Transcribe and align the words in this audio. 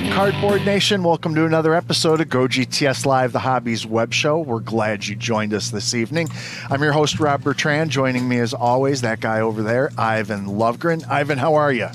Up, 0.00 0.12
Cardboard 0.12 0.64
Nation? 0.64 1.02
Welcome 1.02 1.34
to 1.34 1.44
another 1.44 1.74
episode 1.74 2.20
of 2.20 2.28
Go 2.28 2.46
GTS 2.46 3.04
Live, 3.04 3.32
the 3.32 3.38
Hobbies 3.40 3.86
web 3.86 4.12
show. 4.12 4.38
We're 4.38 4.60
glad 4.60 5.06
you 5.06 5.14
joined 5.14 5.52
us 5.52 5.70
this 5.70 5.94
evening. 5.94 6.28
I'm 6.70 6.82
your 6.82 6.92
host, 6.92 7.20
Rob 7.20 7.42
Bertrand. 7.42 7.90
Joining 7.90 8.28
me, 8.28 8.38
as 8.38 8.54
always, 8.54 9.02
that 9.02 9.20
guy 9.20 9.40
over 9.40 9.62
there, 9.62 9.90
Ivan 9.98 10.46
Lovegren. 10.46 11.06
Ivan, 11.08 11.38
how 11.38 11.54
are 11.54 11.72
you? 11.72 11.88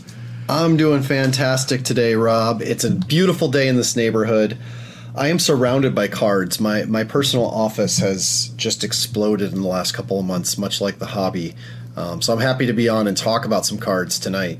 I'm 0.50 0.78
doing 0.78 1.02
fantastic 1.02 1.84
today, 1.84 2.16
Rob. 2.16 2.62
It's 2.62 2.84
a 2.84 2.92
beautiful 2.92 3.48
day 3.48 3.68
in 3.68 3.76
this 3.76 3.96
neighborhood. 3.96 4.58
I 5.16 5.30
am 5.30 5.40
surrounded 5.40 5.96
by 5.96 6.08
cards. 6.08 6.60
My 6.60 6.86
my 6.86 7.04
personal 7.06 7.46
office 7.46 7.98
has 8.00 8.50
just 8.56 8.84
exploded 8.84 9.54
in 9.54 9.62
the 9.62 9.68
last 9.68 9.94
couple 9.94 10.20
of 10.20 10.26
months, 10.26 10.58
much 10.58 10.82
like 10.82 11.00
the 11.00 11.08
hobby. 11.08 11.56
Um, 11.96 12.22
so 12.22 12.34
I'm 12.34 12.42
happy 12.42 12.66
to 12.68 12.74
be 12.74 12.90
on 12.90 13.08
and 13.08 13.16
talk 13.18 13.46
about 13.46 13.66
some 13.66 13.78
cards 13.78 14.20
tonight. 14.20 14.60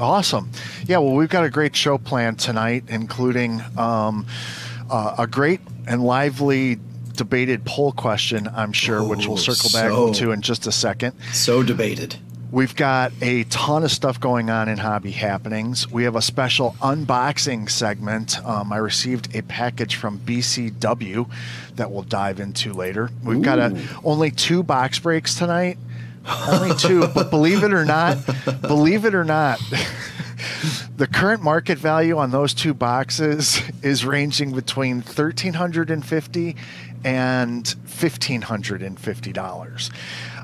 Awesome. 0.00 0.50
Yeah, 0.86 0.98
well, 0.98 1.14
we've 1.14 1.28
got 1.28 1.44
a 1.44 1.50
great 1.50 1.76
show 1.76 1.98
planned 1.98 2.38
tonight, 2.38 2.84
including 2.88 3.62
um, 3.76 4.26
uh, 4.90 5.16
a 5.18 5.26
great 5.26 5.60
and 5.86 6.02
lively 6.02 6.78
debated 7.14 7.64
poll 7.64 7.92
question, 7.92 8.48
I'm 8.48 8.72
sure, 8.72 9.00
oh, 9.00 9.08
which 9.08 9.26
we'll 9.26 9.36
circle 9.36 9.70
back 9.70 9.90
so, 9.90 10.12
to 10.14 10.32
in 10.32 10.42
just 10.42 10.66
a 10.66 10.72
second. 10.72 11.14
So 11.32 11.62
debated. 11.62 12.16
We've 12.50 12.76
got 12.76 13.12
a 13.20 13.42
ton 13.44 13.82
of 13.82 13.90
stuff 13.90 14.20
going 14.20 14.48
on 14.48 14.68
in 14.68 14.78
Hobby 14.78 15.10
Happenings. 15.10 15.90
We 15.90 16.04
have 16.04 16.14
a 16.14 16.22
special 16.22 16.76
unboxing 16.80 17.68
segment. 17.68 18.38
Um, 18.46 18.72
I 18.72 18.76
received 18.76 19.34
a 19.34 19.42
package 19.42 19.96
from 19.96 20.20
BCW 20.20 21.28
that 21.74 21.90
we'll 21.90 22.04
dive 22.04 22.38
into 22.38 22.72
later. 22.72 23.10
We've 23.24 23.38
Ooh. 23.38 23.42
got 23.42 23.58
a, 23.58 23.76
only 24.04 24.30
two 24.30 24.62
box 24.62 25.00
breaks 25.00 25.34
tonight. 25.34 25.78
Only 26.26 26.74
two, 26.76 27.06
but 27.08 27.30
believe 27.30 27.62
it 27.62 27.72
or 27.72 27.84
not, 27.84 28.18
believe 28.62 29.04
it 29.04 29.14
or 29.14 29.24
not, 29.24 29.60
the 30.96 31.06
current 31.06 31.42
market 31.42 31.78
value 31.78 32.16
on 32.16 32.30
those 32.30 32.54
two 32.54 32.72
boxes 32.72 33.60
is 33.82 34.04
ranging 34.04 34.52
between 34.52 35.02
thirteen 35.02 35.54
hundred 35.54 35.90
and 35.90 36.04
fifty 36.04 36.56
and 37.04 37.68
fifteen 37.84 38.42
hundred 38.42 38.82
and 38.82 38.98
fifty 38.98 39.32
dollars. 39.32 39.90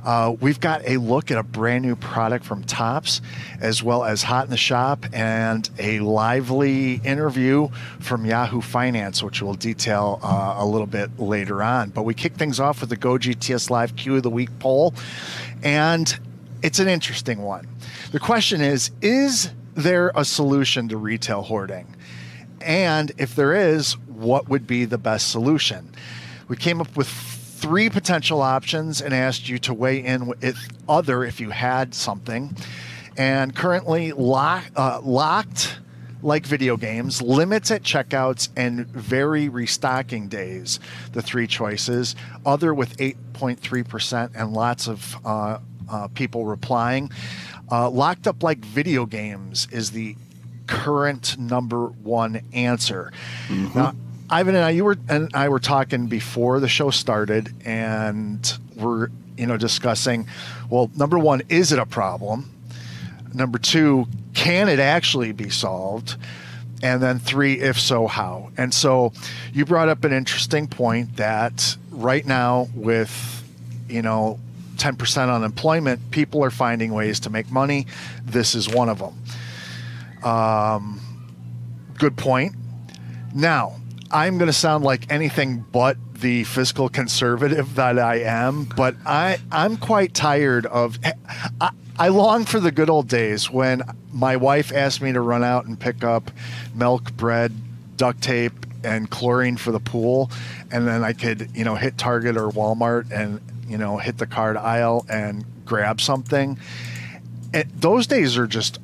Uh, 0.05 0.34
we've 0.41 0.61
got 0.61 0.83
a 0.87 0.97
look 0.97 1.31
at 1.31 1.39
a 1.39 1.43
brand 1.43 1.84
new 1.84 1.97
product 1.97 2.45
from 2.45 2.65
Topps, 2.65 3.20
as 3.61 3.83
well 3.83 4.05
as 4.05 4.23
Hot 4.23 4.45
in 4.45 4.51
the 4.51 4.57
Shop, 4.57 5.07
and 5.12 5.69
a 5.79 6.01
lively 6.01 6.95
interview 7.05 7.69
from 8.01 8.25
Yahoo 8.25 8.61
Finance, 8.61 9.23
which 9.23 9.42
we'll 9.42 9.55
detail 9.55 10.20
uh, 10.23 10.57
a 10.59 10.67
little 10.67 10.87
bit 10.87 11.19
later 11.19 11.62
on. 11.62 11.91
But 11.91 12.03
we 12.03 12.15
kick 12.15 12.34
things 12.34 12.61
off 12.61 12.81
with 12.81 12.91
the 12.91 12.97
Go 12.97 13.15
GTS 13.15 13.70
Live 13.70 13.97
Q 13.97 14.17
of 14.17 14.23
the 14.23 14.31
Week 14.31 14.51
poll, 14.59 14.95
and 15.62 16.19
it's 16.62 16.79
an 16.79 16.89
interesting 16.89 17.42
one. 17.42 17.67
The 18.12 18.20
question 18.20 18.61
is 18.61 18.91
Is 19.01 19.51
there 19.75 20.12
a 20.14 20.25
solution 20.25 20.89
to 20.89 20.97
retail 20.97 21.42
hoarding? 21.42 21.95
And 22.61 23.12
if 23.17 23.35
there 23.35 23.55
is, 23.55 23.97
what 24.07 24.48
would 24.48 24.67
be 24.67 24.85
the 24.85 24.98
best 24.98 25.31
solution? 25.31 25.91
We 26.48 26.57
came 26.57 26.81
up 26.81 26.97
with 26.97 27.09
three 27.61 27.91
potential 27.91 28.41
options 28.41 29.03
and 29.03 29.12
asked 29.12 29.48
you 29.48 29.58
to 29.58 29.75
weigh 29.75 30.03
in 30.03 30.27
with 30.27 30.57
other 30.89 31.24
if 31.24 31.40
you 31.40 31.51
had 31.51 31.95
something. 31.95 32.57
And 33.17 33.55
currently 33.55 34.12
lock, 34.12 34.64
uh, 34.77 35.01
locked 35.02 35.79
like 36.23 36.46
video 36.46 36.77
games, 36.77 37.20
limits 37.20 37.70
at 37.70 37.83
checkouts, 37.83 38.48
and 38.57 38.86
very 38.86 39.48
restocking 39.48 40.29
days. 40.29 40.80
The 41.12 41.20
three 41.20 41.46
choices. 41.46 42.17
Other 42.46 42.73
with 42.73 42.96
8.3% 42.96 44.30
and 44.35 44.52
lots 44.52 44.89
of 44.89 45.17
uh, 45.24 45.58
uh, 45.90 46.08
people 46.08 46.46
replying. 46.46 47.11
Uh, 47.70 47.90
locked 47.90 48.27
up 48.27 48.42
like 48.42 48.58
video 48.58 49.05
games 49.05 49.68
is 49.70 49.90
the 49.90 50.17
current 50.67 51.39
number 51.39 51.86
one 51.86 52.40
answer. 52.52 53.12
Mm-hmm. 53.48 53.79
Now, 53.79 53.95
Ivan 54.30 54.55
and 54.55 54.64
I, 54.64 54.70
you 54.70 54.85
were 54.85 54.96
and 55.08 55.29
I 55.35 55.48
were 55.48 55.58
talking 55.58 56.07
before 56.07 56.61
the 56.61 56.68
show 56.68 56.91
started, 56.91 57.52
and 57.64 58.58
we're 58.77 59.08
you 59.36 59.46
know 59.46 59.57
discussing. 59.57 60.29
Well, 60.68 60.91
number 60.96 61.18
one, 61.18 61.42
is 61.48 61.73
it 61.73 61.80
a 61.80 61.86
problem? 61.86 62.48
Number 63.35 63.58
two, 63.58 64.07
can 64.35 64.68
it 64.68 64.79
actually 64.79 65.33
be 65.33 65.51
solved? 65.51 66.17
And 66.83 67.02
then 67.02 67.18
three, 67.18 67.61
if 67.61 67.79
so, 67.79 68.07
how? 68.07 68.52
And 68.57 68.73
so, 68.73 69.13
you 69.52 69.67
brought 69.67 69.89
up 69.89 70.05
an 70.05 70.13
interesting 70.13 70.67
point 70.67 71.17
that 71.17 71.77
right 71.91 72.24
now, 72.24 72.68
with 72.74 73.45
you 73.89 74.02
know 74.02 74.39
10% 74.77 75.35
unemployment, 75.35 76.11
people 76.12 76.42
are 76.45 76.51
finding 76.51 76.95
ways 76.95 77.20
to 77.20 77.30
make 77.30 77.51
money. 77.51 77.86
This 78.24 78.55
is 78.55 78.68
one 78.68 78.89
of 78.89 78.98
them. 79.01 80.24
Um, 80.24 81.01
good 81.98 82.17
point. 82.17 82.55
Now, 83.35 83.80
I'm 84.11 84.39
going 84.39 84.48
to 84.48 84.53
sound 84.53 84.85
like 84.85 85.11
anything 85.13 85.65
but 85.71 85.97
the 86.15 86.45
fiscal 86.45 86.89
conservative 86.89 87.77
that 87.77 87.98
I 87.98 88.21
am, 88.21 88.65
but 88.65 88.97
I 89.07 89.39
I'm 89.53 89.77
quite 89.77 90.15
tired 90.15 90.67
of. 90.67 90.98
I, 91.61 91.71
I 91.98 92.09
long 92.09 92.45
for 92.45 92.61
the 92.61 92.73
good 92.73 92.91
old 92.91 93.09
days 93.09 93.51
when 93.51 93.83
my 94.13 94.37
wife 94.37 94.73
asked 94.73 95.01
me 95.01 95.13
to 95.13 95.21
run 95.21 95.45
out 95.45 95.67
and 95.67 95.79
pick 95.79 96.03
up 96.03 96.31
milk, 96.75 97.13
bread, 97.13 97.53
duct 97.97 98.23
tape, 98.23 98.67
and 98.83 99.11
chlorine 99.11 99.57
for 99.57 99.71
the 99.71 99.81
pool, 99.81 100.31
and 100.71 100.89
then 100.89 101.05
I 101.05 101.13
could 101.13 101.51
you 101.55 101.65
know 101.65 101.77
hit 101.77 101.97
Target 101.97 102.37
or 102.37 102.48
Walmart 102.48 103.11
and 103.13 103.41
you 103.69 103.79
know 103.79 103.98
hit 103.98 104.19
the 104.19 104.27
card 104.27 104.57
aisle 104.57 105.07
and 105.09 105.45
grab 105.65 106.01
something. 106.01 106.59
And 107.53 107.71
those 107.71 108.07
days 108.07 108.37
are 108.37 108.47
just 108.47 108.79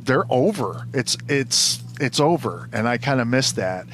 they're 0.00 0.26
over. 0.28 0.86
It's 0.92 1.16
it's 1.28 1.82
it's 1.98 2.20
over, 2.20 2.68
and 2.72 2.86
I 2.86 2.98
kind 2.98 3.20
of 3.20 3.26
miss 3.26 3.52
that. 3.52 3.86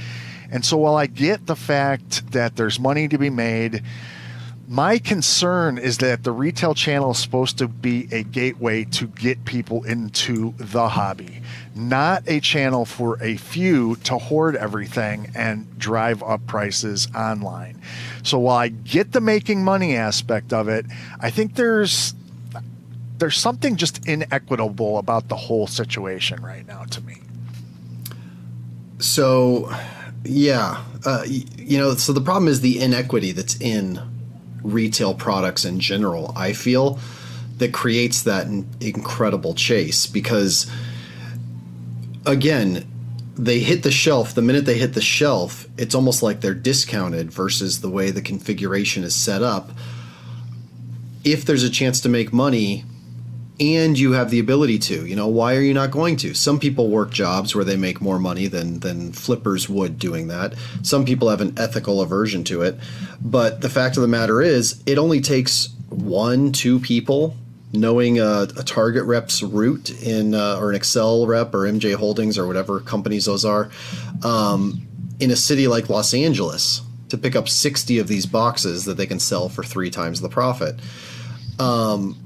And 0.52 0.64
so 0.64 0.76
while 0.76 0.96
I 0.96 1.06
get 1.06 1.46
the 1.46 1.56
fact 1.56 2.30
that 2.32 2.56
there's 2.56 2.78
money 2.78 3.08
to 3.08 3.16
be 3.16 3.30
made, 3.30 3.82
my 4.68 4.98
concern 4.98 5.78
is 5.78 5.98
that 5.98 6.24
the 6.24 6.32
retail 6.32 6.74
channel 6.74 7.10
is 7.10 7.18
supposed 7.18 7.58
to 7.58 7.68
be 7.68 8.06
a 8.12 8.22
gateway 8.22 8.84
to 8.84 9.06
get 9.06 9.44
people 9.46 9.82
into 9.84 10.54
the 10.58 10.88
hobby, 10.88 11.42
not 11.74 12.22
a 12.26 12.38
channel 12.40 12.84
for 12.84 13.22
a 13.22 13.36
few 13.36 13.96
to 13.96 14.18
hoard 14.18 14.54
everything 14.54 15.30
and 15.34 15.78
drive 15.78 16.22
up 16.22 16.46
prices 16.46 17.08
online. 17.14 17.80
So 18.22 18.38
while 18.38 18.56
I 18.56 18.68
get 18.68 19.12
the 19.12 19.20
making 19.20 19.64
money 19.64 19.96
aspect 19.96 20.52
of 20.52 20.68
it, 20.68 20.86
I 21.18 21.30
think 21.30 21.54
there's 21.54 22.14
there's 23.18 23.36
something 23.36 23.76
just 23.76 24.06
inequitable 24.06 24.98
about 24.98 25.28
the 25.28 25.36
whole 25.36 25.66
situation 25.66 26.42
right 26.42 26.66
now 26.66 26.84
to 26.84 27.00
me. 27.02 27.20
So 28.98 29.72
yeah, 30.24 30.82
uh, 31.04 31.24
you 31.26 31.78
know, 31.78 31.94
so 31.94 32.12
the 32.12 32.20
problem 32.20 32.48
is 32.48 32.60
the 32.60 32.80
inequity 32.80 33.32
that's 33.32 33.60
in 33.60 34.00
retail 34.62 35.14
products 35.14 35.64
in 35.64 35.80
general. 35.80 36.32
I 36.36 36.52
feel 36.52 36.98
that 37.58 37.72
creates 37.72 38.22
that 38.22 38.46
incredible 38.80 39.54
chase 39.54 40.06
because, 40.06 40.70
again, 42.24 42.86
they 43.36 43.60
hit 43.60 43.82
the 43.82 43.90
shelf. 43.90 44.34
The 44.34 44.42
minute 44.42 44.64
they 44.64 44.78
hit 44.78 44.94
the 44.94 45.00
shelf, 45.00 45.66
it's 45.76 45.94
almost 45.94 46.22
like 46.22 46.40
they're 46.40 46.54
discounted 46.54 47.32
versus 47.32 47.80
the 47.80 47.90
way 47.90 48.10
the 48.10 48.22
configuration 48.22 49.04
is 49.04 49.14
set 49.14 49.42
up. 49.42 49.70
If 51.24 51.44
there's 51.44 51.62
a 51.62 51.70
chance 51.70 52.00
to 52.02 52.08
make 52.08 52.32
money, 52.32 52.84
and 53.60 53.98
you 53.98 54.12
have 54.12 54.30
the 54.30 54.38
ability 54.38 54.78
to 54.78 55.06
you 55.06 55.14
know 55.14 55.26
why 55.26 55.56
are 55.56 55.60
you 55.60 55.74
not 55.74 55.90
going 55.90 56.16
to? 56.18 56.34
Some 56.34 56.58
people 56.58 56.88
work 56.88 57.10
jobs 57.10 57.54
where 57.54 57.64
they 57.64 57.76
make 57.76 58.00
more 58.00 58.18
money 58.18 58.46
than 58.46 58.80
than 58.80 59.12
flippers 59.12 59.68
would 59.68 59.98
doing 59.98 60.28
that. 60.28 60.54
Some 60.82 61.04
people 61.04 61.28
have 61.28 61.40
an 61.40 61.54
ethical 61.58 62.00
aversion 62.00 62.44
to 62.44 62.62
it. 62.62 62.78
But 63.20 63.60
the 63.60 63.68
fact 63.68 63.96
of 63.96 64.02
the 64.02 64.08
matter 64.08 64.42
is 64.42 64.82
it 64.86 64.98
only 64.98 65.20
takes 65.20 65.68
one 65.88 66.52
two 66.52 66.80
people 66.80 67.36
knowing 67.74 68.18
a, 68.18 68.48
a 68.56 68.62
target 68.62 69.04
rep's 69.04 69.42
route 69.42 69.90
in 70.02 70.34
uh, 70.34 70.58
or 70.58 70.70
an 70.70 70.76
Excell 70.76 71.26
rep 71.26 71.54
or 71.54 71.60
mj 71.60 71.94
holdings 71.94 72.36
or 72.36 72.46
whatever 72.46 72.80
companies 72.80 73.24
those 73.24 73.46
are 73.46 73.70
um, 74.22 74.82
in 75.20 75.30
a 75.30 75.36
city 75.36 75.66
like 75.66 75.88
los 75.88 76.12
angeles 76.12 76.82
to 77.12 77.18
pick 77.18 77.36
up 77.36 77.46
60 77.46 77.98
of 77.98 78.08
these 78.08 78.24
boxes 78.24 78.86
that 78.86 78.96
they 78.96 79.06
can 79.06 79.20
sell 79.20 79.50
for 79.50 79.62
three 79.62 79.90
times 79.90 80.22
the 80.22 80.30
profit. 80.30 80.80
Um, 81.58 82.16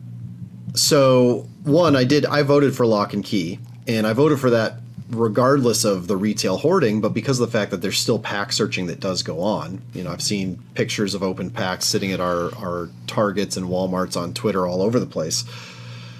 so 0.76 1.49
one, 1.64 1.96
I 1.96 2.05
did. 2.05 2.25
I 2.26 2.43
voted 2.43 2.76
for 2.76 2.87
lock 2.87 3.12
and 3.12 3.25
key, 3.25 3.58
and 3.88 4.06
I 4.06 4.12
voted 4.12 4.38
for 4.38 4.50
that 4.50 4.75
regardless 5.11 5.84
of 5.84 6.08
the 6.08 6.17
retail 6.17 6.56
hoarding, 6.58 7.00
but 7.00 7.11
because 7.11 7.40
of 7.40 7.50
the 7.50 7.58
fact 7.58 7.70
that 7.70 7.81
there's 7.81 7.99
still 7.99 8.19
pack 8.19 8.52
searching 8.52 8.87
that 8.87 8.99
does 9.00 9.23
go 9.23 9.40
on. 9.40 9.81
You 9.94 10.02
know, 10.02 10.11
I've 10.11 10.23
seen 10.23 10.62
pictures 10.75 11.14
of 11.14 11.23
open 11.23 11.50
packs 11.50 11.87
sitting 11.87 12.12
at 12.12 12.20
our 12.20 12.55
our 12.56 12.90
Targets 13.06 13.56
and 13.56 13.67
WalMarts 13.67 14.17
on 14.17 14.34
Twitter 14.34 14.67
all 14.67 14.82
over 14.82 15.00
the 15.00 15.06
place. 15.06 15.44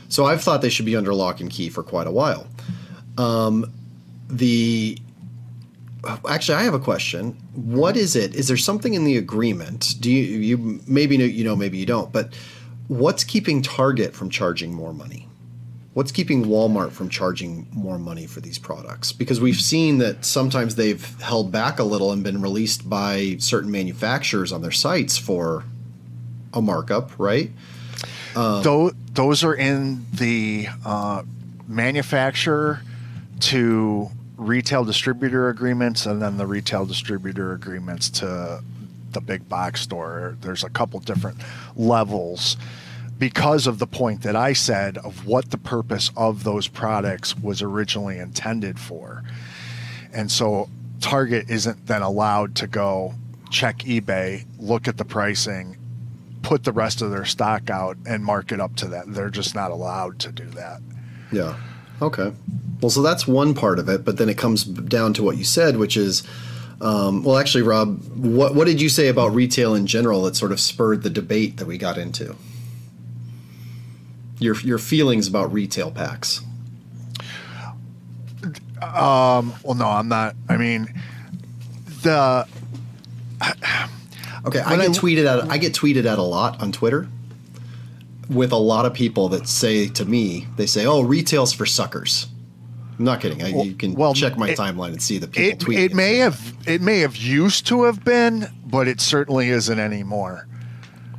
So 0.09 0.25
I've 0.25 0.43
thought 0.43 0.63
they 0.63 0.69
should 0.69 0.87
be 0.87 0.97
under 0.97 1.13
lock 1.15 1.41
and 1.41 1.51
key 1.51 1.69
for 1.69 1.83
quite 1.83 2.07
a 2.07 2.13
while. 2.13 2.47
Um, 3.19 3.73
the 4.29 4.99
actually, 6.29 6.57
I 6.57 6.63
have 6.63 6.75
a 6.75 6.81
question. 6.81 7.33
What 7.55 7.97
is 7.97 8.15
it? 8.15 8.35
Is 8.35 8.49
there 8.49 8.57
something 8.57 8.95
in 8.95 9.05
the 9.05 9.17
agreement? 9.17 9.95
Do 10.01 10.11
you 10.11 10.39
you 10.39 10.81
maybe 10.87 11.19
know 11.19 11.25
you 11.25 11.45
know 11.45 11.57
maybe 11.57 11.79
you 11.79 11.87
don't, 11.87 12.13
but 12.13 12.33
what's 12.89 13.25
keeping 13.25 13.63
Target 13.63 14.15
from 14.15 14.31
charging 14.31 14.73
more 14.73 14.93
money? 14.93 15.29
What's 15.95 16.13
keeping 16.13 16.45
Walmart 16.45 16.93
from 16.93 17.09
charging 17.09 17.67
more 17.73 17.99
money 17.99 18.27
for 18.27 18.41
these 18.41 18.59
products? 18.59 19.13
Because 19.13 19.41
we've 19.41 19.61
seen 19.61 19.97
that 19.99 20.27
sometimes 20.27 20.75
they've 20.75 21.05
held 21.23 21.51
back 21.51 21.79
a 21.79 21.85
little 21.85 22.13
and 22.13 22.23
been 22.23 22.43
released 22.43 22.89
by 22.89 23.37
certain 23.39 23.71
manufacturers 23.71 24.53
on 24.53 24.61
their 24.61 24.73
sites 24.73 25.17
for 25.17 25.65
a 26.53 26.61
markup, 26.61 27.19
right? 27.19 27.51
Um, 28.35 28.63
those 29.15 29.43
are 29.43 29.55
in 29.55 30.05
the 30.13 30.69
uh, 30.85 31.23
manufacturer 31.67 32.83
to 33.41 34.11
retail 34.37 34.85
distributor 34.85 35.49
agreements 35.49 36.05
and 36.05 36.21
then 36.21 36.37
the 36.37 36.47
retail 36.47 36.85
distributor 36.85 37.53
agreements 37.53 38.11
to 38.11 38.63
the 39.17 39.21
big 39.23 39.49
box 39.49 39.81
store. 39.81 40.37
There's 40.43 40.63
a 40.63 40.69
couple 40.69 41.01
different 41.01 41.39
levels 41.75 42.59
because 43.19 43.67
of 43.67 43.79
the 43.79 43.87
point 43.87 44.23
that 44.25 44.37
I 44.37 44.53
said 44.53 44.99
of 44.99 45.27
what 45.27 45.51
the 45.51 45.57
purpose 45.57 46.11
of 46.19 46.45
those 46.45 46.69
products 46.69 47.35
was 47.35 47.63
originally 47.63 48.19
intended 48.19 48.79
for. 48.79 49.25
And 50.13 50.31
so 50.31 50.69
Target 51.01 51.49
isn't 51.49 51.87
then 51.87 52.03
allowed 52.03 52.57
to 52.57 52.67
go 52.67 53.15
check 53.49 53.79
eBay, 53.79 54.45
look 54.59 54.87
at 54.87 54.99
the 54.99 55.05
pricing, 55.07 55.79
put 56.43 56.65
the 56.65 56.73
rest 56.73 57.01
of 57.01 57.11
their 57.11 57.25
stock 57.25 57.71
out 57.71 57.97
and 58.05 58.23
mark 58.23 58.53
it 58.53 58.61
up 58.61 58.77
to 58.77 58.89
that. 58.89 59.13
They're 59.15 59.31
just 59.31 59.55
not 59.55 59.71
allowed 59.71 60.19
to 60.21 60.31
do 60.31 60.45
that. 60.51 60.83
Yeah. 61.33 61.57
Okay. 62.03 62.35
Well, 62.83 62.91
so 62.91 63.01
that's 63.01 63.27
one 63.27 63.55
part 63.55 63.79
of 63.79 63.89
it, 63.89 64.05
but 64.05 64.19
then 64.19 64.29
it 64.29 64.37
comes 64.37 64.65
down 64.65 65.15
to 65.15 65.23
what 65.23 65.39
you 65.39 65.45
said, 65.45 65.79
which 65.79 65.97
is 65.97 66.23
um, 66.81 67.23
well, 67.23 67.39
actually, 67.39 67.63
Rob, 67.63 68.03
what, 68.17 68.55
what 68.55 68.67
did 68.67 68.81
you 68.81 68.89
say 68.89 69.09
about 69.09 69.35
retail 69.35 69.75
in 69.75 69.87
general 69.87 70.23
that 70.23 70.37
sort 70.37 70.53
of 70.53 70.61
spurred 70.61 71.03
the 71.03 71.11
debate 71.11 71.57
that 71.57 71.67
we 71.67 71.79
got 71.79 71.99
into? 71.99 72.37
your 74.39 74.57
your 74.61 74.79
feelings 74.79 75.29
about 75.29 75.53
retail 75.53 75.91
packs. 75.91 76.43
Um, 78.83 79.55
well, 79.63 79.75
no, 79.75 79.87
I'm 79.87 80.09
not. 80.09 80.37
I 80.49 80.57
mean, 80.57 80.93
the 82.03 82.47
okay. 84.47 84.61
I 84.61 84.77
get 84.77 84.91
I, 84.91 84.93
tweeted 84.93 85.27
at 85.27 85.51
I 85.51 85.59
get 85.59 85.73
tweeted 85.73 86.05
at 86.05 86.19
a 86.19 86.23
lot 86.23 86.61
on 86.61 86.73
Twitter 86.73 87.09
with 88.29 88.53
a 88.53 88.57
lot 88.57 88.85
of 88.85 88.93
people 88.93 89.29
that 89.31 89.49
say 89.49 89.89
to 89.89 90.05
me, 90.05 90.47
they 90.57 90.67
say, 90.67 90.87
"Oh, 90.87 91.03
retail's 91.03 91.53
for 91.53 91.67
suckers." 91.67 92.29
I'm 92.99 93.05
not 93.05 93.21
kidding. 93.21 93.43
I, 93.43 93.49
you 93.49 93.75
can 93.75 93.95
well, 93.95 94.15
check 94.15 94.39
my 94.39 94.51
it, 94.51 94.59
timeline 94.59 94.89
and 94.89 95.03
see 95.03 95.19
the 95.19 95.29
people 95.29 95.51
it, 95.51 95.59
tweeting. 95.59 95.85
It 95.85 95.95
may 95.95 96.17
have 96.19 96.57
it 96.67 96.81
may 96.81 97.01
have 97.01 97.17
used 97.17 97.67
to 97.69 97.85
have 97.85 98.05
been, 98.05 98.49
but 98.65 98.89
it 98.89 99.01
certainly 99.01 99.51
isn't 99.51 99.79
anymore. 99.79 100.47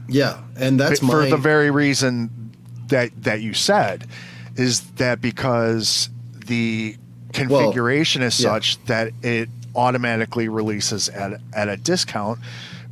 Yeah, 0.08 0.42
and 0.56 0.80
that's 0.80 1.00
for 1.00 1.22
my, 1.24 1.30
the 1.30 1.38
very 1.38 1.70
reason 1.70 2.52
that 2.88 3.12
that 3.24 3.42
you 3.42 3.54
said 3.54 4.08
is 4.56 4.82
that 4.92 5.22
because 5.22 6.10
the 6.34 6.96
configuration 7.34 8.22
well, 8.22 8.28
is 8.28 8.36
such 8.36 8.78
yeah. 8.78 8.84
that 8.88 9.12
it 9.22 9.50
automatically 9.76 10.50
releases 10.50 11.10
at 11.10 11.40
at 11.54 11.70
a 11.70 11.78
discount 11.78 12.40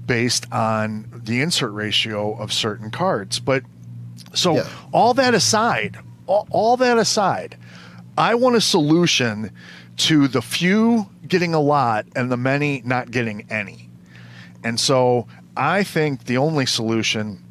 based 0.05 0.51
on 0.51 1.09
the 1.25 1.41
insert 1.41 1.71
ratio 1.71 2.35
of 2.35 2.53
certain 2.53 2.91
cards. 2.91 3.39
But 3.39 3.63
so 4.33 4.57
yeah. 4.57 4.69
all 4.93 5.13
that 5.15 5.33
aside, 5.33 5.97
all, 6.27 6.47
all 6.51 6.77
that 6.77 6.97
aside, 6.97 7.57
I 8.17 8.35
want 8.35 8.55
a 8.55 8.61
solution 8.61 9.51
to 9.97 10.27
the 10.27 10.41
few 10.41 11.09
getting 11.27 11.53
a 11.53 11.59
lot 11.59 12.05
and 12.15 12.31
the 12.31 12.37
many 12.37 12.81
not 12.85 13.11
getting 13.11 13.45
any. 13.49 13.89
And 14.63 14.79
so 14.79 15.27
I 15.57 15.83
think 15.83 16.25
the 16.25 16.37
only 16.37 16.65
solution 16.65 17.43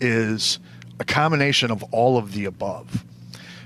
is 0.00 0.58
a 0.98 1.04
combination 1.04 1.70
of 1.70 1.82
all 1.92 2.18
of 2.18 2.32
the 2.32 2.44
above. 2.44 3.04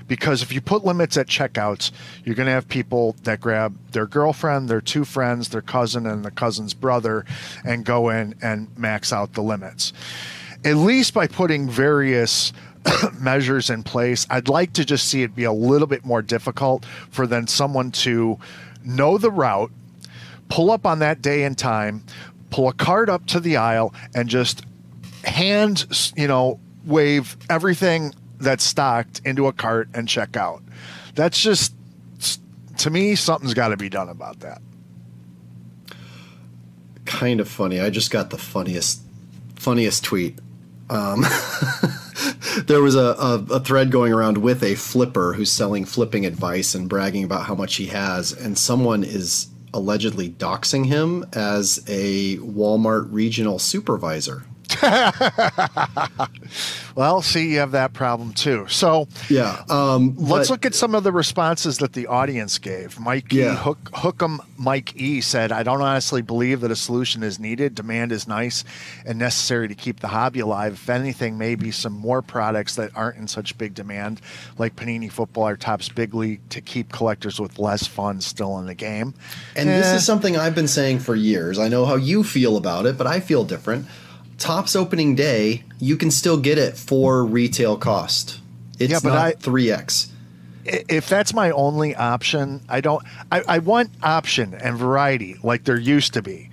Because 0.07 0.41
if 0.41 0.51
you 0.51 0.61
put 0.61 0.83
limits 0.83 1.17
at 1.17 1.27
checkouts, 1.27 1.91
you're 2.23 2.35
going 2.35 2.47
to 2.47 2.51
have 2.51 2.67
people 2.67 3.15
that 3.23 3.39
grab 3.39 3.77
their 3.91 4.07
girlfriend, 4.07 4.67
their 4.67 4.81
two 4.81 5.05
friends, 5.05 5.49
their 5.49 5.61
cousin, 5.61 6.07
and 6.07 6.25
the 6.25 6.31
cousin's 6.31 6.73
brother 6.73 7.25
and 7.63 7.85
go 7.85 8.09
in 8.09 8.33
and 8.41 8.75
max 8.77 9.13
out 9.13 9.33
the 9.33 9.43
limits. 9.43 9.93
At 10.65 10.77
least 10.77 11.13
by 11.13 11.27
putting 11.27 11.69
various 11.69 12.53
measures 13.19 13.69
in 13.69 13.83
place, 13.83 14.25
I'd 14.29 14.47
like 14.47 14.73
to 14.73 14.85
just 14.85 15.07
see 15.07 15.23
it 15.23 15.35
be 15.35 15.43
a 15.43 15.51
little 15.51 15.87
bit 15.87 16.05
more 16.05 16.21
difficult 16.21 16.85
for 17.09 17.27
then 17.27 17.47
someone 17.47 17.91
to 17.91 18.37
know 18.83 19.17
the 19.17 19.31
route, 19.31 19.71
pull 20.49 20.71
up 20.71 20.85
on 20.85 20.99
that 20.99 21.21
day 21.21 21.43
and 21.43 21.57
time, 21.57 22.03
pull 22.49 22.67
a 22.67 22.73
card 22.73 23.09
up 23.09 23.25
to 23.27 23.39
the 23.39 23.57
aisle, 23.57 23.93
and 24.15 24.29
just 24.29 24.63
hand, 25.23 26.13
you 26.15 26.27
know, 26.27 26.59
wave 26.85 27.37
everything 27.49 28.13
that's 28.39 28.63
stocked 28.63 29.21
into 29.25 29.47
a 29.47 29.53
cart 29.53 29.89
and 29.93 30.07
check 30.07 30.37
out. 30.37 30.63
That's 31.15 31.39
just 31.39 31.73
to 32.77 32.89
me 32.89 33.15
something's 33.15 33.53
got 33.53 33.69
to 33.69 33.77
be 33.77 33.89
done 33.89 34.09
about 34.09 34.39
that. 34.39 34.61
Kind 37.05 37.39
of 37.39 37.49
funny. 37.49 37.79
I 37.79 37.89
just 37.89 38.11
got 38.11 38.29
the 38.29 38.37
funniest 38.37 39.01
funniest 39.55 40.05
tweet. 40.05 40.39
Um, 40.89 41.23
there 42.65 42.81
was 42.81 42.95
a, 42.95 42.99
a, 42.99 43.45
a, 43.51 43.59
thread 43.59 43.91
going 43.91 44.11
around 44.11 44.39
with 44.39 44.63
a 44.63 44.75
flipper 44.75 45.33
who's 45.33 45.51
selling 45.51 45.85
flipping 45.85 46.25
advice 46.25 46.73
and 46.73 46.89
bragging 46.89 47.23
about 47.23 47.45
how 47.45 47.55
much 47.55 47.75
he 47.75 47.87
has, 47.87 48.31
and 48.31 48.57
someone 48.57 49.03
is 49.03 49.47
allegedly 49.73 50.29
doxing 50.29 50.87
him 50.87 51.25
as 51.33 51.83
a 51.87 52.37
Walmart 52.37 53.07
regional 53.11 53.59
supervisor. 53.59 54.43
well, 56.95 57.21
see, 57.21 57.51
you 57.51 57.59
have 57.59 57.71
that 57.71 57.93
problem 57.93 58.33
too. 58.33 58.65
So, 58.67 59.07
yeah, 59.29 59.63
um, 59.69 60.15
let's 60.17 60.49
but, 60.49 60.53
look 60.53 60.65
at 60.65 60.75
some 60.75 60.95
of 60.95 61.03
the 61.03 61.11
responses 61.11 61.79
that 61.79 61.93
the 61.93 62.07
audience 62.07 62.57
gave. 62.57 62.99
Mike 62.99 63.31
yeah. 63.31 63.53
E, 63.53 63.57
Hook, 63.57 63.77
Hookem 63.91 64.39
Mike 64.57 64.95
E 64.95 65.21
said, 65.21 65.51
I 65.51 65.63
don't 65.63 65.81
honestly 65.81 66.21
believe 66.21 66.61
that 66.61 66.71
a 66.71 66.75
solution 66.75 67.23
is 67.23 67.39
needed. 67.39 67.75
Demand 67.75 68.11
is 68.11 68.27
nice 68.27 68.63
and 69.05 69.17
necessary 69.17 69.67
to 69.67 69.75
keep 69.75 70.01
the 70.01 70.09
hobby 70.09 70.41
alive. 70.41 70.73
If 70.73 70.89
anything, 70.89 71.37
maybe 71.37 71.71
some 71.71 71.93
more 71.93 72.21
products 72.21 72.75
that 72.75 72.95
aren't 72.95 73.17
in 73.17 73.27
such 73.27 73.57
big 73.57 73.73
demand, 73.73 74.21
like 74.57 74.75
Panini 74.75 75.11
Football 75.11 75.49
or 75.49 75.57
Topps 75.57 75.89
Big 75.89 76.13
League, 76.13 76.41
to 76.49 76.61
keep 76.61 76.91
collectors 76.91 77.39
with 77.39 77.57
less 77.57 77.87
funds 77.87 78.25
still 78.25 78.59
in 78.59 78.65
the 78.65 78.75
game. 78.75 79.13
And 79.55 79.69
eh. 79.69 79.77
this 79.77 79.93
is 79.93 80.05
something 80.05 80.37
I've 80.37 80.55
been 80.55 80.67
saying 80.67 80.99
for 80.99 81.15
years. 81.15 81.57
I 81.57 81.69
know 81.69 81.85
how 81.85 81.95
you 81.95 82.23
feel 82.23 82.57
about 82.57 82.85
it, 82.85 82.97
but 82.97 83.07
I 83.07 83.19
feel 83.19 83.43
different. 83.43 83.87
Topps 84.39 84.75
opening 84.75 85.15
day, 85.15 85.63
you 85.79 85.97
can 85.97 86.11
still 86.11 86.37
get 86.37 86.57
it 86.57 86.77
for 86.77 87.25
retail 87.25 87.77
cost. 87.77 88.39
It's 88.79 88.91
yeah, 88.91 88.99
but 89.03 89.13
not 89.13 89.39
three 89.39 89.71
x. 89.71 90.11
If 90.65 91.09
that's 91.09 91.33
my 91.33 91.51
only 91.51 91.95
option, 91.95 92.61
I 92.69 92.81
don't. 92.81 93.03
I, 93.31 93.41
I 93.47 93.59
want 93.59 93.91
option 94.01 94.53
and 94.53 94.77
variety 94.77 95.37
like 95.43 95.65
there 95.65 95.79
used 95.79 96.13
to 96.13 96.21
be. 96.21 96.49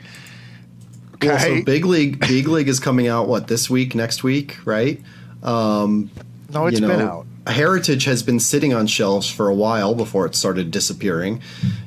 Okay. 1.15 1.29
Well, 1.29 1.39
so 1.39 1.63
big 1.65 1.85
league, 1.85 2.21
big 2.21 2.49
league 2.49 2.69
is 2.69 2.81
coming 2.81 3.09
out 3.09 3.29
what 3.29 3.49
this 3.49 3.71
week, 3.71 3.95
next 3.95 4.23
week, 4.23 4.59
right? 4.67 5.01
Um, 5.43 6.11
no, 6.51 6.67
it's 6.67 6.81
you 6.81 6.87
know, 6.87 6.97
been 6.97 7.07
out. 7.07 7.27
Heritage 7.47 8.05
has 8.05 8.23
been 8.23 8.41
sitting 8.41 8.75
on 8.75 8.87
shelves 8.87 9.31
for 9.31 9.49
a 9.49 9.55
while 9.55 9.95
before 9.95 10.27
it 10.27 10.35
started 10.35 10.71
disappearing. 10.71 11.41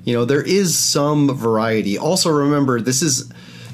You 0.03 0.13
know, 0.13 0.25
there 0.25 0.41
is 0.41 0.77
some 0.77 1.35
variety. 1.35 1.97
Also, 1.97 2.29
remember 2.29 2.79
this 2.79 3.01
is 3.01 3.31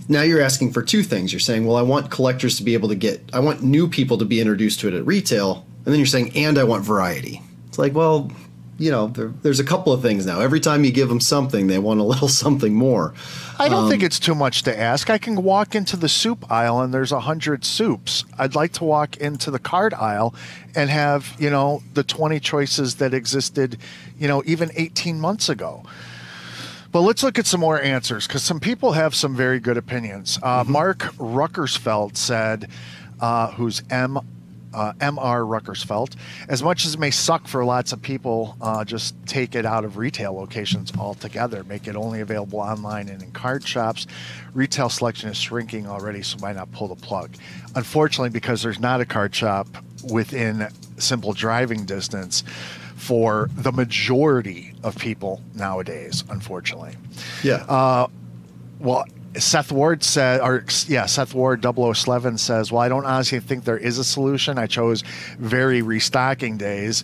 now 0.08 0.22
you're 0.22 0.42
asking 0.42 0.74
for 0.74 0.82
two 0.82 1.04
things. 1.04 1.34
You're 1.34 1.40
saying, 1.40 1.66
well, 1.66 1.78
I 1.78 1.82
want 1.82 2.12
collectors 2.12 2.58
to 2.58 2.64
be 2.64 2.74
able 2.74 2.90
to 2.90 2.96
get, 2.96 3.22
I 3.34 3.40
want 3.40 3.64
new 3.64 3.88
people 3.88 4.18
to 4.20 4.26
be 4.26 4.40
introduced 4.40 4.80
to 4.82 4.88
it 4.88 4.94
at 4.94 5.06
retail. 5.06 5.66
And 5.86 5.94
then 5.94 6.00
you're 6.00 6.08
saying, 6.08 6.36
and 6.36 6.58
I 6.58 6.64
want 6.64 6.84
variety. 6.84 7.42
It's 7.68 7.78
like, 7.78 7.94
well, 7.94 8.32
you 8.78 8.92
know, 8.92 9.08
there, 9.08 9.34
there's 9.42 9.60
a 9.60 9.64
couple 9.64 9.94
of 9.94 10.02
things 10.02 10.26
now. 10.26 10.42
Every 10.42 10.60
time 10.60 10.84
you 10.84 10.92
give 10.92 11.08
them 11.08 11.22
something, 11.22 11.68
they 11.68 11.80
want 11.80 12.00
a 12.00 12.04
little 12.16 12.28
something 12.28 12.74
more. 12.74 13.14
I 13.58 13.70
don't 13.70 13.86
um, 13.86 13.90
think 13.90 14.04
it's 14.04 14.20
too 14.20 14.36
much 14.36 14.64
to 14.64 14.78
ask. 14.78 15.10
I 15.10 15.18
can 15.18 15.44
walk 15.44 15.76
into 15.76 15.96
the 15.96 16.10
soup 16.10 16.52
aisle 16.52 16.82
and 16.82 16.94
there's 16.94 17.12
a 17.12 17.22
hundred 17.22 17.64
soups. 17.64 18.26
I'd 18.38 18.56
like 18.56 18.74
to 18.74 18.84
walk 18.84 19.18
into 19.18 19.50
the 19.50 19.60
card 19.60 19.94
aisle 19.94 20.36
and 20.76 20.90
have, 20.90 21.36
you 21.40 21.50
know, 21.50 21.82
the 21.94 22.04
20 22.04 22.40
choices 22.42 22.96
that 22.96 23.14
existed, 23.14 23.78
you 24.20 24.28
know, 24.28 24.44
even 24.46 24.72
18 24.76 25.20
months 25.20 25.48
ago. 25.48 25.84
But 26.96 27.02
let's 27.02 27.24
look 27.24 27.38
at 27.38 27.46
some 27.46 27.60
more 27.60 27.82
answers 27.82 28.26
because 28.26 28.42
some 28.42 28.62
people 28.62 28.94
have 28.94 29.14
some 29.14 29.36
very 29.36 29.60
good 29.60 29.76
opinions. 29.76 30.40
Uh, 30.42 30.64
mm-hmm. 30.64 30.72
Mark 30.72 31.00
Ruckersfeld 31.18 32.16
said, 32.16 32.70
uh, 33.20 33.52
who's 33.52 33.84
M. 33.90 34.18
Uh, 34.74 34.94
Mr. 34.94 35.46
Ruckersfeld. 35.46 36.16
As 36.48 36.64
much 36.64 36.86
as 36.86 36.94
it 36.94 37.00
may 37.02 37.12
suck 37.12 37.50
for 37.50 37.66
lots 37.66 37.92
of 37.92 38.02
people, 38.02 38.56
uh, 38.62 38.86
just 38.86 39.14
take 39.26 39.56
it 39.56 39.66
out 39.66 39.84
of 39.84 39.98
retail 39.98 40.34
locations 40.36 40.96
altogether. 40.98 41.66
Make 41.66 41.86
it 41.88 41.98
only 41.98 42.22
available 42.22 42.60
online 42.60 43.10
and 43.10 43.22
in 43.22 43.32
card 43.32 43.68
shops. 43.68 44.08
Retail 44.54 44.88
selection 44.88 45.30
is 45.30 45.36
shrinking 45.36 45.88
already, 45.88 46.22
so 46.24 46.38
why 46.40 46.54
not 46.54 46.72
pull 46.72 46.88
the 46.88 46.96
plug? 46.96 47.36
Unfortunately, 47.76 48.30
because 48.30 48.64
there's 48.64 48.80
not 48.80 49.02
a 49.02 49.06
card 49.06 49.36
shop 49.36 49.68
within 50.10 50.70
simple 50.98 51.34
driving 51.34 51.84
distance, 51.84 52.46
for 52.96 53.50
the 53.56 53.72
majority 53.72 54.74
of 54.84 54.98
people 54.98 55.42
nowadays, 55.54 56.24
unfortunately. 56.30 56.96
Yeah. 57.44 57.66
Uh, 57.68 58.08
well, 58.80 59.06
Seth 59.38 59.72
Ward 59.72 60.04
said, 60.04 60.42
or 60.42 60.64
yeah, 60.88 61.06
Seth 61.06 61.34
Ward 61.34 61.62
0011 61.62 62.38
says, 62.38 62.72
Well, 62.72 62.82
I 62.82 62.90
don't 62.90 63.06
honestly 63.06 63.40
think 63.40 63.66
there 63.66 63.78
is 63.78 63.98
a 63.98 64.04
solution. 64.04 64.58
I 64.58 64.68
chose 64.68 65.04
very 65.38 65.82
restocking 65.82 66.58
days. 66.58 67.04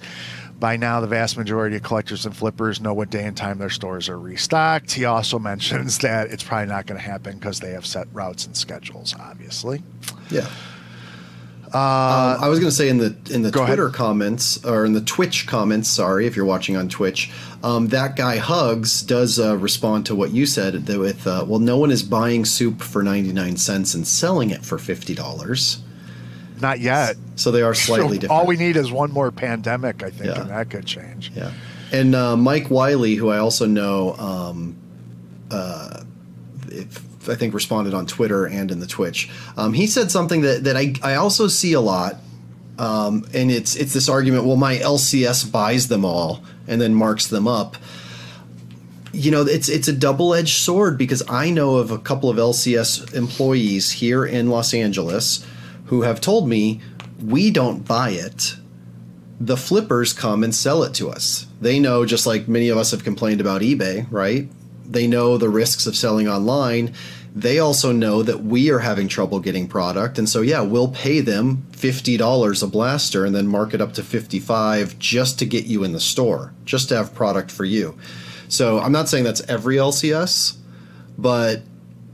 By 0.59 0.77
now, 0.77 1.01
the 1.01 1.07
vast 1.07 1.37
majority 1.37 1.75
of 1.77 1.83
collectors 1.83 2.25
and 2.25 2.37
flippers 2.37 2.79
know 2.79 2.93
what 2.93 3.09
day 3.09 3.25
and 3.25 3.35
time 3.35 3.57
their 3.57 3.71
stores 3.71 4.07
are 4.09 4.19
restocked. 4.19 4.91
He 4.91 5.05
also 5.05 5.39
mentions 5.51 5.97
that 5.99 6.31
it's 6.31 6.43
probably 6.43 6.67
not 6.67 6.85
going 6.85 7.01
to 7.01 7.05
happen 7.05 7.37
because 7.37 7.59
they 7.59 7.71
have 7.71 7.85
set 7.85 8.07
routes 8.13 8.45
and 8.45 8.55
schedules, 8.55 9.15
obviously. 9.19 9.81
Yeah. 10.29 10.47
Uh, 11.73 12.37
um, 12.37 12.43
I 12.43 12.49
was 12.49 12.59
going 12.59 12.69
to 12.69 12.75
say 12.75 12.89
in 12.89 12.97
the 12.97 13.15
in 13.29 13.43
the 13.43 13.51
Twitter 13.51 13.85
ahead. 13.87 13.95
comments 13.95 14.63
or 14.65 14.85
in 14.85 14.93
the 14.93 15.01
Twitch 15.01 15.47
comments. 15.47 15.89
Sorry 15.89 16.27
if 16.27 16.35
you're 16.35 16.45
watching 16.45 16.75
on 16.75 16.89
Twitch. 16.89 17.31
Um, 17.63 17.87
that 17.89 18.15
guy 18.15 18.37
Hugs 18.37 19.01
does 19.01 19.39
uh, 19.39 19.57
respond 19.57 20.05
to 20.07 20.15
what 20.15 20.31
you 20.31 20.45
said 20.45 20.87
with, 20.87 21.25
uh, 21.25 21.45
"Well, 21.47 21.59
no 21.59 21.77
one 21.77 21.91
is 21.91 22.03
buying 22.03 22.43
soup 22.45 22.81
for 22.81 23.03
99 23.03 23.57
cents 23.57 23.93
and 23.93 24.05
selling 24.05 24.49
it 24.49 24.65
for 24.65 24.77
fifty 24.77 25.15
dollars." 25.15 25.81
Not 26.61 26.79
yet. 26.79 27.15
So 27.35 27.51
they 27.51 27.63
are 27.63 27.73
slightly 27.73 28.17
so 28.17 28.21
different. 28.21 28.39
All 28.39 28.45
we 28.45 28.55
need 28.55 28.77
is 28.77 28.91
one 28.91 29.11
more 29.11 29.31
pandemic, 29.31 30.03
I 30.03 30.11
think, 30.11 30.35
yeah. 30.35 30.41
and 30.41 30.49
that 30.51 30.69
could 30.69 30.85
change. 30.85 31.31
Yeah. 31.35 31.51
And 31.91 32.15
uh, 32.15 32.37
Mike 32.37 32.69
Wiley, 32.69 33.15
who 33.15 33.29
I 33.29 33.39
also 33.39 33.65
know, 33.65 34.13
um, 34.13 34.77
uh, 35.49 36.03
if, 36.67 37.03
I 37.29 37.35
think 37.35 37.53
responded 37.53 37.93
on 37.93 38.05
Twitter 38.05 38.45
and 38.45 38.71
in 38.71 38.79
the 38.79 38.87
Twitch. 38.87 39.29
Um, 39.57 39.73
he 39.73 39.87
said 39.87 40.11
something 40.11 40.41
that, 40.41 40.63
that 40.63 40.77
I, 40.77 40.93
I 41.03 41.15
also 41.15 41.47
see 41.47 41.73
a 41.73 41.81
lot, 41.81 42.17
um, 42.77 43.27
and 43.33 43.51
it's 43.51 43.75
it's 43.75 43.93
this 43.93 44.09
argument. 44.09 44.45
Well, 44.45 44.55
my 44.55 44.77
LCS 44.77 45.51
buys 45.51 45.87
them 45.87 46.05
all 46.05 46.43
and 46.67 46.81
then 46.81 46.95
marks 46.95 47.27
them 47.27 47.47
up. 47.47 47.77
You 49.13 49.29
know, 49.29 49.41
it's 49.41 49.69
it's 49.69 49.87
a 49.87 49.93
double 49.93 50.33
edged 50.33 50.57
sword 50.57 50.97
because 50.97 51.21
I 51.29 51.49
know 51.49 51.75
of 51.75 51.91
a 51.91 51.99
couple 51.99 52.29
of 52.29 52.37
LCS 52.37 53.13
employees 53.13 53.91
here 53.91 54.25
in 54.25 54.49
Los 54.49 54.73
Angeles 54.73 55.45
who 55.85 56.03
have 56.03 56.21
told 56.21 56.47
me 56.47 56.79
we 57.21 57.51
don't 57.51 57.85
buy 57.87 58.11
it. 58.11 58.55
The 59.39 59.57
flippers 59.57 60.13
come 60.13 60.43
and 60.43 60.53
sell 60.53 60.83
it 60.83 60.93
to 60.95 61.09
us. 61.09 61.47
They 61.59 61.79
know, 61.79 62.05
just 62.05 62.25
like 62.25 62.47
many 62.47 62.69
of 62.69 62.77
us 62.77 62.91
have 62.91 63.03
complained 63.03 63.41
about 63.41 63.61
eBay, 63.61 64.07
right? 64.09 64.47
They 64.91 65.07
know 65.07 65.37
the 65.37 65.49
risks 65.49 65.87
of 65.87 65.95
selling 65.95 66.27
online. 66.27 66.93
They 67.33 67.59
also 67.59 67.93
know 67.93 68.23
that 68.23 68.43
we 68.43 68.69
are 68.71 68.79
having 68.79 69.07
trouble 69.07 69.39
getting 69.39 69.67
product. 69.67 70.19
And 70.19 70.27
so, 70.27 70.41
yeah, 70.41 70.61
we'll 70.61 70.89
pay 70.89 71.21
them 71.21 71.65
$50 71.71 72.63
a 72.63 72.67
blaster 72.67 73.23
and 73.25 73.33
then 73.33 73.47
mark 73.47 73.73
it 73.73 73.79
up 73.79 73.93
to 73.93 74.03
55 74.03 74.99
just 74.99 75.39
to 75.39 75.45
get 75.45 75.65
you 75.65 75.83
in 75.85 75.93
the 75.93 75.99
store, 75.99 76.53
just 76.65 76.89
to 76.89 76.97
have 76.97 77.15
product 77.15 77.49
for 77.49 77.63
you. 77.63 77.97
So, 78.49 78.79
I'm 78.79 78.91
not 78.91 79.07
saying 79.07 79.23
that's 79.23 79.41
every 79.47 79.77
LCS, 79.77 80.57
but 81.17 81.61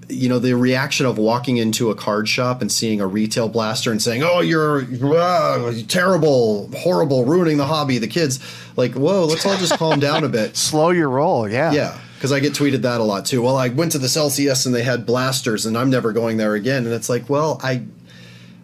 you 0.09 0.29
know 0.29 0.39
the 0.39 0.53
reaction 0.53 1.05
of 1.05 1.17
walking 1.17 1.57
into 1.57 1.89
a 1.89 1.95
card 1.95 2.29
shop 2.29 2.61
and 2.61 2.71
seeing 2.71 3.01
a 3.01 3.07
retail 3.07 3.49
blaster 3.49 3.91
and 3.91 4.01
saying 4.01 4.23
oh 4.23 4.39
you're 4.39 4.83
uh, 5.17 5.73
terrible 5.87 6.69
horrible 6.77 7.25
ruining 7.25 7.57
the 7.57 7.65
hobby 7.65 7.97
the 7.97 8.07
kids 8.07 8.39
like 8.77 8.93
whoa 8.93 9.25
let's 9.25 9.45
all 9.45 9.57
just 9.57 9.77
calm 9.77 9.99
down 9.99 10.23
a 10.23 10.29
bit 10.29 10.55
slow 10.55 10.91
your 10.91 11.09
roll 11.09 11.49
yeah 11.49 11.71
yeah 11.71 11.99
because 12.17 12.31
i 12.31 12.39
get 12.39 12.53
tweeted 12.53 12.81
that 12.81 12.99
a 12.99 13.03
lot 13.03 13.25
too 13.25 13.41
well 13.41 13.55
i 13.55 13.69
went 13.69 13.91
to 13.91 13.97
this 13.97 14.17
lcs 14.17 14.65
and 14.65 14.75
they 14.75 14.83
had 14.83 15.05
blasters 15.05 15.65
and 15.65 15.77
i'm 15.77 15.89
never 15.89 16.11
going 16.11 16.37
there 16.37 16.55
again 16.55 16.85
and 16.85 16.93
it's 16.93 17.09
like 17.09 17.29
well 17.29 17.59
i 17.63 17.83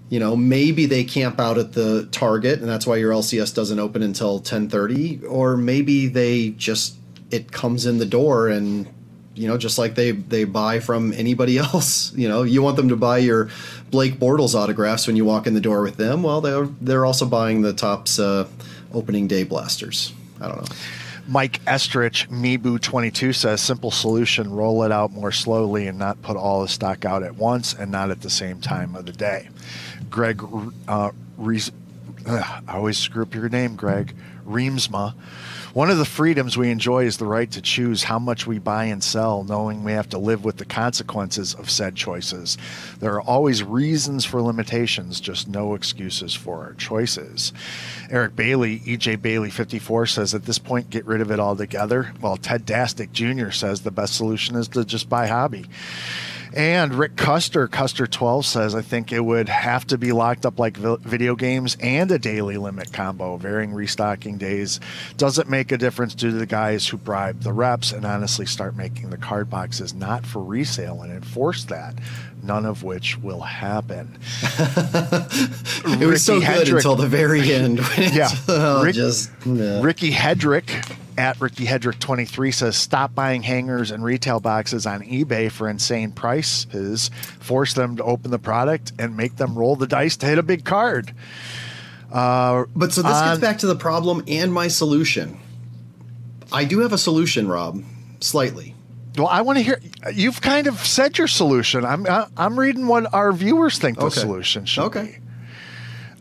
you 0.09 0.19
know 0.19 0.35
maybe 0.35 0.85
they 0.85 1.03
camp 1.03 1.39
out 1.39 1.57
at 1.57 1.73
the 1.73 2.07
target 2.11 2.59
and 2.59 2.69
that's 2.69 2.85
why 2.85 2.95
your 2.95 3.11
lcs 3.11 3.53
doesn't 3.53 3.79
open 3.79 4.01
until 4.01 4.39
10.30 4.39 5.23
or 5.29 5.55
maybe 5.55 6.07
they 6.07 6.49
just 6.49 6.95
it 7.31 7.51
comes 7.51 7.85
in 7.85 7.97
the 7.97 8.05
door 8.05 8.49
and 8.49 8.87
you 9.35 9.47
know, 9.47 9.57
just 9.57 9.77
like 9.77 9.95
they 9.95 10.11
they 10.11 10.43
buy 10.43 10.79
from 10.79 11.13
anybody 11.13 11.57
else. 11.59 12.13
You 12.13 12.29
know, 12.29 12.43
you 12.43 12.61
want 12.61 12.77
them 12.77 12.89
to 12.89 12.95
buy 12.95 13.19
your 13.19 13.49
Blake 13.91 14.19
Bortles 14.19 14.55
autographs 14.55 15.07
when 15.07 15.15
you 15.15 15.25
walk 15.25 15.47
in 15.47 15.53
the 15.53 15.61
door 15.61 15.81
with 15.81 15.97
them. 15.97 16.23
Well, 16.23 16.41
they're 16.41 16.67
they're 16.81 17.05
also 17.05 17.25
buying 17.25 17.61
the 17.61 17.73
Topps 17.73 18.19
uh, 18.19 18.47
opening 18.93 19.27
day 19.27 19.43
blasters. 19.43 20.13
I 20.39 20.47
don't 20.47 20.57
know. 20.57 20.75
Mike 21.27 21.63
Estrich, 21.65 22.27
Mibu22 22.29 23.33
says 23.33 23.61
simple 23.61 23.91
solution: 23.91 24.51
roll 24.51 24.83
it 24.83 24.91
out 24.91 25.11
more 25.11 25.31
slowly 25.31 25.87
and 25.87 25.97
not 25.97 26.21
put 26.21 26.35
all 26.35 26.61
the 26.61 26.67
stock 26.67 27.05
out 27.05 27.23
at 27.23 27.35
once 27.35 27.73
and 27.73 27.91
not 27.91 28.11
at 28.11 28.21
the 28.21 28.29
same 28.29 28.59
time 28.59 28.95
of 28.95 29.05
the 29.05 29.13
day. 29.13 29.49
Greg, 30.09 30.43
uh, 30.87 31.11
Rees, 31.37 31.71
uh, 32.25 32.59
I 32.67 32.75
always 32.75 32.97
screw 32.97 33.23
up 33.23 33.33
your 33.33 33.49
name, 33.49 33.75
Greg 33.75 34.15
Reemsma 34.45 35.13
one 35.73 35.89
of 35.89 35.97
the 35.97 36.05
freedoms 36.05 36.55
we 36.55 36.69
enjoy 36.69 37.05
is 37.05 37.17
the 37.17 37.25
right 37.25 37.49
to 37.49 37.61
choose 37.61 38.03
how 38.03 38.19
much 38.19 38.45
we 38.45 38.59
buy 38.59 38.85
and 38.85 39.03
sell, 39.03 39.43
knowing 39.43 39.83
we 39.83 39.91
have 39.93 40.09
to 40.09 40.19
live 40.19 40.45
with 40.45 40.57
the 40.57 40.65
consequences 40.65 41.55
of 41.55 41.67
said 41.67 41.95
choices. 41.95 42.59
There 42.99 43.13
are 43.13 43.21
always 43.21 43.63
reasons 43.63 44.23
for 44.23 44.39
limitations, 44.39 45.19
just 45.19 45.47
no 45.47 45.73
excuses 45.73 46.35
for 46.35 46.59
our 46.59 46.73
choices. 46.73 47.53
Eric 48.11 48.35
Bailey, 48.35 48.81
EJ 48.81 49.19
Bailey 49.23 49.49
54 49.49 50.05
says 50.05 50.35
at 50.35 50.45
this 50.45 50.59
point, 50.59 50.91
get 50.91 51.07
rid 51.07 51.21
of 51.21 51.31
it 51.31 51.39
altogether. 51.39 52.13
While 52.19 52.37
Ted 52.37 52.67
Dastic 52.67 53.11
Jr. 53.11 53.49
says 53.49 53.81
the 53.81 53.89
best 53.89 54.15
solution 54.15 54.55
is 54.55 54.67
to 54.69 54.85
just 54.85 55.09
buy 55.09 55.25
hobby. 55.25 55.65
And 56.55 56.93
Rick 56.93 57.15
Custer, 57.15 57.67
Custer12 57.67 58.45
says, 58.45 58.75
I 58.75 58.83
think 58.83 59.11
it 59.11 59.21
would 59.21 59.49
have 59.49 59.87
to 59.87 59.97
be 59.97 60.11
locked 60.11 60.45
up 60.45 60.59
like 60.59 60.77
video 60.77 61.35
games 61.35 61.75
and 61.79 62.11
a 62.11 62.19
daily 62.19 62.57
limit 62.57 62.93
combo. 62.93 63.37
Varying 63.37 63.73
restocking 63.73 64.37
days 64.37 64.79
doesn't 65.17 65.49
make 65.49 65.71
a 65.71 65.77
difference 65.79 66.13
due 66.13 66.29
to 66.29 66.37
the 66.37 66.45
guys 66.45 66.87
who 66.87 66.97
bribe 66.97 67.41
the 67.41 67.51
reps 67.51 67.91
and 67.91 68.05
honestly 68.05 68.45
start 68.45 68.75
making 68.75 69.09
the 69.09 69.17
card 69.17 69.49
boxes 69.49 69.95
not 69.95 70.27
for 70.27 70.43
resale 70.43 71.01
and 71.01 71.11
enforce 71.11 71.63
that. 71.65 71.97
None 72.43 72.65
of 72.67 72.83
which 72.83 73.17
will 73.17 73.41
happen. 73.41 74.19
it 74.43 75.85
Ricky 75.85 76.05
was 76.05 76.23
so 76.23 76.39
good 76.39 76.47
Hedrick, 76.47 76.75
until 76.75 76.95
the 76.95 77.07
very 77.07 77.51
end. 77.51 77.79
yeah. 77.97 78.29
Rick, 78.83 78.93
just, 78.93 79.31
yeah. 79.45 79.81
Ricky 79.81 80.11
Hedrick 80.11 80.97
at 81.17 81.39
Ricky 81.39 81.65
Hedrick 81.65 81.99
23 81.99 82.51
says 82.51 82.77
stop 82.77 83.13
buying 83.15 83.43
hangers 83.43 83.91
and 83.91 84.03
retail 84.03 84.39
boxes 84.39 84.85
on 84.85 85.01
eBay 85.01 85.51
for 85.51 85.69
insane 85.69 86.11
prices. 86.11 87.09
Force 87.39 87.73
them 87.73 87.97
to 87.97 88.03
open 88.03 88.31
the 88.31 88.39
product 88.39 88.93
and 88.99 89.15
make 89.17 89.35
them 89.35 89.57
roll 89.57 89.75
the 89.75 89.87
dice 89.87 90.17
to 90.17 90.25
hit 90.25 90.37
a 90.37 90.43
big 90.43 90.65
card. 90.65 91.13
Uh, 92.11 92.65
but 92.75 92.93
so 92.93 93.01
this 93.01 93.11
on, 93.11 93.29
gets 93.29 93.41
back 93.41 93.57
to 93.59 93.67
the 93.67 93.75
problem 93.75 94.23
and 94.27 94.53
my 94.53 94.67
solution. 94.67 95.39
I 96.51 96.65
do 96.65 96.79
have 96.79 96.93
a 96.93 96.97
solution, 96.97 97.47
Rob, 97.47 97.83
slightly. 98.19 98.75
Well, 99.17 99.27
I 99.27 99.41
want 99.41 99.57
to 99.57 99.63
hear. 99.63 99.79
You've 100.11 100.41
kind 100.41 100.67
of 100.67 100.79
said 100.85 101.17
your 101.17 101.27
solution. 101.27 101.85
I'm 101.85 102.05
I'm 102.37 102.59
reading 102.59 102.87
what 102.87 103.13
our 103.13 103.31
viewers 103.31 103.77
think 103.77 103.99
the 103.99 104.05
okay. 104.05 104.19
solution 104.19 104.65
should 104.65 104.85
okay. 104.85 105.03
be. 105.03 105.17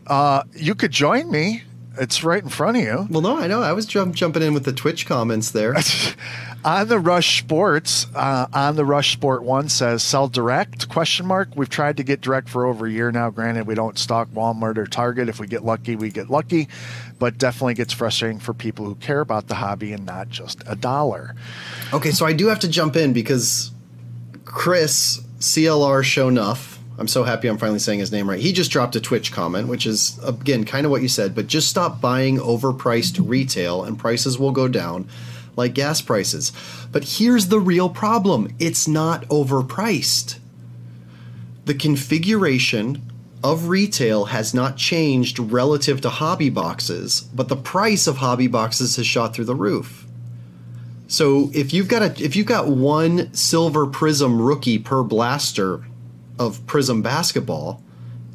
Uh, 0.05 0.43
you 0.53 0.75
could 0.75 0.91
join 0.91 1.29
me 1.31 1.63
it's 1.97 2.23
right 2.23 2.41
in 2.41 2.49
front 2.49 2.77
of 2.77 2.83
you. 2.83 3.07
Well, 3.09 3.21
no, 3.21 3.37
I 3.37 3.47
know. 3.47 3.61
I 3.61 3.73
was 3.73 3.85
jump, 3.85 4.15
jumping 4.15 4.41
in 4.41 4.53
with 4.53 4.65
the 4.65 4.73
Twitch 4.73 5.05
comments 5.05 5.51
there. 5.51 5.75
on 6.65 6.87
the 6.87 6.99
Rush 6.99 7.39
Sports, 7.39 8.07
uh, 8.15 8.47
on 8.53 8.75
the 8.75 8.85
Rush 8.85 9.13
Sport 9.13 9.43
One 9.43 9.69
says 9.69 10.01
sell 10.01 10.27
direct? 10.27 10.89
Question 10.89 11.25
mark. 11.25 11.49
We've 11.55 11.69
tried 11.69 11.97
to 11.97 12.03
get 12.03 12.21
direct 12.21 12.49
for 12.49 12.65
over 12.65 12.87
a 12.87 12.91
year 12.91 13.11
now. 13.11 13.29
Granted, 13.29 13.67
we 13.67 13.75
don't 13.75 13.97
stock 13.99 14.29
Walmart 14.29 14.77
or 14.77 14.87
Target. 14.87 15.29
If 15.29 15.39
we 15.39 15.47
get 15.47 15.63
lucky, 15.63 15.95
we 15.95 16.09
get 16.09 16.29
lucky, 16.29 16.67
but 17.19 17.37
definitely 17.37 17.75
gets 17.75 17.93
frustrating 17.93 18.39
for 18.39 18.53
people 18.53 18.85
who 18.85 18.95
care 18.95 19.19
about 19.19 19.47
the 19.47 19.55
hobby 19.55 19.93
and 19.93 20.05
not 20.05 20.29
just 20.29 20.63
a 20.65 20.75
dollar. 20.75 21.35
Okay, 21.93 22.11
so 22.11 22.25
I 22.25 22.33
do 22.33 22.47
have 22.47 22.59
to 22.61 22.67
jump 22.67 22.95
in 22.95 23.13
because 23.13 23.71
Chris 24.45 25.21
CLR 25.39 26.03
Show 26.03 26.27
Enough 26.27 26.79
I'm 26.97 27.07
so 27.07 27.23
happy 27.23 27.47
I'm 27.47 27.57
finally 27.57 27.79
saying 27.79 27.99
his 27.99 28.11
name 28.11 28.29
right. 28.29 28.39
He 28.39 28.53
just 28.53 28.71
dropped 28.71 28.95
a 28.95 29.01
Twitch 29.01 29.31
comment, 29.31 29.67
which 29.67 29.85
is, 29.85 30.19
again, 30.23 30.63
kind 30.63 30.85
of 30.85 30.91
what 30.91 31.01
you 31.01 31.07
said, 31.07 31.33
but 31.33 31.47
just 31.47 31.67
stop 31.67 31.99
buying 31.99 32.37
overpriced 32.37 33.19
retail 33.27 33.83
and 33.83 33.97
prices 33.97 34.37
will 34.37 34.51
go 34.51 34.67
down 34.67 35.07
like 35.55 35.73
gas 35.73 36.01
prices. 36.01 36.51
But 36.91 37.03
here's 37.03 37.47
the 37.47 37.59
real 37.59 37.89
problem 37.89 38.55
it's 38.59 38.87
not 38.87 39.23
overpriced. 39.29 40.37
The 41.65 41.73
configuration 41.73 43.01
of 43.43 43.67
retail 43.67 44.25
has 44.25 44.53
not 44.53 44.77
changed 44.77 45.39
relative 45.39 46.01
to 46.01 46.09
hobby 46.09 46.49
boxes, 46.49 47.21
but 47.33 47.49
the 47.49 47.55
price 47.55 48.07
of 48.07 48.17
hobby 48.17 48.47
boxes 48.47 48.95
has 48.95 49.05
shot 49.07 49.33
through 49.33 49.45
the 49.45 49.55
roof. 49.55 50.05
So 51.07 51.51
if 51.53 51.73
you've 51.73 51.87
got 51.87 52.01
a 52.01 52.23
if 52.23 52.35
you've 52.35 52.47
got 52.47 52.67
one 52.67 53.33
silver 53.33 53.85
prism 53.85 54.41
rookie 54.41 54.79
per 54.79 55.03
blaster 55.03 55.83
of 56.39 56.65
Prism 56.65 57.01
basketball 57.01 57.83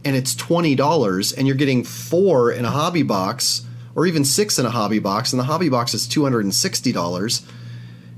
and 0.04 0.16
it's 0.16 0.34
$20 0.34 1.36
and 1.36 1.46
you're 1.46 1.56
getting 1.56 1.84
four 1.84 2.50
in 2.52 2.64
a 2.64 2.70
hobby 2.70 3.02
box 3.02 3.66
or 3.94 4.06
even 4.06 4.24
six 4.24 4.58
in 4.58 4.66
a 4.66 4.70
hobby 4.70 4.98
box 4.98 5.32
and 5.32 5.40
the 5.40 5.44
hobby 5.44 5.68
box 5.68 5.94
is 5.94 6.06
$260 6.06 7.44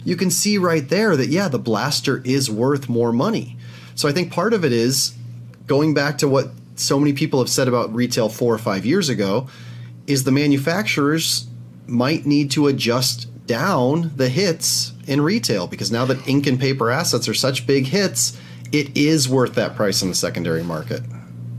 you 0.04 0.16
can 0.16 0.30
see 0.30 0.58
right 0.58 0.88
there 0.88 1.16
that 1.16 1.28
yeah 1.28 1.49
the 1.49 1.58
blaster 1.58 2.22
is 2.25 2.50
worth 2.50 2.88
more 2.88 3.12
money. 3.12 3.56
So 3.94 4.08
i 4.08 4.12
think 4.12 4.32
part 4.32 4.54
of 4.54 4.64
it 4.64 4.72
is 4.72 5.14
going 5.66 5.94
back 5.94 6.18
to 6.18 6.28
what 6.28 6.50
so 6.76 6.99
many 6.99 7.12
people 7.12 7.38
have 7.38 7.49
said 7.49 7.68
about 7.68 7.94
retail 7.94 8.28
four 8.28 8.54
or 8.54 8.58
five 8.58 8.87
years 8.87 9.08
ago 9.08 9.46
is 10.06 10.25
the 10.25 10.32
manufacturers 10.32 11.46
might 11.87 12.25
need 12.25 12.50
to 12.52 12.66
adjust 12.66 13.26
down 13.46 14.12
the 14.16 14.28
hits 14.28 14.92
in 15.06 15.20
retail 15.20 15.66
because 15.66 15.90
now 15.90 16.04
that 16.04 16.26
ink 16.26 16.46
and 16.46 16.58
paper 16.58 16.90
assets 16.90 17.28
are 17.28 17.34
such 17.34 17.66
big 17.66 17.87
hits 17.87 18.38
it 18.72 18.96
is 18.96 19.28
worth 19.28 19.54
that 19.54 19.76
price 19.76 20.02
in 20.02 20.08
the 20.08 20.14
secondary 20.14 20.62
market. 20.62 21.02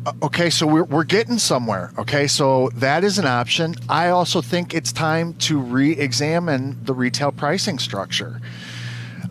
Uh, 0.05 0.13
okay, 0.23 0.49
so 0.49 0.65
we're, 0.65 0.83
we're 0.83 1.03
getting 1.03 1.37
somewhere. 1.37 1.91
Okay, 1.97 2.25
so 2.25 2.69
that 2.75 3.03
is 3.03 3.19
an 3.19 3.27
option. 3.27 3.75
I 3.87 4.09
also 4.09 4.41
think 4.41 4.73
it's 4.73 4.91
time 4.91 5.33
to 5.35 5.59
re 5.59 5.91
examine 5.91 6.83
the 6.83 6.93
retail 6.93 7.31
pricing 7.31 7.77
structure. 7.77 8.41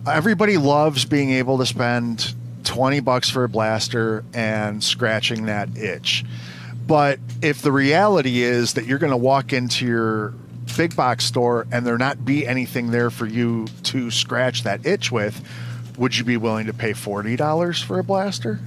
Everybody 0.06 0.56
loves 0.56 1.04
being 1.04 1.30
able 1.32 1.58
to 1.58 1.66
spend 1.66 2.34
20 2.64 3.00
bucks 3.00 3.28
for 3.28 3.44
a 3.44 3.48
blaster 3.48 4.24
and 4.32 4.82
scratching 4.82 5.46
that 5.46 5.76
itch. 5.76 6.24
But 6.86 7.18
if 7.42 7.62
the 7.62 7.72
reality 7.72 8.42
is 8.42 8.74
that 8.74 8.86
you're 8.86 8.98
going 8.98 9.10
to 9.12 9.16
walk 9.16 9.52
into 9.52 9.86
your 9.86 10.34
big 10.76 10.94
box 10.94 11.24
store 11.24 11.66
and 11.72 11.86
there 11.86 11.98
not 11.98 12.24
be 12.24 12.46
anything 12.46 12.90
there 12.90 13.10
for 13.10 13.26
you 13.26 13.66
to 13.84 14.10
scratch 14.10 14.62
that 14.62 14.86
itch 14.86 15.10
with, 15.10 15.42
would 16.00 16.16
you 16.16 16.24
be 16.24 16.38
willing 16.38 16.66
to 16.66 16.72
pay 16.72 16.92
$40 16.92 17.84
for 17.84 17.98
a 17.98 18.02
blaster? 18.02 18.58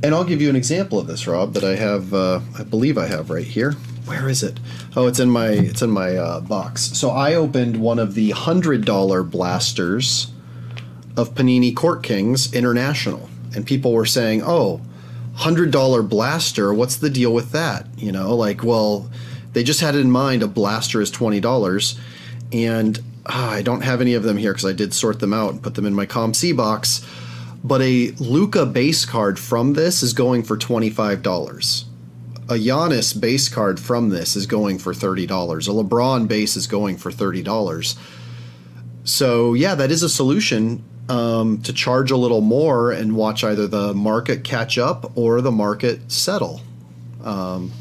And 0.00 0.14
I'll 0.14 0.24
give 0.24 0.40
you 0.40 0.48
an 0.48 0.54
example 0.54 1.00
of 1.00 1.08
this, 1.08 1.26
Rob, 1.26 1.54
that 1.54 1.64
I 1.64 1.74
have. 1.74 2.14
Uh, 2.14 2.40
I 2.56 2.62
believe 2.62 2.96
I 2.96 3.06
have 3.06 3.30
right 3.30 3.44
here. 3.44 3.72
Where 4.04 4.28
is 4.28 4.44
it? 4.44 4.60
Oh, 4.94 5.08
it's 5.08 5.18
in 5.18 5.28
my 5.28 5.48
it's 5.48 5.82
in 5.82 5.90
my 5.90 6.16
uh, 6.16 6.40
box. 6.40 6.82
So 6.96 7.10
I 7.10 7.34
opened 7.34 7.78
one 7.78 7.98
of 7.98 8.14
the 8.14 8.30
hundred 8.30 8.84
dollar 8.84 9.24
blasters 9.24 10.32
of 11.16 11.34
Panini 11.34 11.74
Court 11.74 12.04
Kings 12.04 12.54
International, 12.54 13.28
and 13.56 13.66
people 13.66 13.92
were 13.92 14.06
saying, 14.06 14.42
"Oh, 14.44 14.80
hundred 15.34 15.72
dollar 15.72 16.04
blaster. 16.04 16.72
What's 16.72 16.96
the 16.96 17.10
deal 17.10 17.34
with 17.34 17.50
that?" 17.50 17.88
You 17.96 18.12
know, 18.12 18.36
like, 18.36 18.62
well, 18.62 19.10
they 19.52 19.64
just 19.64 19.80
had 19.80 19.96
in 19.96 20.12
mind 20.12 20.44
a 20.44 20.46
blaster 20.46 21.00
is 21.00 21.10
twenty 21.10 21.40
dollars, 21.40 21.98
and 22.52 23.00
uh, 23.28 23.50
I 23.50 23.62
don't 23.62 23.82
have 23.82 24.00
any 24.00 24.14
of 24.14 24.22
them 24.22 24.36
here 24.36 24.52
because 24.52 24.64
I 24.64 24.72
did 24.72 24.94
sort 24.94 25.20
them 25.20 25.32
out 25.32 25.52
and 25.52 25.62
put 25.62 25.74
them 25.74 25.86
in 25.86 25.94
my 25.94 26.06
COMC 26.06 26.56
box 26.56 27.04
but 27.64 27.80
a 27.82 28.12
Luka 28.18 28.66
base 28.66 29.04
card 29.04 29.38
from 29.38 29.74
this 29.74 30.02
is 30.02 30.12
going 30.12 30.42
for 30.42 30.56
$25. 30.56 31.84
A 32.50 32.54
Giannis 32.54 33.18
base 33.18 33.48
card 33.48 33.78
from 33.78 34.08
this 34.08 34.36
is 34.36 34.46
going 34.46 34.78
for 34.78 34.92
$30. 34.92 35.26
A 35.26 35.84
LeBron 35.84 36.28
base 36.28 36.56
is 36.56 36.66
going 36.66 36.96
for 36.96 37.10
$30. 37.10 37.98
So, 39.04 39.54
yeah, 39.54 39.74
that 39.74 39.90
is 39.90 40.02
a 40.02 40.08
solution 40.08 40.84
um, 41.08 41.60
to 41.62 41.72
charge 41.72 42.10
a 42.10 42.16
little 42.16 42.40
more 42.40 42.92
and 42.92 43.16
watch 43.16 43.42
either 43.42 43.66
the 43.66 43.92
market 43.94 44.44
catch 44.44 44.78
up 44.78 45.16
or 45.16 45.40
the 45.40 45.52
market 45.52 46.10
settle, 46.10 46.60
um, 47.24 47.72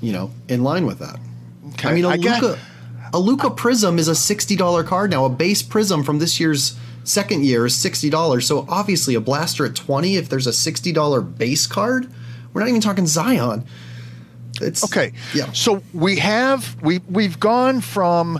you 0.00 0.12
know, 0.12 0.30
in 0.48 0.62
line 0.62 0.86
with 0.86 1.00
that. 1.00 1.18
Okay. 1.74 1.88
I 1.88 1.94
mean, 1.94 2.04
a 2.04 2.10
I 2.10 2.16
Luka. 2.16 2.58
A 3.14 3.18
Luka 3.18 3.50
Prism 3.50 3.98
is 3.98 4.08
a 4.08 4.12
$60 4.12 4.86
card 4.86 5.10
now. 5.10 5.24
A 5.24 5.28
base 5.28 5.62
Prism 5.62 6.02
from 6.02 6.18
this 6.18 6.40
year's 6.40 6.76
Second 7.04 7.44
year 7.44 7.66
is 7.66 7.74
$60. 7.74 8.42
So 8.42 8.64
obviously 8.68 9.14
a 9.14 9.20
blaster 9.20 9.66
at 9.66 9.74
20 9.74 10.16
if 10.16 10.28
there's 10.28 10.46
a 10.46 10.50
$60 10.50 11.36
base 11.36 11.66
card. 11.66 12.12
We're 12.52 12.60
not 12.60 12.68
even 12.68 12.80
talking 12.80 13.06
Zion. 13.06 13.64
It's 14.60 14.84
Okay. 14.84 15.12
Yeah. 15.34 15.50
So 15.52 15.82
we 15.92 16.16
have 16.18 16.80
we 16.82 17.00
we've 17.08 17.40
gone 17.40 17.80
from 17.80 18.38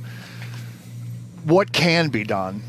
what 1.45 1.73
can 1.73 2.11
be 2.11 2.23
done 2.23 2.63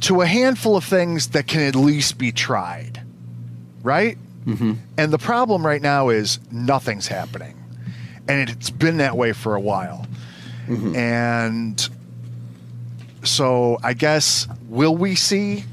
to 0.00 0.22
a 0.22 0.26
handful 0.26 0.76
of 0.76 0.84
things 0.84 1.28
that 1.28 1.46
can 1.46 1.62
at 1.62 1.76
least 1.76 2.18
be 2.18 2.32
tried. 2.32 3.02
Right? 3.82 4.18
Mm-hmm. 4.46 4.74
And 4.96 5.12
the 5.12 5.18
problem 5.18 5.64
right 5.64 5.82
now 5.82 6.08
is 6.08 6.40
nothing's 6.50 7.06
happening. 7.06 7.62
And 8.26 8.50
it's 8.50 8.70
been 8.70 8.96
that 8.96 9.16
way 9.16 9.32
for 9.32 9.54
a 9.54 9.60
while. 9.60 10.06
Mm-hmm. 10.66 10.96
And 10.96 11.88
so 13.22 13.78
I 13.82 13.92
guess 13.92 14.46
will 14.68 14.96
we 14.96 15.14
see 15.14 15.64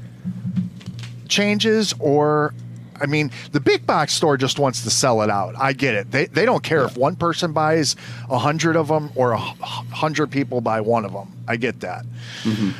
changes 1.28 1.94
or 1.98 2.54
I 3.00 3.06
mean, 3.06 3.32
the 3.50 3.58
big 3.58 3.86
box 3.86 4.14
store 4.14 4.36
just 4.36 4.58
wants 4.60 4.84
to 4.84 4.90
sell 4.90 5.22
it 5.22 5.30
out. 5.30 5.54
I 5.58 5.72
get 5.72 5.94
it. 5.94 6.12
They, 6.12 6.26
they 6.26 6.46
don't 6.46 6.62
care 6.62 6.80
yeah. 6.80 6.86
if 6.86 6.96
one 6.96 7.16
person 7.16 7.52
buys 7.52 7.96
a 8.30 8.38
hundred 8.38 8.76
of 8.76 8.86
them 8.86 9.10
or 9.16 9.32
a 9.32 9.38
hundred 9.38 10.30
people 10.30 10.60
buy 10.60 10.80
one 10.80 11.04
of 11.04 11.12
them. 11.12 11.32
I 11.48 11.56
get 11.56 11.80
that. 11.80 12.06
Mm-hmm. 12.44 12.70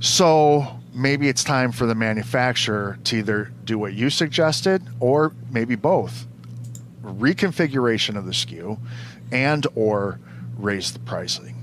So 0.00 0.80
maybe 0.94 1.28
it's 1.28 1.44
time 1.44 1.70
for 1.70 1.86
the 1.86 1.94
manufacturer 1.94 2.98
to 3.04 3.16
either 3.18 3.52
do 3.64 3.78
what 3.78 3.92
you 3.92 4.08
suggested 4.10 4.82
or 5.00 5.32
maybe 5.50 5.74
both 5.74 6.26
reconfiguration 7.02 8.16
of 8.16 8.24
the 8.24 8.32
SKU 8.32 8.78
and 9.32 9.66
or 9.74 10.18
raise 10.62 10.92
the 10.92 10.98
pricing. 11.00 11.56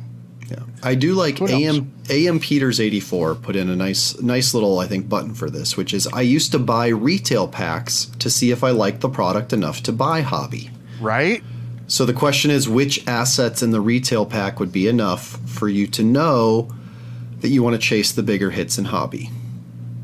Yeah, 0.49 0.63
I 0.81 0.95
do 0.95 1.13
like 1.13 1.41
AM 1.41 1.91
AM 2.09 2.39
Peters 2.39 2.79
eighty 2.79 2.99
four 2.99 3.35
put 3.35 3.55
in 3.55 3.69
a 3.69 3.75
nice 3.75 4.19
nice 4.21 4.53
little 4.53 4.79
I 4.79 4.87
think 4.87 5.09
button 5.09 5.33
for 5.33 5.49
this, 5.49 5.75
which 5.75 5.93
is 5.93 6.07
I 6.07 6.21
used 6.21 6.51
to 6.53 6.59
buy 6.59 6.87
retail 6.87 7.47
packs 7.47 8.05
to 8.19 8.29
see 8.29 8.51
if 8.51 8.63
I 8.63 8.71
liked 8.71 9.01
the 9.01 9.09
product 9.09 9.51
enough 9.51 9.83
to 9.83 9.91
buy 9.91 10.21
hobby. 10.21 10.69
Right. 11.01 11.43
So 11.87 12.05
the 12.05 12.13
question 12.13 12.51
is, 12.51 12.67
which 12.67 13.05
assets 13.07 13.63
in 13.63 13.71
the 13.71 13.79
retail 13.81 14.25
pack 14.25 14.59
would 14.59 14.71
be 14.71 14.87
enough 14.87 15.37
for 15.49 15.69
you 15.69 15.87
to 15.87 16.03
know 16.03 16.69
that 17.39 17.49
you 17.49 17.63
want 17.63 17.75
to 17.75 17.81
chase 17.81 18.11
the 18.11 18.23
bigger 18.23 18.51
hits 18.51 18.77
in 18.77 18.85
hobby? 18.85 19.29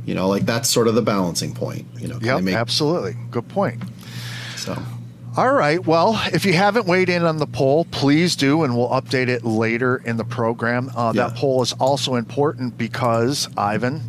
You 0.06 0.16
know, 0.16 0.28
like 0.28 0.46
that's 0.46 0.70
sort 0.70 0.88
of 0.88 0.96
the 0.96 1.02
balancing 1.02 1.54
point. 1.54 1.86
You 2.00 2.08
know, 2.10 2.20
yeah, 2.22 2.38
absolutely, 2.38 3.16
good 3.32 3.48
point. 3.48 3.82
So 4.56 4.78
all 5.36 5.52
right. 5.52 5.84
Well, 5.84 6.22
if 6.34 6.46
you 6.46 6.54
haven't 6.54 6.86
weighed 6.86 7.10
in 7.10 7.24
on 7.24 7.38
the 7.38 7.48
poll, 7.48 7.86
please 7.86 8.36
do, 8.36 8.64
and 8.64 8.78
we'll 8.78 8.90
update 8.90 9.30
it 9.30 9.44
later 9.44 9.98
in 10.06 10.18
the 10.18 10.24
program. 10.24 10.92
Uh, 10.96 11.12
yeah. 11.16 11.28
That 11.28 11.38
poll 11.38 11.62
is 11.64 11.74
also 11.74 12.16
important 12.16 12.78
because, 12.78 13.50
Ivan. 13.58 14.02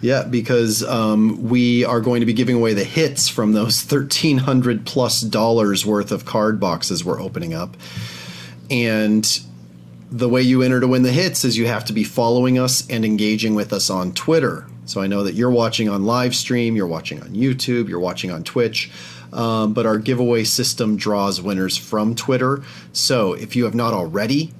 Yeah, 0.00 0.24
because 0.24 0.82
um, 0.82 1.48
we 1.48 1.84
are 1.84 2.00
going 2.00 2.20
to 2.20 2.26
be 2.26 2.32
giving 2.32 2.56
away 2.56 2.74
the 2.74 2.84
hits 2.84 3.28
from 3.28 3.52
those 3.52 3.80
thirteen 3.82 4.38
hundred 4.38 4.84
plus 4.84 5.20
dollars 5.20 5.86
worth 5.86 6.12
of 6.12 6.24
card 6.24 6.58
boxes 6.58 7.04
we're 7.04 7.20
opening 7.20 7.54
up, 7.54 7.76
and 8.68 9.40
the 10.10 10.28
way 10.28 10.42
you 10.42 10.62
enter 10.62 10.80
to 10.80 10.86
win 10.88 11.02
the 11.02 11.12
hits 11.12 11.44
is 11.44 11.56
you 11.56 11.66
have 11.66 11.84
to 11.86 11.92
be 11.92 12.04
following 12.04 12.58
us 12.58 12.88
and 12.88 13.04
engaging 13.04 13.54
with 13.54 13.72
us 13.72 13.90
on 13.90 14.12
Twitter. 14.12 14.66
So 14.86 15.00
I 15.00 15.06
know 15.06 15.24
that 15.24 15.34
you're 15.34 15.50
watching 15.50 15.88
on 15.88 16.04
live 16.04 16.34
stream, 16.34 16.76
you're 16.76 16.86
watching 16.86 17.20
on 17.22 17.30
YouTube, 17.30 17.88
you're 17.88 18.00
watching 18.00 18.30
on 18.30 18.44
Twitch. 18.44 18.90
Um, 19.32 19.72
but 19.72 19.84
our 19.84 19.98
giveaway 19.98 20.44
system 20.44 20.96
draws 20.96 21.40
winners 21.40 21.76
from 21.76 22.14
Twitter. 22.14 22.62
So 22.92 23.32
if 23.32 23.56
you 23.56 23.64
have 23.64 23.74
not 23.74 23.92
already, 23.92 24.52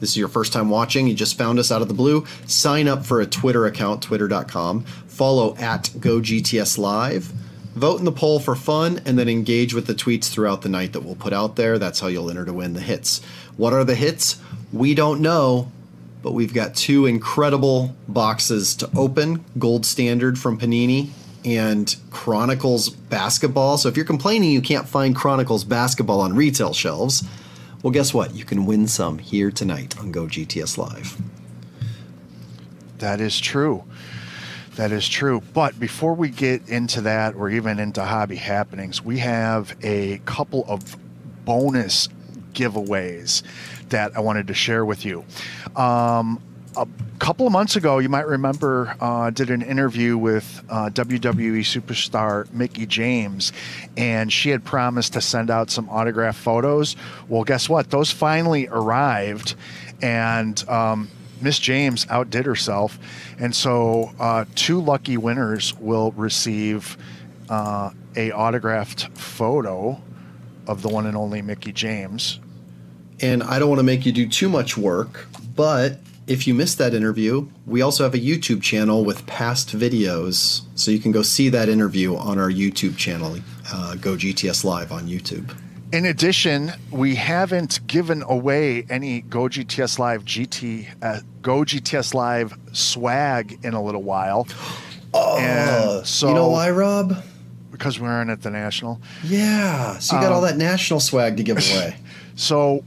this 0.00 0.10
is 0.10 0.16
your 0.16 0.28
first 0.28 0.52
time 0.52 0.68
watching, 0.68 1.06
you 1.06 1.14
just 1.14 1.38
found 1.38 1.58
us 1.58 1.70
out 1.70 1.80
of 1.80 1.88
the 1.88 1.94
blue, 1.94 2.26
sign 2.46 2.88
up 2.88 3.06
for 3.06 3.20
a 3.20 3.26
Twitter 3.26 3.66
account, 3.66 4.02
twitter.com, 4.02 4.84
follow 5.06 5.56
at 5.56 5.84
GoGTS 5.84 6.76
Live, 6.76 7.32
vote 7.74 7.98
in 7.98 8.04
the 8.04 8.12
poll 8.12 8.40
for 8.40 8.54
fun, 8.54 9.00
and 9.06 9.18
then 9.18 9.28
engage 9.28 9.74
with 9.74 9.86
the 9.86 9.94
tweets 9.94 10.28
throughout 10.28 10.62
the 10.62 10.68
night 10.68 10.92
that 10.92 11.00
we'll 11.00 11.14
put 11.14 11.32
out 11.32 11.56
there. 11.56 11.78
That's 11.78 12.00
how 12.00 12.08
you'll 12.08 12.30
enter 12.30 12.44
to 12.44 12.52
win 12.52 12.74
the 12.74 12.80
hits. 12.80 13.22
What 13.56 13.72
are 13.72 13.84
the 13.84 13.94
hits? 13.94 14.38
We 14.72 14.94
don't 14.94 15.20
know, 15.20 15.70
but 16.26 16.32
we've 16.32 16.52
got 16.52 16.74
two 16.74 17.06
incredible 17.06 17.94
boxes 18.08 18.74
to 18.74 18.90
open 18.96 19.44
Gold 19.60 19.86
Standard 19.86 20.36
from 20.36 20.58
Panini 20.58 21.10
and 21.44 21.94
Chronicles 22.10 22.88
basketball. 22.88 23.78
So 23.78 23.88
if 23.88 23.96
you're 23.96 24.04
complaining 24.04 24.50
you 24.50 24.60
can't 24.60 24.88
find 24.88 25.14
Chronicles 25.14 25.62
basketball 25.62 26.20
on 26.20 26.34
retail 26.34 26.72
shelves, 26.72 27.22
well, 27.80 27.92
guess 27.92 28.12
what? 28.12 28.34
You 28.34 28.44
can 28.44 28.66
win 28.66 28.88
some 28.88 29.18
here 29.18 29.52
tonight 29.52 29.96
on 30.00 30.10
Go 30.10 30.24
GTS 30.24 30.76
Live. 30.76 31.16
That 32.98 33.20
is 33.20 33.38
true. 33.38 33.84
That 34.74 34.90
is 34.90 35.08
true. 35.08 35.42
But 35.54 35.78
before 35.78 36.14
we 36.14 36.28
get 36.28 36.68
into 36.68 37.02
that 37.02 37.36
or 37.36 37.50
even 37.50 37.78
into 37.78 38.02
hobby 38.02 38.34
happenings, 38.34 39.00
we 39.00 39.18
have 39.18 39.76
a 39.80 40.18
couple 40.24 40.64
of 40.66 40.96
bonus 41.44 42.08
giveaways 42.56 43.42
that 43.90 44.16
I 44.16 44.20
wanted 44.20 44.48
to 44.48 44.54
share 44.54 44.84
with 44.84 45.04
you. 45.04 45.24
Um, 45.76 46.40
a 46.76 46.86
couple 47.18 47.46
of 47.46 47.52
months 47.52 47.76
ago, 47.76 47.98
you 47.98 48.08
might 48.08 48.26
remember, 48.26 48.94
uh, 49.00 49.30
did 49.30 49.50
an 49.50 49.62
interview 49.62 50.18
with 50.18 50.62
uh, 50.68 50.90
WWE 50.90 51.60
superstar 51.60 52.52
Mickie 52.52 52.86
James, 52.86 53.52
and 53.96 54.32
she 54.32 54.50
had 54.50 54.64
promised 54.64 55.14
to 55.14 55.20
send 55.20 55.50
out 55.50 55.70
some 55.70 55.88
autograph 55.88 56.36
photos. 56.36 56.96
Well, 57.28 57.44
guess 57.44 57.68
what? 57.68 57.90
Those 57.90 58.10
finally 58.10 58.68
arrived, 58.68 59.54
and 60.02 60.68
um, 60.68 61.08
Miss 61.40 61.58
James 61.58 62.06
outdid 62.10 62.44
herself, 62.44 62.98
and 63.38 63.54
so 63.54 64.12
uh, 64.20 64.44
two 64.54 64.80
lucky 64.80 65.16
winners 65.16 65.74
will 65.78 66.12
receive 66.12 66.98
uh, 67.48 67.90
a 68.16 68.32
autographed 68.32 69.08
photo 69.16 70.00
of 70.66 70.82
the 70.82 70.88
one 70.88 71.06
and 71.06 71.16
only 71.16 71.40
Mickie 71.40 71.72
James. 71.72 72.40
And 73.20 73.42
I 73.42 73.58
don't 73.58 73.68
want 73.68 73.78
to 73.78 73.84
make 73.84 74.04
you 74.04 74.12
do 74.12 74.28
too 74.28 74.48
much 74.48 74.76
work, 74.76 75.26
but 75.54 76.00
if 76.26 76.46
you 76.46 76.54
missed 76.54 76.78
that 76.78 76.92
interview, 76.92 77.48
we 77.66 77.82
also 77.82 78.04
have 78.04 78.14
a 78.14 78.18
YouTube 78.18 78.62
channel 78.62 79.04
with 79.04 79.26
past 79.26 79.76
videos, 79.76 80.62
so 80.74 80.90
you 80.90 80.98
can 80.98 81.12
go 81.12 81.22
see 81.22 81.48
that 81.50 81.68
interview 81.68 82.16
on 82.16 82.38
our 82.38 82.50
YouTube 82.50 82.96
channel, 82.96 83.38
uh, 83.72 83.94
Go 83.94 84.16
GTS 84.16 84.64
Live 84.64 84.92
on 84.92 85.06
YouTube. 85.06 85.56
In 85.92 86.04
addition, 86.04 86.72
we 86.90 87.14
haven't 87.14 87.86
given 87.86 88.22
away 88.22 88.84
any 88.90 89.20
Go 89.22 89.42
GTS 89.42 89.98
Live 89.98 90.24
GT 90.24 90.88
uh, 91.00 91.20
Go 91.42 91.60
GTS 91.60 92.12
Live 92.12 92.58
swag 92.72 93.58
in 93.64 93.74
a 93.74 93.82
little 93.82 94.02
while. 94.02 94.46
Oh, 95.18 96.02
so, 96.04 96.28
you 96.28 96.34
know 96.34 96.50
why, 96.50 96.70
Rob? 96.70 97.16
because 97.76 98.00
we 98.00 98.06
aren't 98.06 98.30
at 98.30 98.42
the 98.42 98.50
national. 98.50 99.00
Yeah, 99.24 99.98
so 99.98 100.16
you 100.16 100.22
got 100.22 100.28
um, 100.28 100.34
all 100.34 100.40
that 100.42 100.56
national 100.56 101.00
swag 101.00 101.36
to 101.36 101.42
give 101.42 101.58
away. 101.58 101.96
so, 102.34 102.84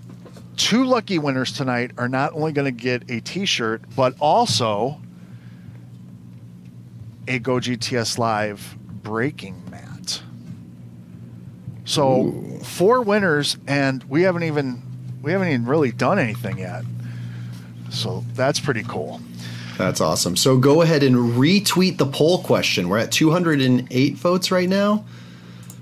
two 0.60 0.84
lucky 0.84 1.18
winners 1.18 1.54
tonight 1.54 1.92
are 1.98 2.10
not 2.10 2.34
only 2.34 2.52
going 2.52 2.66
to 2.66 2.84
get 2.84 3.10
a 3.10 3.22
T-shirt, 3.22 3.82
but 3.96 4.14
also 4.20 5.02
a 7.28 7.40
Go 7.40 7.56
GTS 7.56 8.18
Live 8.18 8.78
breaking 9.02 9.64
mat. 9.72 10.22
So, 11.86 12.26
Ooh. 12.26 12.60
four 12.60 13.02
winners, 13.02 13.58
and 13.66 14.04
we 14.04 14.24
haven't 14.24 14.44
even 14.44 14.84
we 15.24 15.32
haven't 15.32 15.48
even 15.48 15.66
really 15.66 15.92
done 15.92 16.20
anything 16.20 16.60
yet. 16.60 16.84
So 17.90 18.24
that's 18.36 18.60
pretty 18.60 18.84
cool. 18.84 19.22
That's 19.78 20.02
awesome. 20.02 20.36
So 20.36 20.58
go 20.58 20.82
ahead 20.82 21.04
and 21.04 21.16
retweet 21.16 21.98
the 21.98 22.06
poll 22.06 22.44
question. 22.44 22.90
We're 22.90 23.00
at 23.00 23.12
208 23.12 24.16
votes 24.16 24.52
right 24.52 24.70
now. 24.70 25.06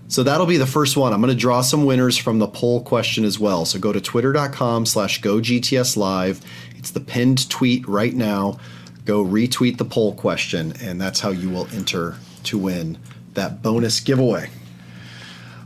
So 0.09 0.23
that'll 0.23 0.45
be 0.45 0.57
the 0.57 0.65
first 0.65 0.95
one. 0.95 1.13
I'm 1.13 1.21
going 1.21 1.33
to 1.33 1.39
draw 1.39 1.61
some 1.61 1.85
winners 1.85 2.17
from 2.17 2.39
the 2.39 2.47
poll 2.47 2.81
question 2.81 3.25
as 3.25 3.37
well. 3.37 3.65
So 3.65 3.77
go 3.77 3.91
to 3.91 3.99
twitter.com 3.99 4.85
slash 4.85 5.21
gogtslive. 5.21 6.41
It's 6.77 6.91
the 6.91 6.99
pinned 7.01 7.49
tweet 7.49 7.87
right 7.87 8.13
now. 8.13 8.57
Go 9.03 9.23
retweet 9.23 9.77
the 9.77 9.85
poll 9.85 10.13
question, 10.15 10.73
and 10.81 10.99
that's 10.99 11.19
how 11.19 11.29
you 11.29 11.49
will 11.49 11.67
enter 11.73 12.17
to 12.43 12.57
win 12.57 12.97
that 13.33 13.61
bonus 13.61 13.99
giveaway. 13.99 14.49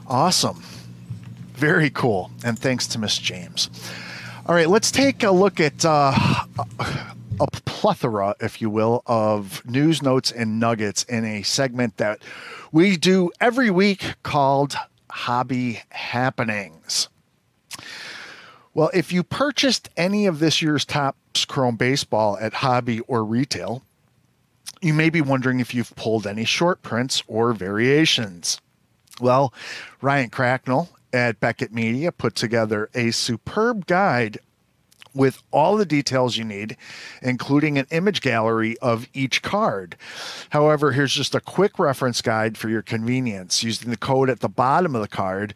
Awesome. 0.07 0.63
Very 1.53 1.89
cool. 1.89 2.31
And 2.43 2.57
thanks 2.57 2.87
to 2.87 2.99
Miss 2.99 3.17
James. 3.17 3.69
All 4.47 4.55
right, 4.55 4.67
let's 4.67 4.91
take 4.91 5.23
a 5.23 5.31
look 5.31 5.59
at 5.59 5.85
uh, 5.85 6.13
a 7.41 7.47
plethora, 7.47 8.35
if 8.39 8.61
you 8.61 8.69
will, 8.69 9.01
of 9.07 9.65
news 9.65 10.03
notes 10.03 10.31
and 10.31 10.59
nuggets 10.59 11.01
in 11.03 11.25
a 11.25 11.41
segment 11.41 11.97
that 11.97 12.21
we 12.71 12.95
do 12.95 13.31
every 13.41 13.71
week 13.71 14.13
called 14.21 14.75
Hobby 15.09 15.81
Happenings. 15.89 17.09
Well, 18.75 18.91
if 18.93 19.11
you 19.11 19.23
purchased 19.23 19.89
any 19.97 20.27
of 20.27 20.37
this 20.37 20.61
year's 20.61 20.85
Topps 20.85 21.43
Chrome 21.45 21.77
Baseball 21.77 22.37
at 22.39 22.53
hobby 22.53 22.99
or 23.01 23.25
retail, 23.25 23.81
you 24.79 24.93
may 24.93 25.09
be 25.09 25.21
wondering 25.21 25.59
if 25.59 25.73
you've 25.73 25.95
pulled 25.95 26.27
any 26.27 26.45
short 26.45 26.83
prints 26.83 27.23
or 27.27 27.53
variations. 27.53 28.61
Well, 29.19 29.51
Ryan 29.99 30.29
Cracknell 30.29 30.89
at 31.11 31.39
Beckett 31.39 31.73
Media 31.73 32.11
put 32.11 32.35
together 32.35 32.89
a 32.93 33.11
superb 33.11 33.87
guide 33.87 34.39
with 35.13 35.41
all 35.51 35.77
the 35.77 35.85
details 35.85 36.37
you 36.37 36.43
need, 36.43 36.77
including 37.21 37.77
an 37.77 37.87
image 37.91 38.21
gallery 38.21 38.77
of 38.79 39.07
each 39.13 39.41
card. 39.41 39.95
However, 40.51 40.91
here's 40.91 41.13
just 41.13 41.35
a 41.35 41.41
quick 41.41 41.79
reference 41.79 42.21
guide 42.21 42.57
for 42.57 42.69
your 42.69 42.81
convenience. 42.81 43.63
Using 43.63 43.89
the 43.89 43.97
code 43.97 44.29
at 44.29 44.39
the 44.39 44.49
bottom 44.49 44.95
of 44.95 45.01
the 45.01 45.07
card, 45.07 45.53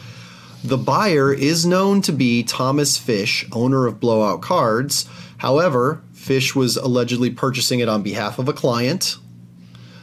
The 0.62 0.79
buyer 0.79 1.33
is 1.33 1.64
known 1.64 2.03
to 2.03 2.12
be 2.12 2.42
Thomas 2.42 2.98
Fish, 2.98 3.46
owner 3.50 3.87
of 3.87 3.98
Blowout 3.98 4.42
Cards. 4.42 5.09
However, 5.38 6.03
Fish 6.12 6.55
was 6.55 6.76
allegedly 6.76 7.31
purchasing 7.31 7.81
it 7.81 7.88
on 7.88 8.03
behalf 8.03 8.38
of 8.38 8.48
a 8.48 8.53
client. 8.53 9.16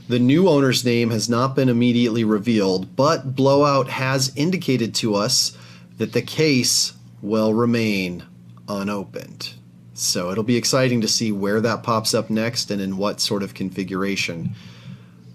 The 0.07 0.17
new 0.17 0.49
owner's 0.49 0.83
name 0.83 1.11
has 1.11 1.29
not 1.29 1.55
been 1.55 1.69
immediately 1.69 2.23
revealed, 2.23 2.95
but 2.95 3.35
Blowout 3.35 3.89
has 3.89 4.33
indicated 4.35 4.95
to 4.95 5.13
us 5.13 5.55
that 5.97 6.13
the 6.13 6.21
case 6.23 6.93
will 7.21 7.53
remain 7.53 8.23
unopened. 8.67 9.53
So 9.93 10.31
it'll 10.31 10.43
be 10.43 10.57
exciting 10.57 11.01
to 11.01 11.07
see 11.07 11.31
where 11.31 11.61
that 11.61 11.83
pops 11.83 12.15
up 12.15 12.31
next 12.31 12.71
and 12.71 12.81
in 12.81 12.97
what 12.97 13.19
sort 13.21 13.43
of 13.43 13.53
configuration, 13.53 14.55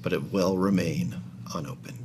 but 0.02 0.12
it 0.12 0.32
will 0.32 0.58
remain 0.58 1.16
unopened. 1.54 2.01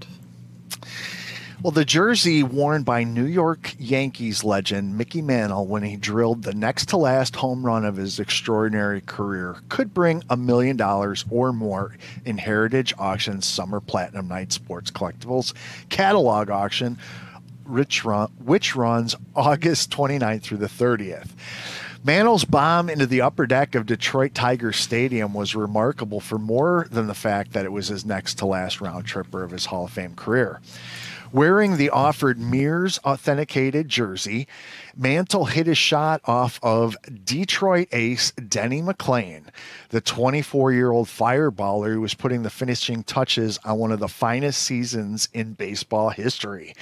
Well, 1.64 1.72
the 1.72 1.86
jersey 1.86 2.44
worn 2.44 2.84
by 2.84 3.04
New 3.04 3.26
York 3.26 3.74
Yankees 3.80 4.44
legend 4.44 4.96
Mickey 4.96 5.24
Mantle 5.24 5.66
when 5.66 5.82
he 5.82 5.96
drilled 5.96 6.44
the 6.44 6.54
next 6.54 6.90
to 6.90 6.98
last 6.98 7.36
home 7.36 7.66
run 7.66 7.84
of 7.84 7.96
his 7.96 8.20
extraordinary 8.20 9.02
career 9.02 9.56
could 9.68 9.92
bring 9.92 10.24
a 10.30 10.38
million 10.38 10.78
dollars 10.78 11.26
or 11.32 11.52
more 11.52 11.98
in 12.26 12.38
Heritage 12.38 12.94
Auctions 13.00 13.48
Summer 13.48 13.80
Platinum 13.80 14.28
Night 14.28 14.54
Sports 14.54 14.92
Collectibles 14.92 15.56
catalog 15.90 16.52
auction, 16.52 17.00
which, 17.66 18.06
run, 18.06 18.30
which 18.46 18.76
runs 18.76 19.16
August 19.36 19.90
29th 19.90 20.44
through 20.44 20.58
the 20.58 20.68
30th. 20.68 21.30
Mantle's 22.04 22.46
bomb 22.46 22.88
into 22.88 23.08
the 23.08 23.22
upper 23.22 23.48
deck 23.48 23.74
of 23.74 23.88
Detroit 23.88 24.36
Tiger 24.36 24.72
Stadium 24.72 25.34
was 25.34 25.56
remarkable 25.56 26.20
for 26.20 26.38
more 26.38 26.86
than 26.92 27.08
the 27.08 27.16
fact 27.16 27.54
that 27.54 27.66
it 27.66 27.72
was 27.72 27.88
his 27.88 28.06
next 28.06 28.36
to 28.36 28.46
last 28.46 28.80
round 28.80 29.06
tripper 29.06 29.44
of 29.44 29.50
his 29.50 29.66
Hall 29.66 29.86
of 29.86 29.92
Fame 29.92 30.14
career. 30.14 30.62
Wearing 31.34 31.76
the 31.76 31.90
offered 31.90 32.40
Mears 32.40 33.00
authenticated 33.04 33.90
jersey, 33.90 34.48
Mantle 34.96 35.46
hit 35.46 35.68
his 35.68 35.78
shot 35.78 36.22
off 36.24 36.58
of 36.64 36.96
Detroit 37.26 37.90
ace 37.92 38.32
Denny 38.32 38.82
McLain, 38.82 39.44
the 39.90 40.00
24 40.00 40.72
year 40.72 40.90
old 40.90 41.08
fireballer 41.08 41.94
who 41.94 42.02
was 42.02 42.14
putting 42.14 42.44
the 42.44 42.50
finishing 42.50 43.04
touches 43.04 43.60
on 43.66 43.78
one 43.78 43.92
of 43.92 44.00
the 44.00 44.08
finest 44.08 44.62
seasons 44.64 45.28
in 45.34 45.54
baseball 45.54 46.10
history. 46.12 46.74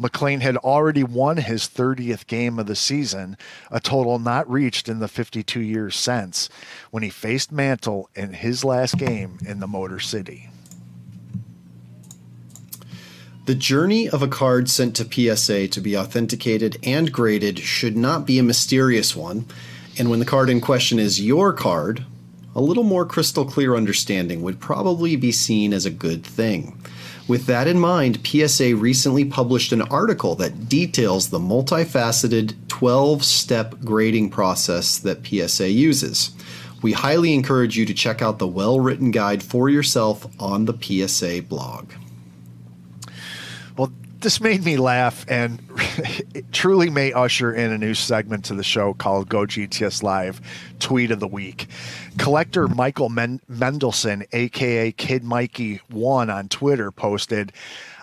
McLain 0.00 0.40
had 0.40 0.56
already 0.58 1.02
won 1.02 1.38
his 1.38 1.62
30th 1.64 2.28
game 2.28 2.60
of 2.60 2.66
the 2.66 2.76
season, 2.76 3.36
a 3.72 3.80
total 3.80 4.20
not 4.20 4.48
reached 4.48 4.88
in 4.88 5.00
the 5.00 5.08
52 5.08 5.60
years 5.60 5.96
since, 5.96 6.48
when 6.92 7.02
he 7.02 7.10
faced 7.10 7.50
Mantle 7.50 8.08
in 8.14 8.34
his 8.34 8.64
last 8.64 8.98
game 8.98 9.38
in 9.44 9.58
the 9.58 9.66
Motor 9.66 9.98
City. 9.98 10.48
The 13.46 13.54
journey 13.54 14.06
of 14.08 14.22
a 14.22 14.28
card 14.28 14.68
sent 14.68 14.94
to 14.96 15.36
PSA 15.36 15.68
to 15.68 15.80
be 15.80 15.96
authenticated 15.96 16.76
and 16.82 17.10
graded 17.10 17.58
should 17.58 17.96
not 17.96 18.26
be 18.26 18.38
a 18.38 18.42
mysterious 18.42 19.16
one, 19.16 19.46
and 19.98 20.10
when 20.10 20.18
the 20.18 20.26
card 20.26 20.50
in 20.50 20.60
question 20.60 20.98
is 20.98 21.22
your 21.22 21.54
card, 21.54 22.04
a 22.54 22.60
little 22.60 22.84
more 22.84 23.06
crystal 23.06 23.46
clear 23.46 23.76
understanding 23.76 24.42
would 24.42 24.60
probably 24.60 25.16
be 25.16 25.32
seen 25.32 25.72
as 25.72 25.86
a 25.86 25.90
good 25.90 26.22
thing. 26.22 26.78
With 27.26 27.46
that 27.46 27.66
in 27.66 27.78
mind, 27.78 28.26
PSA 28.26 28.76
recently 28.76 29.24
published 29.24 29.72
an 29.72 29.82
article 29.82 30.34
that 30.34 30.68
details 30.68 31.30
the 31.30 31.38
multifaceted 31.38 32.54
12 32.68 33.24
step 33.24 33.76
grading 33.82 34.30
process 34.30 34.98
that 34.98 35.26
PSA 35.26 35.70
uses. 35.70 36.32
We 36.82 36.92
highly 36.92 37.32
encourage 37.32 37.76
you 37.76 37.86
to 37.86 37.94
check 37.94 38.20
out 38.20 38.38
the 38.38 38.46
well 38.46 38.80
written 38.80 39.10
guide 39.10 39.42
for 39.42 39.70
yourself 39.70 40.26
on 40.38 40.66
the 40.66 40.76
PSA 40.78 41.42
blog 41.42 41.90
this 44.20 44.40
made 44.40 44.64
me 44.64 44.76
laugh 44.76 45.24
and 45.28 45.60
it 46.34 46.52
truly 46.52 46.90
may 46.90 47.12
usher 47.12 47.52
in 47.52 47.72
a 47.72 47.78
new 47.78 47.94
segment 47.94 48.44
to 48.46 48.54
the 48.54 48.62
show 48.62 48.92
called 48.94 49.28
Go 49.28 49.40
GTS 49.46 50.02
Live 50.02 50.40
Tweet 50.78 51.10
of 51.10 51.20
the 51.20 51.26
Week. 51.28 51.68
Collector 52.18 52.68
Michael 52.68 53.08
Men- 53.08 53.40
Mendelson, 53.50 54.26
aka 54.32 54.92
Kid 54.92 55.24
Mikey1 55.24 56.34
on 56.34 56.48
Twitter, 56.48 56.90
posted, 56.90 57.52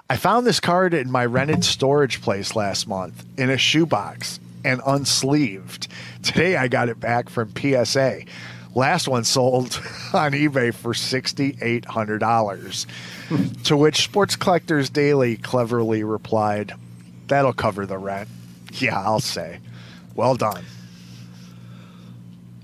I 0.09 0.17
found 0.17 0.47
this 0.47 0.59
card 0.59 0.93
in 0.93 1.11
my 1.11 1.25
rented 1.25 1.63
storage 1.63 2.21
place 2.21 2.55
last 2.55 2.87
month 2.87 3.25
in 3.37 3.49
a 3.49 3.57
shoebox 3.57 4.39
and 4.63 4.81
unsleeved. 4.81 5.87
Today 6.23 6.55
I 6.55 6.67
got 6.67 6.89
it 6.89 6.99
back 6.99 7.29
from 7.29 7.53
PSA. 7.55 8.21
Last 8.77 9.07
one 9.07 9.23
sold 9.23 9.81
on 10.13 10.33
eBay 10.33 10.71
for 10.71 10.93
$6,800. 10.93 13.63
to 13.63 13.75
which 13.75 14.03
Sports 14.03 14.35
Collectors 14.35 14.91
Daily 14.91 15.35
cleverly 15.35 16.03
replied, 16.03 16.73
That'll 17.25 17.53
cover 17.53 17.87
the 17.87 17.97
rent. 17.97 18.29
Yeah, 18.73 19.01
I'll 19.01 19.19
say. 19.19 19.57
Well 20.13 20.35
done. 20.35 20.63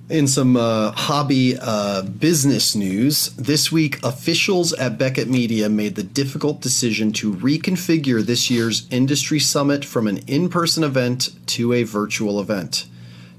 In 0.08 0.28
some 0.28 0.56
uh, 0.56 0.92
hobby 0.92 1.58
uh, 1.60 2.04
business 2.04 2.76
news, 2.76 3.36
this 3.36 3.72
week 3.72 4.00
officials 4.04 4.72
at 4.74 5.00
Beckett 5.00 5.28
Media 5.28 5.68
made 5.68 5.96
the 5.96 6.04
difficult 6.04 6.62
decision 6.62 7.12
to 7.14 7.34
reconfigure 7.34 8.24
this 8.24 8.52
year's 8.52 8.88
industry 8.92 9.40
summit 9.40 9.84
from 9.84 10.06
an 10.06 10.20
in 10.28 10.50
person 10.50 10.84
event 10.84 11.30
to 11.48 11.74
a 11.74 11.82
virtual 11.82 12.40
event. 12.40 12.86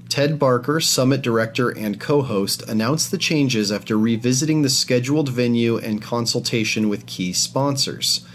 Ted 0.09 0.37
Barker, 0.37 0.79
summit 0.79 1.21
director 1.21 1.69
and 1.69 1.99
co 1.99 2.21
host, 2.21 2.61
announced 2.69 3.11
the 3.11 3.17
changes 3.17 3.71
after 3.71 3.97
revisiting 3.97 4.61
the 4.61 4.69
scheduled 4.69 5.29
venue 5.29 5.77
and 5.77 6.01
consultation 6.01 6.89
with 6.89 7.05
key 7.05 7.33
sponsors. 7.33 8.25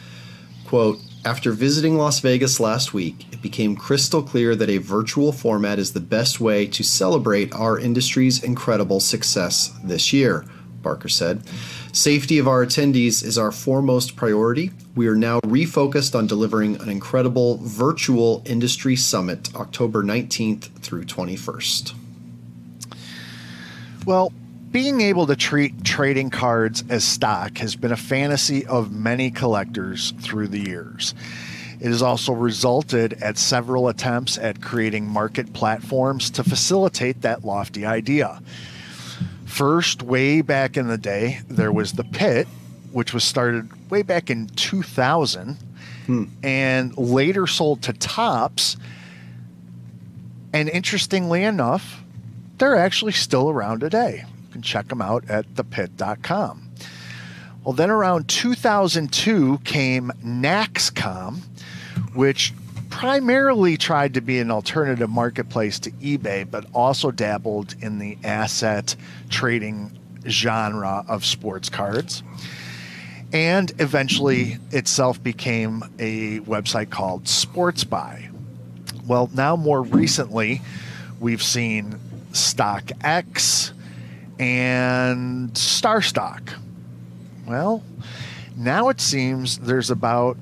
Quote, 0.67 0.99
after 1.25 1.53
visiting 1.53 1.97
Las 1.97 2.21
Vegas 2.21 2.61
last 2.61 2.95
week, 2.95 3.27
it 3.31 3.43
became 3.43 3.77
crystal 3.77 4.23
clear 4.23 4.57
that 4.57 4.71
a 4.71 4.79
virtual 4.79 5.33
format 5.33 5.79
is 5.79 5.93
the 5.93 6.01
best 6.01 6.41
way 6.41 6.67
to 6.67 6.83
celebrate 6.83 7.53
our 7.53 7.79
industry's 7.79 8.43
incredible 8.43 9.01
success 9.01 9.71
this 9.85 10.15
year, 10.15 10.47
Barker 10.83 11.09
said. 11.09 11.43
Safety 11.93 12.39
of 12.39 12.49
our 12.49 12.65
attendees 12.65 13.25
is 13.25 13.39
our 13.39 13.53
foremost 13.53 14.17
priority. 14.17 14.71
We 14.95 15.07
are 15.09 15.17
now 15.17 15.41
refocused 15.41 16.15
on 16.15 16.27
delivering 16.27 16.81
an 16.81 16.89
incredible 16.89 17.59
virtual 17.59 18.43
industry 18.45 18.97
summit 18.97 19.55
October 19.55 20.03
19th 20.03 20.71
through 20.81 21.05
21st. 21.05 21.95
Well, 24.07 24.33
being 24.71 25.01
able 25.01 25.27
to 25.27 25.37
treat 25.37 25.85
trading 25.85 26.31
cards 26.31 26.85
as 26.89 27.03
stock 27.03 27.59
has 27.59 27.75
been 27.75 27.93
a 27.93 27.97
fantasy 27.97 28.65
of 28.67 28.93
many 28.93 29.31
collectors 29.31 30.13
through 30.21 30.49
the 30.49 30.61
years. 30.61 31.15
It 31.81 31.87
has 31.87 32.03
also 32.03 32.33
resulted 32.33 33.15
at 33.23 33.39
several 33.39 33.89
attempts 33.89 34.37
at 34.39 34.61
creating 34.61 35.09
market 35.09 35.53
platforms 35.55 36.31
to 36.33 36.45
facilitate 36.45 37.23
that 37.23 37.45
lofty 37.45 37.87
idea. 37.87 38.41
First, 39.51 40.05
way 40.05 40.43
back 40.43 40.77
in 40.77 40.87
the 40.87 40.97
day, 40.97 41.41
there 41.49 41.73
was 41.73 41.93
the 41.95 42.05
Pit, 42.05 42.47
which 42.93 43.13
was 43.13 43.25
started 43.25 43.91
way 43.91 44.03
back 44.03 44.31
in 44.31 44.47
2000 44.47 45.59
hmm. 46.07 46.25
and 46.45 46.97
later 46.97 47.49
sold 47.49 47.83
to 47.83 47.93
Topps. 47.93 48.77
And 50.53 50.69
interestingly 50.69 51.43
enough, 51.43 52.03
they're 52.59 52.77
actually 52.77 53.13
still 53.13 53.51
around 53.51 53.81
today. 53.81 54.25
You 54.47 54.53
can 54.53 54.63
check 54.63 54.87
them 54.87 55.03
out 55.03 55.29
at 55.29 55.53
thepit.com. 55.55 56.71
Well, 57.65 57.75
then 57.75 57.91
around 57.91 58.29
2002 58.29 59.59
came 59.65 60.13
Naxcom, 60.25 61.41
which 62.15 62.55
primarily 62.91 63.77
tried 63.77 64.15
to 64.15 64.21
be 64.21 64.39
an 64.39 64.51
alternative 64.51 65.09
marketplace 65.09 65.79
to 65.81 65.91
eBay, 65.93 66.49
but 66.49 66.67
also 66.75 67.11
dabbled 67.11 67.75
in 67.81 67.99
the 67.99 68.19
asset 68.25 68.95
trading 69.31 69.99
genre 70.29 71.05
of 71.09 71.25
sports 71.25 71.69
cards. 71.69 72.23
And 73.33 73.73
eventually 73.79 74.59
itself 74.73 75.23
became 75.23 75.85
a 75.99 76.41
website 76.41 76.91
called 76.91 77.25
SportsBuy. 77.25 78.31
Well, 79.07 79.31
now 79.33 79.57
more 79.57 79.83
recently, 79.83 80.61
we've 81.21 81.43
seen 81.43 81.99
StockX, 82.33 83.73
and 84.39 85.53
StarStock. 85.53 86.55
Well, 87.47 87.83
now 88.57 88.89
it 88.89 89.01
seems 89.01 89.59
there's 89.59 89.91
about 89.91 90.37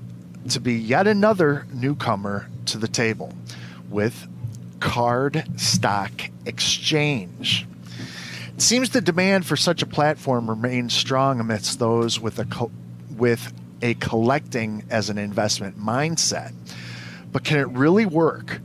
to 0.51 0.61
be 0.61 0.75
yet 0.75 1.07
another 1.07 1.67
newcomer 1.73 2.49
to 2.67 2.79
the 2.79 2.89
table 2.89 3.35
with 3.89 4.27
Card 4.81 5.45
Stock 5.57 6.13
Exchange. 6.47 7.67
It 8.55 8.63
seems 8.63 8.91
the 8.91 9.01
demand 9.01 9.47
for 9.47 9.57
such 9.57 9.83
a 9.83 9.87
platform 9.87 10.49
remains 10.49 10.93
strong 10.93 11.41
amidst 11.41 11.79
those 11.79 12.19
with 12.19 12.39
a 12.39 12.45
co- 12.45 12.71
with 13.17 13.53
a 13.83 13.95
collecting 13.95 14.85
as 14.91 15.11
an 15.11 15.19
investment 15.19 15.79
mindset. 15.79 16.53
But 17.33 17.45
can 17.45 17.59
it 17.59 17.69
really 17.69 18.07
work? 18.07 18.61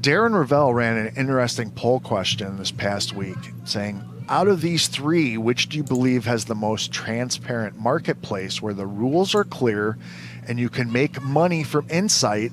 Darren 0.00 0.32
Rovell 0.32 0.74
ran 0.74 0.96
an 0.96 1.14
interesting 1.16 1.70
poll 1.70 2.00
question 2.00 2.56
this 2.56 2.70
past 2.70 3.12
week 3.12 3.36
saying, 3.64 4.02
out 4.30 4.46
of 4.46 4.60
these 4.60 4.86
three, 4.86 5.36
which 5.36 5.68
do 5.68 5.76
you 5.76 5.82
believe 5.82 6.24
has 6.24 6.44
the 6.44 6.54
most 6.54 6.92
transparent 6.92 7.78
marketplace 7.78 8.62
where 8.62 8.72
the 8.72 8.86
rules 8.86 9.34
are 9.34 9.44
clear 9.44 9.98
and 10.46 10.58
you 10.58 10.68
can 10.68 10.90
make 10.90 11.20
money 11.20 11.64
from 11.64 11.86
insight 11.90 12.52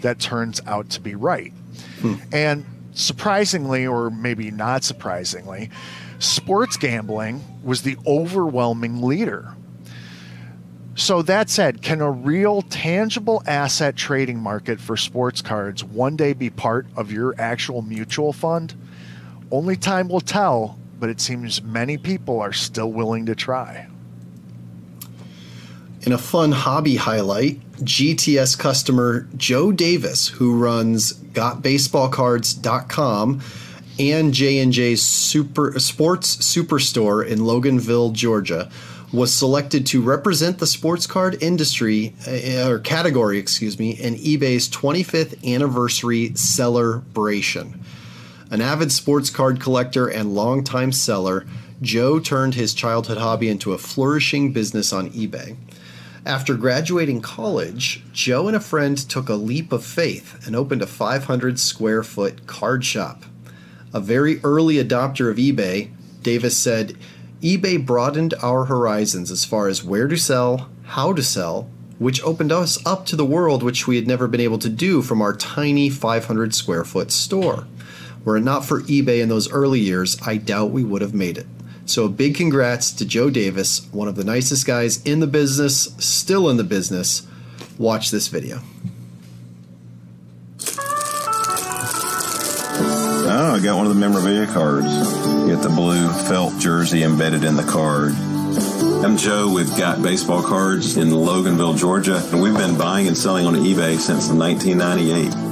that 0.00 0.18
turns 0.18 0.60
out 0.66 0.88
to 0.90 1.00
be 1.00 1.14
right? 1.14 1.52
Hmm. 2.00 2.14
And 2.32 2.64
surprisingly, 2.92 3.86
or 3.86 4.10
maybe 4.10 4.50
not 4.50 4.84
surprisingly, 4.84 5.70
sports 6.18 6.78
gambling 6.78 7.44
was 7.62 7.82
the 7.82 7.98
overwhelming 8.06 9.02
leader. 9.02 9.54
So, 10.94 11.22
that 11.22 11.48
said, 11.48 11.80
can 11.80 12.00
a 12.00 12.10
real 12.10 12.62
tangible 12.62 13.40
asset 13.46 13.94
trading 13.94 14.40
market 14.40 14.80
for 14.80 14.96
sports 14.96 15.40
cards 15.42 15.84
one 15.84 16.16
day 16.16 16.32
be 16.32 16.50
part 16.50 16.86
of 16.96 17.12
your 17.12 17.36
actual 17.38 17.82
mutual 17.82 18.32
fund? 18.32 18.74
Only 19.52 19.76
time 19.76 20.08
will 20.08 20.20
tell, 20.20 20.76
but 20.98 21.08
it 21.08 21.20
seems 21.20 21.62
many 21.62 21.96
people 21.96 22.40
are 22.40 22.52
still 22.52 22.92
willing 22.92 23.26
to 23.26 23.34
try. 23.34 23.86
In 26.02 26.12
a 26.12 26.18
fun 26.18 26.52
hobby 26.52 26.94
highlight, 26.96 27.60
GTS 27.78 28.58
customer 28.58 29.26
Joe 29.36 29.72
Davis, 29.72 30.28
who 30.28 30.56
runs 30.56 31.12
GotBaseballCards.com 31.12 33.40
and 33.98 34.32
J&J's 34.32 35.02
Super 35.02 35.78
Sports 35.78 36.36
Superstore 36.36 37.26
in 37.26 37.40
Loganville, 37.40 38.12
Georgia, 38.12 38.70
was 39.12 39.34
selected 39.34 39.86
to 39.86 40.00
represent 40.02 40.58
the 40.58 40.66
sports 40.66 41.06
card 41.06 41.42
industry 41.42 42.14
uh, 42.26 42.68
or 42.68 42.78
category, 42.78 43.38
excuse 43.38 43.78
me, 43.78 43.92
in 43.92 44.16
eBay's 44.16 44.68
25th 44.68 45.42
anniversary 45.52 46.34
celebration. 46.34 47.82
An 48.50 48.62
avid 48.62 48.90
sports 48.90 49.28
card 49.28 49.60
collector 49.60 50.08
and 50.08 50.34
longtime 50.34 50.92
seller, 50.92 51.44
Joe 51.82 52.18
turned 52.18 52.54
his 52.54 52.72
childhood 52.72 53.18
hobby 53.18 53.48
into 53.48 53.72
a 53.74 53.78
flourishing 53.78 54.52
business 54.52 54.92
on 54.92 55.10
eBay. 55.10 55.56
After 56.24 56.54
graduating 56.54 57.20
college, 57.20 58.02
Joe 58.12 58.48
and 58.48 58.56
a 58.56 58.60
friend 58.60 58.96
took 58.96 59.28
a 59.28 59.34
leap 59.34 59.70
of 59.70 59.84
faith 59.84 60.46
and 60.46 60.56
opened 60.56 60.82
a 60.82 60.86
500 60.86 61.60
square 61.60 62.02
foot 62.02 62.46
card 62.46 62.84
shop. 62.84 63.24
A 63.92 64.00
very 64.00 64.40
early 64.42 64.76
adopter 64.76 65.30
of 65.30 65.36
eBay, 65.36 65.90
Davis 66.22 66.56
said, 66.56 66.96
eBay 67.42 67.84
broadened 67.84 68.34
our 68.42 68.64
horizons 68.64 69.30
as 69.30 69.44
far 69.44 69.68
as 69.68 69.84
where 69.84 70.08
to 70.08 70.16
sell, 70.16 70.68
how 70.84 71.12
to 71.12 71.22
sell, 71.22 71.70
which 71.98 72.22
opened 72.22 72.52
us 72.52 72.84
up 72.86 73.06
to 73.06 73.16
the 73.16 73.24
world 73.24 73.62
which 73.62 73.86
we 73.86 73.96
had 73.96 74.06
never 74.06 74.26
been 74.26 74.40
able 74.40 74.58
to 74.58 74.68
do 74.68 75.02
from 75.02 75.20
our 75.20 75.34
tiny 75.34 75.88
500 75.90 76.54
square 76.54 76.84
foot 76.84 77.10
store. 77.10 77.66
Were 78.28 78.36
it 78.36 78.42
not 78.42 78.66
for 78.66 78.82
eBay 78.82 79.22
in 79.22 79.30
those 79.30 79.50
early 79.50 79.80
years, 79.80 80.18
I 80.20 80.36
doubt 80.36 80.70
we 80.70 80.84
would 80.84 81.00
have 81.00 81.14
made 81.14 81.38
it. 81.38 81.46
So, 81.86 82.04
a 82.04 82.10
big 82.10 82.34
congrats 82.34 82.92
to 82.92 83.06
Joe 83.06 83.30
Davis, 83.30 83.88
one 83.90 84.06
of 84.06 84.16
the 84.16 84.22
nicest 84.22 84.66
guys 84.66 85.02
in 85.04 85.20
the 85.20 85.26
business, 85.26 85.94
still 85.96 86.50
in 86.50 86.58
the 86.58 86.62
business. 86.62 87.26
Watch 87.78 88.10
this 88.10 88.28
video. 88.28 88.60
Oh, 93.30 93.54
I 93.56 93.60
got 93.64 93.78
one 93.78 93.86
of 93.86 93.94
the 93.94 93.98
memorabilia 93.98 94.46
cards. 94.48 94.88
Get 95.46 95.62
the 95.62 95.72
blue 95.74 96.10
felt 96.28 96.58
jersey 96.58 97.04
embedded 97.04 97.44
in 97.44 97.56
the 97.56 97.62
card. 97.62 98.12
I'm 99.02 99.16
Joe 99.16 99.50
with 99.50 99.74
Got 99.78 100.02
Baseball 100.02 100.42
Cards 100.42 100.98
in 100.98 101.08
Loganville, 101.08 101.78
Georgia, 101.78 102.22
and 102.30 102.42
we've 102.42 102.58
been 102.58 102.76
buying 102.76 103.08
and 103.08 103.16
selling 103.16 103.46
on 103.46 103.54
eBay 103.54 103.96
since 103.96 104.28
1998. 104.28 105.47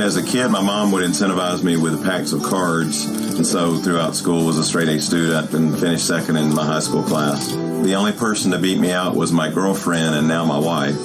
As 0.00 0.16
a 0.16 0.22
kid, 0.22 0.48
my 0.48 0.60
mom 0.60 0.92
would 0.92 1.02
incentivize 1.02 1.62
me 1.62 1.76
with 1.76 2.04
packs 2.04 2.32
of 2.32 2.42
cards, 2.42 3.04
and 3.04 3.46
so 3.46 3.76
throughout 3.76 4.14
school 4.14 4.46
was 4.46 4.58
a 4.58 4.64
straight 4.64 4.88
A 4.88 5.00
student 5.00 5.52
and 5.54 5.78
finished 5.78 6.06
second 6.06 6.36
in 6.36 6.54
my 6.54 6.64
high 6.64 6.80
school 6.80 7.02
class. 7.02 7.50
The 7.52 7.94
only 7.94 8.12
person 8.12 8.50
to 8.50 8.58
beat 8.58 8.78
me 8.78 8.92
out 8.92 9.16
was 9.16 9.32
my 9.32 9.50
girlfriend 9.50 10.14
and 10.14 10.28
now 10.28 10.44
my 10.44 10.58
wife. 10.58 10.96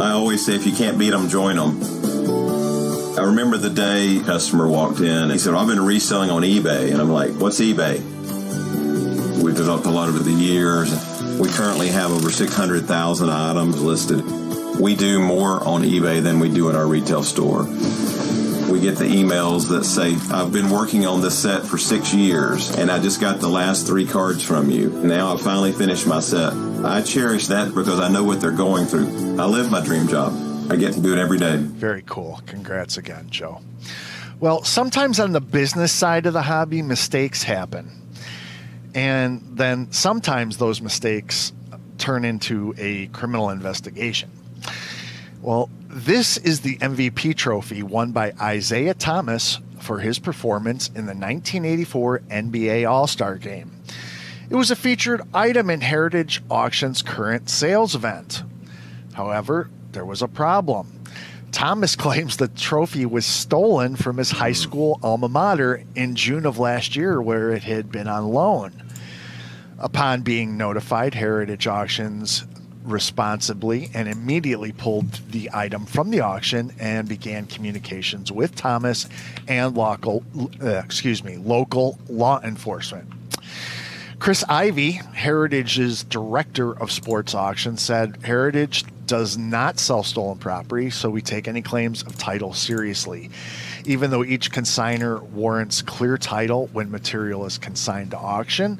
I 0.00 0.12
always 0.12 0.44
say 0.44 0.54
if 0.54 0.64
you 0.64 0.72
can't 0.72 0.98
beat 0.98 1.10
them, 1.10 1.28
join 1.28 1.56
them. 1.56 1.80
I 3.18 3.26
remember 3.26 3.56
the 3.56 3.70
day 3.70 4.18
a 4.18 4.24
customer 4.24 4.68
walked 4.68 5.00
in. 5.00 5.30
He 5.30 5.38
said, 5.38 5.54
I've 5.54 5.68
been 5.68 5.84
reselling 5.84 6.30
on 6.30 6.42
eBay. 6.42 6.90
And 6.90 7.00
I'm 7.00 7.10
like, 7.10 7.30
what's 7.32 7.60
eBay? 7.60 8.00
We've 9.42 9.54
developed 9.54 9.86
a 9.86 9.90
lot 9.90 10.08
over 10.08 10.18
the 10.18 10.32
years. 10.32 10.90
We 11.38 11.48
currently 11.48 11.88
have 11.88 12.10
over 12.10 12.30
600,000 12.30 13.30
items 13.30 13.82
listed. 13.82 14.41
We 14.82 14.96
do 14.96 15.20
more 15.20 15.62
on 15.62 15.82
eBay 15.84 16.20
than 16.20 16.40
we 16.40 16.48
do 16.48 16.68
at 16.68 16.74
our 16.74 16.88
retail 16.88 17.22
store. 17.22 17.62
We 17.62 18.80
get 18.80 18.96
the 18.96 19.04
emails 19.04 19.68
that 19.68 19.84
say, 19.84 20.16
I've 20.34 20.52
been 20.52 20.70
working 20.70 21.06
on 21.06 21.20
this 21.20 21.38
set 21.38 21.64
for 21.64 21.78
six 21.78 22.12
years 22.12 22.76
and 22.76 22.90
I 22.90 22.98
just 22.98 23.20
got 23.20 23.38
the 23.38 23.48
last 23.48 23.86
three 23.86 24.08
cards 24.08 24.42
from 24.42 24.72
you. 24.72 24.90
Now 24.90 25.34
I 25.34 25.36
finally 25.36 25.70
finished 25.70 26.08
my 26.08 26.18
set. 26.18 26.52
I 26.84 27.00
cherish 27.00 27.46
that 27.46 27.72
because 27.76 28.00
I 28.00 28.08
know 28.08 28.24
what 28.24 28.40
they're 28.40 28.50
going 28.50 28.86
through. 28.86 29.40
I 29.40 29.44
live 29.44 29.70
my 29.70 29.84
dream 29.84 30.08
job. 30.08 30.32
I 30.68 30.74
get 30.74 30.94
to 30.94 31.00
do 31.00 31.12
it 31.12 31.18
every 31.20 31.38
day. 31.38 31.58
Very 31.58 32.02
cool. 32.04 32.40
Congrats 32.46 32.96
again, 32.96 33.30
Joe. 33.30 33.60
Well, 34.40 34.64
sometimes 34.64 35.20
on 35.20 35.30
the 35.30 35.40
business 35.40 35.92
side 35.92 36.26
of 36.26 36.32
the 36.32 36.42
hobby, 36.42 36.82
mistakes 36.82 37.44
happen. 37.44 37.88
And 38.96 39.42
then 39.52 39.92
sometimes 39.92 40.56
those 40.56 40.82
mistakes 40.82 41.52
turn 41.98 42.24
into 42.24 42.74
a 42.78 43.06
criminal 43.06 43.50
investigation. 43.50 44.28
Well, 45.40 45.70
this 45.88 46.38
is 46.38 46.60
the 46.60 46.76
MVP 46.78 47.36
trophy 47.36 47.82
won 47.82 48.12
by 48.12 48.32
Isiah 48.40 48.94
Thomas 48.94 49.58
for 49.80 49.98
his 49.98 50.18
performance 50.18 50.88
in 50.88 51.06
the 51.06 51.14
1984 51.14 52.20
NBA 52.30 52.88
All 52.88 53.06
Star 53.06 53.36
Game. 53.36 53.72
It 54.48 54.54
was 54.54 54.70
a 54.70 54.76
featured 54.76 55.22
item 55.34 55.70
in 55.70 55.80
Heritage 55.80 56.42
Auction's 56.48 57.02
current 57.02 57.50
sales 57.50 57.94
event. 57.94 58.42
However, 59.14 59.68
there 59.92 60.04
was 60.04 60.22
a 60.22 60.28
problem. 60.28 61.00
Thomas 61.52 61.96
claims 62.04 62.36
the 62.36 62.48
trophy 62.48 63.06
was 63.06 63.26
stolen 63.26 63.96
from 63.96 64.16
his 64.18 64.30
high 64.30 64.50
hmm. 64.50 64.54
school 64.54 65.00
alma 65.02 65.28
mater 65.28 65.84
in 65.94 66.14
June 66.14 66.46
of 66.46 66.58
last 66.58 66.96
year, 66.96 67.20
where 67.20 67.50
it 67.50 67.64
had 67.64 67.90
been 67.90 68.08
on 68.08 68.28
loan. 68.28 68.72
Upon 69.78 70.22
being 70.22 70.56
notified, 70.56 71.14
Heritage 71.14 71.66
Auctions 71.66 72.44
responsibly 72.84 73.90
and 73.94 74.08
immediately 74.08 74.72
pulled 74.72 75.12
the 75.30 75.50
item 75.52 75.86
from 75.86 76.10
the 76.10 76.20
auction 76.20 76.72
and 76.78 77.08
began 77.08 77.46
communications 77.46 78.32
with 78.32 78.54
Thomas 78.54 79.08
and 79.48 79.76
local, 79.76 80.22
uh, 80.62 80.78
excuse 80.78 81.22
me, 81.22 81.36
local 81.36 81.98
law 82.08 82.40
enforcement. 82.42 83.08
Chris 84.18 84.44
Ivy, 84.48 84.92
Heritage's 84.92 86.04
director 86.04 86.78
of 86.78 86.92
sports 86.92 87.34
auctions, 87.34 87.82
said 87.82 88.18
Heritage 88.22 88.84
does 89.06 89.36
not 89.36 89.80
sell 89.80 90.04
stolen 90.04 90.38
property, 90.38 90.90
so 90.90 91.10
we 91.10 91.20
take 91.20 91.48
any 91.48 91.60
claims 91.60 92.02
of 92.04 92.16
title 92.16 92.54
seriously. 92.54 93.30
Even 93.84 94.12
though 94.12 94.22
each 94.22 94.52
consigner 94.52 95.20
warrants 95.20 95.82
clear 95.82 96.16
title 96.16 96.68
when 96.72 96.88
material 96.90 97.44
is 97.46 97.58
consigned 97.58 98.12
to 98.12 98.16
auction, 98.16 98.78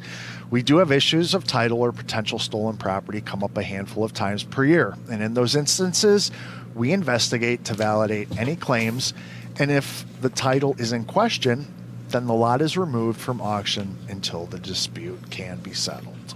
we 0.53 0.63
do 0.63 0.77
have 0.77 0.93
issues 0.93 1.33
of 1.33 1.47
title 1.47 1.81
or 1.81 1.93
potential 1.93 2.39
stolen 2.39 2.77
property 2.77 3.23
come 3.23 3.43
up 3.43 3.57
a 3.57 3.63
handful 3.63 4.05
of 4.05 4.13
times 4.13 4.45
per 4.45 4.67
year. 4.67 4.95
And 5.11 5.23
in 5.23 5.33
those 5.33 5.57
instances, 5.57 6.31
we 6.75 6.93
investigate 6.93 7.65
to 7.65 7.75
validate 7.75 8.39
any 8.39 8.55
claims. 8.55 9.15
And 9.59 9.71
if 9.71 10.05
the 10.21 10.29
title 10.29 10.77
is 10.79 10.93
in 10.93 11.07
question, 11.07 11.73
then 12.11 12.27
the 12.27 12.35
lot 12.35 12.61
is 12.61 12.77
removed 12.77 13.19
from 13.19 13.41
auction 13.41 13.97
until 14.11 14.45
the 14.45 14.59
dispute 14.59 15.31
can 15.31 15.59
be 15.61 15.73
settled. 15.73 16.35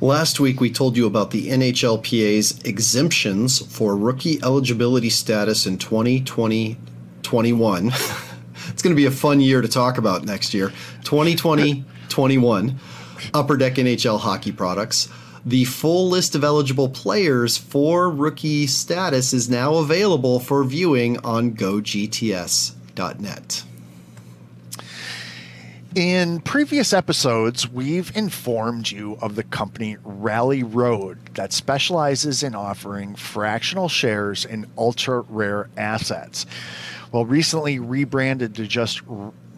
Last 0.00 0.40
week, 0.40 0.62
we 0.62 0.70
told 0.70 0.96
you 0.96 1.06
about 1.06 1.32
the 1.32 1.48
NHLPA's 1.50 2.58
exemptions 2.62 3.58
for 3.58 3.94
rookie 3.94 4.42
eligibility 4.42 5.10
status 5.10 5.66
in 5.66 5.76
2020 5.76 6.78
21. 7.22 7.86
it's 8.68 8.80
going 8.80 8.96
to 8.96 9.00
be 9.00 9.04
a 9.04 9.10
fun 9.10 9.42
year 9.42 9.60
to 9.60 9.68
talk 9.68 9.98
about 9.98 10.24
next 10.24 10.54
year. 10.54 10.70
2020 11.04 11.84
21, 12.10 12.78
Upper 13.32 13.56
Deck 13.56 13.74
NHL 13.74 14.20
hockey 14.20 14.52
products. 14.52 15.08
The 15.46 15.64
full 15.64 16.08
list 16.10 16.34
of 16.34 16.44
eligible 16.44 16.90
players 16.90 17.56
for 17.56 18.10
rookie 18.10 18.66
status 18.66 19.32
is 19.32 19.48
now 19.48 19.76
available 19.76 20.38
for 20.38 20.62
viewing 20.64 21.18
on 21.20 21.52
gogts.net. 21.52 22.74
In 25.94 26.40
previous 26.42 26.92
episodes, 26.92 27.68
we've 27.68 28.14
informed 28.16 28.92
you 28.92 29.18
of 29.20 29.34
the 29.34 29.42
company 29.42 29.96
Rally 30.04 30.62
Road 30.62 31.18
that 31.34 31.52
specializes 31.52 32.44
in 32.44 32.54
offering 32.54 33.16
fractional 33.16 33.88
shares 33.88 34.44
in 34.44 34.66
ultra 34.78 35.22
rare 35.22 35.68
assets. 35.76 36.46
Well, 37.10 37.24
recently 37.24 37.80
rebranded 37.80 38.54
to 38.54 38.68
just 38.68 39.00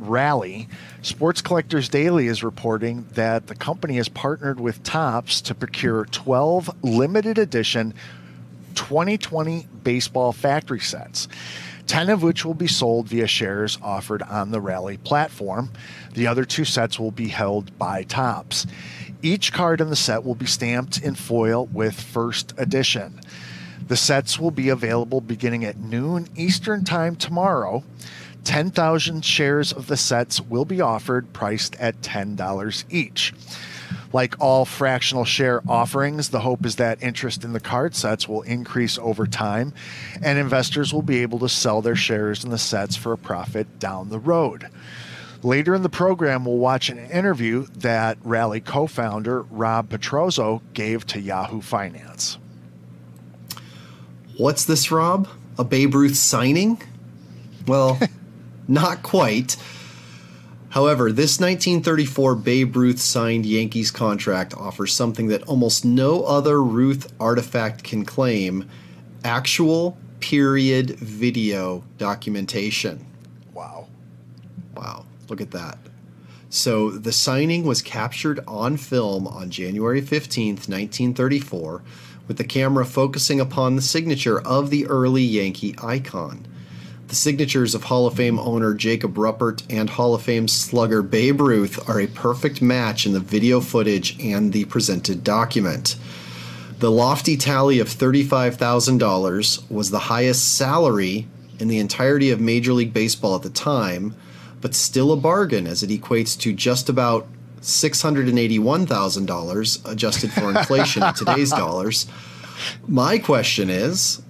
Rally, 0.09 0.69
Sports 1.03 1.43
Collectors 1.43 1.88
Daily 1.88 2.27
is 2.27 2.43
reporting 2.43 3.07
that 3.12 3.47
the 3.47 3.55
company 3.55 3.97
has 3.97 4.09
partnered 4.09 4.59
with 4.59 4.83
Topps 4.83 5.41
to 5.43 5.55
procure 5.55 6.05
12 6.07 6.85
limited 6.85 7.38
edition 7.38 7.95
2020 8.75 9.67
baseball 9.83 10.33
factory 10.33 10.81
sets. 10.81 11.29
10 11.87 12.09
of 12.11 12.23
which 12.23 12.45
will 12.45 12.55
be 12.55 12.67
sold 12.67 13.09
via 13.09 13.27
shares 13.27 13.79
offered 13.83 14.23
on 14.23 14.51
the 14.51 14.61
Rally 14.61 14.97
platform. 14.97 15.71
The 16.15 16.27
other 16.27 16.45
two 16.45 16.65
sets 16.65 16.99
will 16.99 17.11
be 17.11 17.29
held 17.29 17.77
by 17.79 18.05
Topps. 18.05 18.67
Each 19.21 19.53
card 19.53 19.81
in 19.81 19.91
the 19.91 19.97
set 19.97 20.25
will 20.25 20.35
be 20.35 20.47
stamped 20.47 21.03
in 21.03 21.15
foil 21.15 21.67
with 21.67 22.01
first 22.01 22.55
edition. 22.57 23.21
The 23.88 23.97
sets 23.97 24.38
will 24.38 24.51
be 24.51 24.69
available 24.69 25.21
beginning 25.21 25.65
at 25.65 25.79
noon 25.79 26.29
Eastern 26.37 26.85
Time 26.85 27.17
tomorrow. 27.17 27.85
10,000 28.45 29.25
shares 29.25 29.73
of 29.73 29.87
the 29.87 29.97
sets 29.97 30.41
will 30.41 30.65
be 30.65 30.81
offered, 30.81 31.33
priced 31.33 31.77
at 31.77 32.01
$10 32.03 32.85
each. 32.91 33.33
Like 34.13 34.39
all 34.41 34.65
fractional 34.65 35.25
share 35.25 35.63
offerings, 35.67 36.29
the 36.29 36.41
hope 36.41 36.67
is 36.67 36.77
that 36.77 37.03
interest 37.03 37.45
in 37.45 37.53
the 37.55 37.61
card 37.61 37.95
sets 37.95 38.29
will 38.29 38.43
increase 38.43 38.99
over 38.99 39.27
time 39.27 39.73
and 40.23 40.39
investors 40.39 40.93
will 40.93 41.03
be 41.03 41.23
able 41.23 41.39
to 41.39 41.49
sell 41.49 41.81
their 41.81 41.97
shares 41.97 42.45
in 42.45 42.51
the 42.51 42.59
sets 42.59 42.95
for 42.95 43.13
a 43.13 43.19
profit 43.19 43.79
down 43.79 44.11
the 44.11 44.19
road. 44.19 44.69
Later 45.43 45.75
in 45.75 45.83
the 45.83 45.89
program, 45.89 46.45
we'll 46.45 46.59
watch 46.59 46.89
an 46.89 46.99
interview 46.99 47.67
that 47.79 48.19
Rally 48.23 48.61
co 48.61 48.87
founder 48.87 49.43
Rob 49.43 49.89
Petrozzo 49.89 50.61
gave 50.73 51.05
to 51.07 51.21
Yahoo 51.21 51.61
Finance. 51.61 52.39
What's 54.37 54.65
this, 54.65 54.93
Rob? 54.93 55.29
A 55.59 55.65
Babe 55.65 55.95
Ruth 55.95 56.17
signing? 56.17 56.81
Well, 57.67 57.99
not 58.68 59.03
quite. 59.03 59.57
However, 60.70 61.12
this 61.12 61.38
1934 61.38 62.35
Babe 62.37 62.75
Ruth 62.77 62.98
signed 62.98 63.44
Yankees 63.44 63.90
contract 63.90 64.55
offers 64.55 64.94
something 64.94 65.27
that 65.29 65.42
almost 65.42 65.85
no 65.85 66.25
other 66.25 66.62
Ruth 66.62 67.12
artifact 67.20 67.85
can 67.85 68.05
claim 68.05 68.68
actual 69.22 69.98
period 70.20 70.98
video 70.98 71.85
documentation. 71.98 73.05
Wow. 73.53 73.88
Wow. 74.75 75.05
Look 75.29 75.40
at 75.40 75.51
that. 75.51 75.79
So 76.48 76.90
the 76.90 77.12
signing 77.12 77.64
was 77.64 77.83
captured 77.83 78.40
on 78.46 78.77
film 78.77 79.27
on 79.27 79.51
January 79.51 80.03
15th, 80.03 80.68
1934, 80.68 81.83
with 82.29 82.37
the 82.37 82.44
camera 82.44 82.85
focusing 82.85 83.40
upon 83.40 83.77
the 83.77 83.83
signature 83.83 84.40
of 84.40 84.70
the 84.70 84.87
early 84.87 85.22
Yankee 85.22 85.75
icon. 85.83 86.46
The 87.12 87.16
signatures 87.16 87.75
of 87.75 87.85
Hall 87.85 88.07
of 88.07 88.14
Fame 88.14 88.38
owner 88.38 88.73
Jacob 88.73 89.17
Ruppert 89.17 89.63
and 89.69 89.90
Hall 89.90 90.15
of 90.15 90.23
Fame 90.23 90.48
slugger 90.48 91.02
Babe 91.02 91.42
Ruth 91.42 91.87
are 91.87 92.00
a 92.00 92.06
perfect 92.06 92.63
match 92.63 93.04
in 93.04 93.13
the 93.13 93.21
video 93.21 93.60
footage 93.60 94.19
and 94.19 94.50
the 94.50 94.65
presented 94.65 95.23
document. 95.23 95.96
The 96.79 96.90
lofty 96.90 97.37
tally 97.37 97.81
of 97.81 97.88
$35,000 97.88 99.71
was 99.71 99.90
the 99.90 99.98
highest 99.98 100.56
salary 100.56 101.27
in 101.58 101.69
the 101.69 101.81
entirety 101.81 102.31
of 102.31 102.40
Major 102.40 102.73
League 102.73 102.94
Baseball 102.94 103.37
at 103.37 103.42
the 103.42 103.50
time, 103.50 104.15
but 104.63 104.75
still 104.75 105.13
a 105.13 105.17
bargain 105.17 105.67
as 105.67 105.83
it 105.83 105.90
equates 105.90 106.40
to 106.40 106.54
just 106.54 106.88
about 106.88 107.29
$681,000 107.60 109.92
adjusted 109.92 110.33
for 110.33 110.48
inflation 110.48 111.02
in 111.02 111.13
today's 111.13 111.50
dollars. 111.58 112.06
My 112.88 113.19
question 113.19 113.69
is 113.69 114.23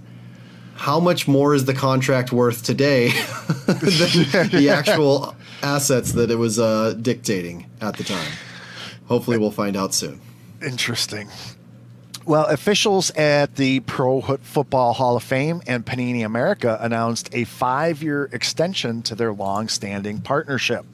how 0.83 0.99
much 0.99 1.29
more 1.29 1.55
is 1.55 1.65
the 1.65 1.75
contract 1.75 2.33
worth 2.33 2.65
today 2.65 3.11
than 3.67 4.49
the 4.51 4.69
actual 4.77 5.33
assets 5.63 6.11
that 6.11 6.29
it 6.29 6.35
was 6.35 6.59
uh, 6.59 6.93
dictating 7.01 7.71
at 7.81 7.97
the 7.97 8.03
time? 8.03 8.33
Hopefully, 9.07 9.39
we'll 9.39 9.53
find 9.53 9.77
out 9.77 9.95
soon. 9.95 10.21
Interesting. 10.61 11.29
Well, 12.25 12.47
officials 12.47 13.13
at 13.13 13.55
the 13.55 13.79
Pro 13.81 14.23
Football 14.23 14.95
Hall 14.95 15.17
of 15.17 15.23
Fame 15.23 15.63
and 15.69 15.87
Panini 15.87 16.27
America 16.27 16.77
announced 16.81 17.31
a 17.33 17.45
five 17.45 18.03
year 18.03 18.29
extension 18.33 19.03
to 19.03 19.15
their 19.15 19.33
long 19.33 19.69
standing 19.69 20.21
partnership. 20.21 20.85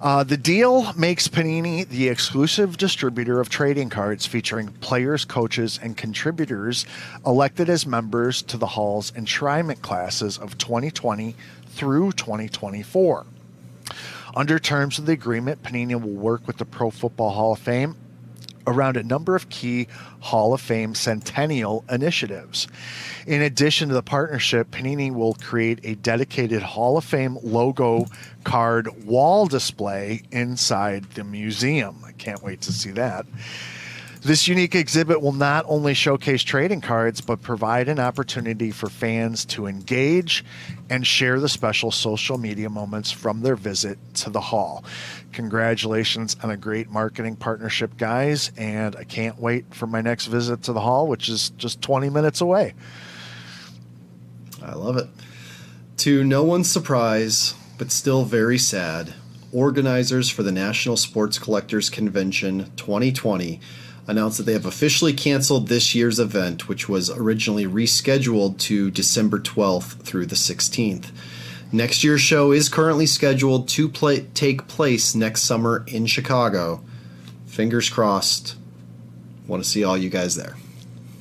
Uh, 0.00 0.22
the 0.22 0.36
deal 0.36 0.92
makes 0.92 1.26
Panini 1.26 1.88
the 1.88 2.08
exclusive 2.08 2.76
distributor 2.76 3.40
of 3.40 3.48
trading 3.48 3.88
cards 3.88 4.26
featuring 4.26 4.68
players, 4.80 5.24
coaches, 5.24 5.80
and 5.82 5.96
contributors 5.96 6.84
elected 7.24 7.70
as 7.70 7.86
members 7.86 8.42
to 8.42 8.58
the 8.58 8.66
Hall's 8.66 9.10
enshrinement 9.12 9.80
classes 9.80 10.36
of 10.36 10.58
2020 10.58 11.34
through 11.68 12.12
2024. 12.12 13.26
Under 14.34 14.58
terms 14.58 14.98
of 14.98 15.06
the 15.06 15.12
agreement, 15.12 15.62
Panini 15.62 15.98
will 15.98 16.10
work 16.10 16.46
with 16.46 16.58
the 16.58 16.66
Pro 16.66 16.90
Football 16.90 17.30
Hall 17.30 17.52
of 17.54 17.58
Fame 17.58 17.96
around 18.66 18.96
a 18.96 19.02
number 19.02 19.34
of 19.34 19.48
key 19.48 19.86
Hall 20.20 20.52
of 20.52 20.60
Fame 20.60 20.94
centennial 20.94 21.84
initiatives. 21.90 22.68
In 23.26 23.42
addition 23.42 23.88
to 23.88 23.94
the 23.94 24.02
partnership, 24.02 24.70
Panini 24.70 25.12
will 25.12 25.34
create 25.34 25.80
a 25.84 25.94
dedicated 25.96 26.62
Hall 26.62 26.96
of 26.96 27.04
Fame 27.04 27.38
logo 27.42 28.06
card 28.44 29.04
wall 29.04 29.46
display 29.46 30.22
inside 30.30 31.04
the 31.10 31.24
museum. 31.24 32.02
I 32.04 32.12
can't 32.12 32.42
wait 32.42 32.60
to 32.62 32.72
see 32.72 32.90
that. 32.92 33.26
This 34.26 34.48
unique 34.48 34.74
exhibit 34.74 35.22
will 35.22 35.30
not 35.30 35.64
only 35.68 35.94
showcase 35.94 36.42
trading 36.42 36.80
cards, 36.80 37.20
but 37.20 37.42
provide 37.42 37.88
an 37.88 38.00
opportunity 38.00 38.72
for 38.72 38.88
fans 38.88 39.44
to 39.44 39.66
engage 39.66 40.44
and 40.90 41.06
share 41.06 41.38
the 41.38 41.48
special 41.48 41.92
social 41.92 42.36
media 42.36 42.68
moments 42.68 43.12
from 43.12 43.42
their 43.42 43.54
visit 43.54 43.98
to 44.14 44.30
the 44.30 44.40
hall. 44.40 44.82
Congratulations 45.36 46.34
on 46.42 46.48
a 46.50 46.56
great 46.56 46.88
marketing 46.88 47.36
partnership, 47.36 47.98
guys, 47.98 48.50
and 48.56 48.96
I 48.96 49.04
can't 49.04 49.38
wait 49.38 49.74
for 49.74 49.86
my 49.86 50.00
next 50.00 50.28
visit 50.28 50.62
to 50.62 50.72
the 50.72 50.80
hall, 50.80 51.08
which 51.08 51.28
is 51.28 51.50
just 51.50 51.82
20 51.82 52.08
minutes 52.08 52.40
away. 52.40 52.72
I 54.62 54.72
love 54.72 54.96
it. 54.96 55.08
To 55.98 56.24
no 56.24 56.42
one's 56.42 56.70
surprise, 56.70 57.52
but 57.76 57.92
still 57.92 58.24
very 58.24 58.56
sad, 58.56 59.12
organizers 59.52 60.30
for 60.30 60.42
the 60.42 60.52
National 60.52 60.96
Sports 60.96 61.38
Collectors 61.38 61.90
Convention 61.90 62.72
2020 62.76 63.60
announced 64.06 64.38
that 64.38 64.44
they 64.44 64.54
have 64.54 64.64
officially 64.64 65.12
canceled 65.12 65.68
this 65.68 65.94
year's 65.94 66.18
event, 66.18 66.66
which 66.66 66.88
was 66.88 67.10
originally 67.10 67.66
rescheduled 67.66 68.58
to 68.60 68.90
December 68.90 69.38
12th 69.38 70.00
through 70.00 70.24
the 70.24 70.34
16th. 70.34 71.10
Next 71.72 72.04
year's 72.04 72.20
show 72.20 72.52
is 72.52 72.68
currently 72.68 73.06
scheduled 73.06 73.68
to 73.70 73.88
take 74.34 74.68
place 74.68 75.14
next 75.14 75.42
summer 75.42 75.84
in 75.88 76.06
Chicago. 76.06 76.82
Fingers 77.46 77.90
crossed. 77.90 78.56
Want 79.46 79.62
to 79.62 79.68
see 79.68 79.82
all 79.82 79.96
you 79.96 80.08
guys 80.08 80.36
there. 80.36 80.56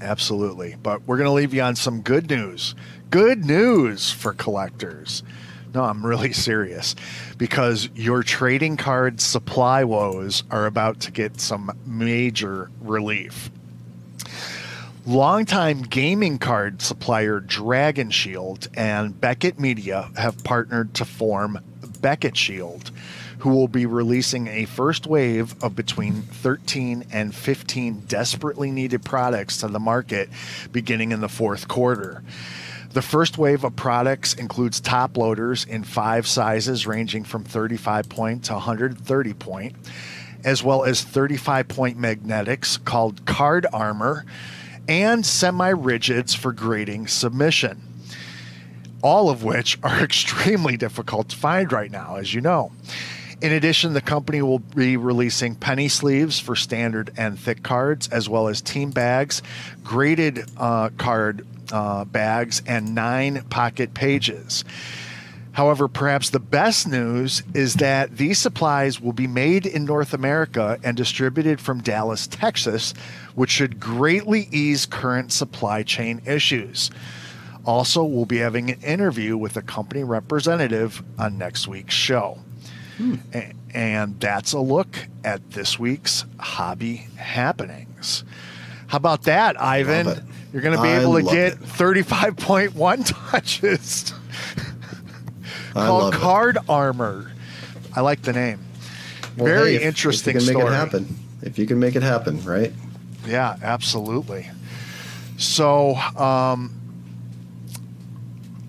Absolutely. 0.02 0.76
But 0.82 1.02
we're 1.08 1.18
going 1.18 1.28
to 1.28 1.34
leave 1.34 1.54
you 1.54 1.62
on 1.62 1.76
some 1.76 2.02
good 2.02 2.30
news. 2.30 2.76
Good 3.10 3.46
news 3.46 4.12
for 4.12 4.34
collectors. 4.34 5.24
No, 5.74 5.84
I'm 5.84 6.06
really 6.06 6.34
serious 6.34 6.96
because 7.38 7.89
your 7.96 8.22
trading 8.24 8.78
card 8.78 9.22
supply 9.22 9.84
woes 9.84 10.43
are 10.52 10.66
about 10.66 11.00
to 11.02 11.12
get 11.12 11.41
some 11.41 11.78
major 11.86 12.70
relief. 12.82 13.50
Longtime 15.08 15.84
gaming 15.84 16.39
card 16.39 16.82
supplier 16.82 17.39
Dragon 17.39 18.10
Shield 18.10 18.70
and 18.74 19.22
Beckett 19.22 19.60
Media 19.60 20.10
have 20.18 20.43
partnered 20.43 20.95
to 20.95 21.06
form 21.06 21.60
Beckett 22.01 22.36
Shield, 22.36 22.89
who 23.38 23.51
will 23.51 23.68
be 23.68 23.86
releasing 23.86 24.47
a 24.47 24.66
first 24.66 25.06
wave 25.06 25.53
of 25.64 25.76
between 25.76 26.24
13 26.24 27.06
and 27.12 27.36
15 27.36 28.06
desperately 28.08 28.72
needed 28.72 29.06
products 29.06 29.58
to 29.58 29.68
the 29.68 29.80
market 29.80 30.28
beginning 30.72 31.12
in 31.12 31.22
the 31.22 31.30
fourth 31.30 31.68
quarter. 31.68 32.24
The 32.93 33.03
first 33.03 33.38
wave 33.38 33.64
of 33.64 33.76
products 33.76 34.34
includes 34.34 34.80
top 34.80 35.18
loaders 35.18 35.66
in 35.66 35.84
five 35.84 36.26
sizes 36.26 36.88
ranging 36.88 37.26
from 37.26 37.43
35 37.43 38.10
point 38.10 38.45
to 38.45 38.53
130 38.53 39.34
point, 39.36 39.76
as 40.43 40.64
well 40.64 40.84
as 40.84 41.03
35 41.03 41.68
point 41.68 41.99
magnetics 41.99 42.78
called 42.78 43.24
card 43.28 43.68
armor 43.72 44.26
and 44.88 45.26
semi 45.26 45.70
rigids 45.70 46.36
for 46.36 46.52
grading 46.52 47.08
submission. 47.08 47.82
All 49.02 49.30
of 49.30 49.44
which 49.44 49.78
are 49.84 50.04
extremely 50.04 50.78
difficult 50.78 51.30
to 51.30 51.36
find 51.36 51.72
right 51.72 51.92
now, 51.92 52.16
as 52.16 52.34
you 52.34 52.42
know. 52.42 52.72
In 53.42 53.52
addition, 53.52 53.94
the 53.94 54.02
company 54.02 54.42
will 54.42 54.60
be 54.60 54.98
releasing 54.98 55.56
penny 55.56 55.90
sleeves 55.90 56.40
for 56.40 56.56
standard 56.56 57.12
and 57.18 57.38
thick 57.38 57.64
cards, 57.64 58.08
as 58.08 58.30
well 58.30 58.48
as 58.48 58.62
team 58.62 58.92
bags, 58.92 59.42
graded 59.84 60.50
uh, 60.58 60.90
card 60.98 61.46
uh, 61.72 62.06
bags, 62.06 62.62
and 62.66 62.96
nine 62.96 63.44
pocket 63.50 63.94
pages. 63.94 64.64
However, 65.56 65.88
perhaps 65.88 66.32
the 66.32 66.39
best 66.41 66.86
news 66.86 67.41
is 67.53 67.76
that 67.76 68.18
these 68.18 68.39
supplies 68.39 68.99
will 68.99 69.14
be 69.14 69.26
made 69.26 69.66
in 69.66 69.86
North 69.86 70.14
America 70.14 70.78
and 70.84 70.97
distributed 70.97 71.62
from 71.62 71.80
Dallas, 71.80 72.28
Texas, 72.28 72.93
which 73.36 73.51
should 73.51 73.80
greatly 73.80 74.49
ease 74.51 74.86
current 74.86 75.32
supply 75.32 75.82
chain 75.82 76.22
issues. 76.26 76.91
Also, 77.64 78.03
we'll 78.03 78.26
be 78.26 78.39
having 78.39 78.70
an 78.70 78.82
interview 78.82 79.38
with 79.38 79.56
a 79.56 79.62
company 79.62 80.03
representative 80.03 81.01
on 81.18 81.38
next 81.38 81.70
week's 81.70 81.95
show. 81.95 82.38
Hmm. 82.97 83.16
And 83.74 84.20
that's 84.20 84.51
a 84.51 84.60
look 84.60 85.08
at 85.24 85.51
this 85.51 85.80
week's 85.80 86.26
hobby 86.38 87.08
happenings. 87.16 88.26
How 88.88 88.97
about 88.97 89.24
that, 89.24 89.60
Ivan? 89.60 90.08
You're 90.51 90.62
going 90.62 90.76
to 90.76 90.84
be 90.84 90.89
I 90.89 90.99
able 90.99 91.16
to 91.16 91.24
get 91.24 91.53
it. 91.53 91.60
35.1 91.62 93.30
touches. 93.32 94.14
Called 95.76 96.13
Card 96.13 96.57
it. 96.57 96.63
Armor. 96.69 97.32
I 97.95 98.01
like 98.01 98.21
the 98.21 98.34
name. 98.34 98.59
Well, 99.38 99.45
Very 99.45 99.71
hey, 99.71 99.76
if, 99.78 99.84
interesting 99.84 100.36
if 100.36 100.43
you 100.43 100.47
can 100.47 100.59
story. 100.59 100.71
Make 100.71 100.73
it 100.73 100.76
happen. 100.76 101.15
If 101.41 101.59
you 101.59 101.65
can 101.67 101.80
make 101.80 101.95
it 101.95 102.03
happen, 102.03 102.43
right? 102.43 102.73
Yeah, 103.28 103.57
absolutely. 103.61 104.49
So, 105.38 105.95
um, 105.95 106.73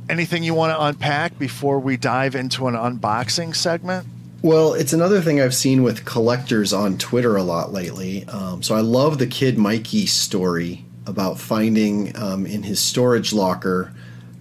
anything 0.08 0.42
you 0.42 0.54
want 0.54 0.76
to 0.76 0.82
unpack 0.82 1.38
before 1.38 1.78
we 1.78 1.96
dive 1.96 2.34
into 2.34 2.66
an 2.66 2.74
unboxing 2.74 3.54
segment? 3.54 4.06
Well, 4.42 4.74
it's 4.74 4.92
another 4.92 5.20
thing 5.20 5.40
I've 5.40 5.54
seen 5.54 5.82
with 5.82 6.04
collectors 6.04 6.72
on 6.72 6.98
Twitter 6.98 7.36
a 7.36 7.42
lot 7.42 7.72
lately. 7.72 8.24
Um, 8.26 8.62
so 8.62 8.74
I 8.74 8.80
love 8.80 9.18
the 9.18 9.26
kid 9.26 9.58
Mikey 9.58 10.06
story 10.06 10.84
about 11.06 11.38
finding 11.38 12.16
um, 12.16 12.46
in 12.46 12.62
his 12.62 12.80
storage 12.80 13.32
locker, 13.32 13.92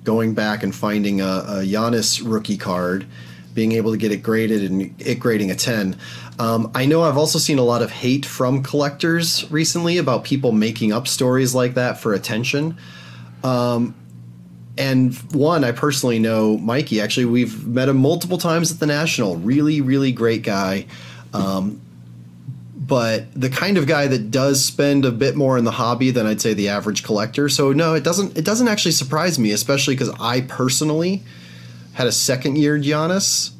going 0.05 0.33
back 0.33 0.63
and 0.63 0.73
finding 0.73 1.19
a, 1.19 1.25
a 1.25 1.63
Giannis 1.65 2.21
rookie 2.23 2.57
card, 2.57 3.05
being 3.53 3.73
able 3.73 3.91
to 3.91 3.97
get 3.97 4.11
it 4.11 4.23
graded 4.23 4.69
and 4.69 5.01
it 5.01 5.19
grading 5.19 5.51
a 5.51 5.55
10. 5.55 5.97
Um, 6.39 6.71
I 6.73 6.85
know 6.85 7.03
I've 7.03 7.17
also 7.17 7.39
seen 7.39 7.57
a 7.57 7.63
lot 7.63 7.81
of 7.81 7.91
hate 7.91 8.25
from 8.25 8.63
collectors 8.63 9.49
recently 9.51 9.97
about 9.97 10.23
people 10.23 10.51
making 10.51 10.93
up 10.93 11.07
stories 11.07 11.53
like 11.53 11.73
that 11.73 11.99
for 11.99 12.13
attention. 12.13 12.77
Um, 13.43 13.95
and 14.77 15.15
one, 15.31 15.63
I 15.63 15.71
personally 15.71 16.19
know 16.19 16.57
Mikey. 16.57 16.99
Actually, 16.99 17.25
we've 17.25 17.65
met 17.65 17.87
him 17.87 17.97
multiple 17.97 18.37
times 18.37 18.71
at 18.71 18.79
the 18.79 18.85
National. 18.85 19.37
Really, 19.37 19.81
really 19.81 20.11
great 20.11 20.43
guy. 20.43 20.85
Um, 21.33 21.81
but 22.87 23.33
the 23.39 23.49
kind 23.49 23.77
of 23.77 23.87
guy 23.87 24.07
that 24.07 24.31
does 24.31 24.63
spend 24.63 25.05
a 25.05 25.11
bit 25.11 25.35
more 25.35 25.57
in 25.57 25.63
the 25.63 25.71
hobby 25.71 26.11
than 26.11 26.25
I'd 26.25 26.41
say 26.41 26.53
the 26.53 26.69
average 26.69 27.03
collector. 27.03 27.49
So 27.49 27.71
no, 27.71 27.93
it 27.93 28.03
doesn't. 28.03 28.37
It 28.37 28.45
doesn't 28.45 28.67
actually 28.67 28.91
surprise 28.91 29.39
me, 29.39 29.51
especially 29.51 29.95
because 29.95 30.13
I 30.19 30.41
personally 30.41 31.23
had 31.93 32.07
a 32.07 32.11
second 32.11 32.57
year 32.57 32.77
Giannis 32.77 33.51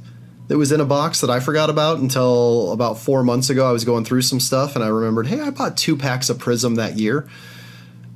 that 0.47 0.57
was 0.57 0.71
in 0.71 0.80
a 0.80 0.86
box 0.86 1.21
that 1.21 1.30
I 1.30 1.39
forgot 1.39 1.69
about 1.69 1.99
until 1.99 2.71
about 2.71 2.99
four 2.99 3.23
months 3.23 3.49
ago. 3.49 3.67
I 3.67 3.71
was 3.71 3.86
going 3.86 4.05
through 4.05 4.21
some 4.21 4.39
stuff 4.39 4.76
and 4.76 4.84
I 4.84 4.89
remembered, 4.89 5.28
hey, 5.28 5.39
I 5.39 5.49
bought 5.49 5.78
two 5.78 5.97
packs 5.97 6.30
of 6.30 6.38
Prism 6.38 6.76
that 6.76 6.97
year. 6.97 7.28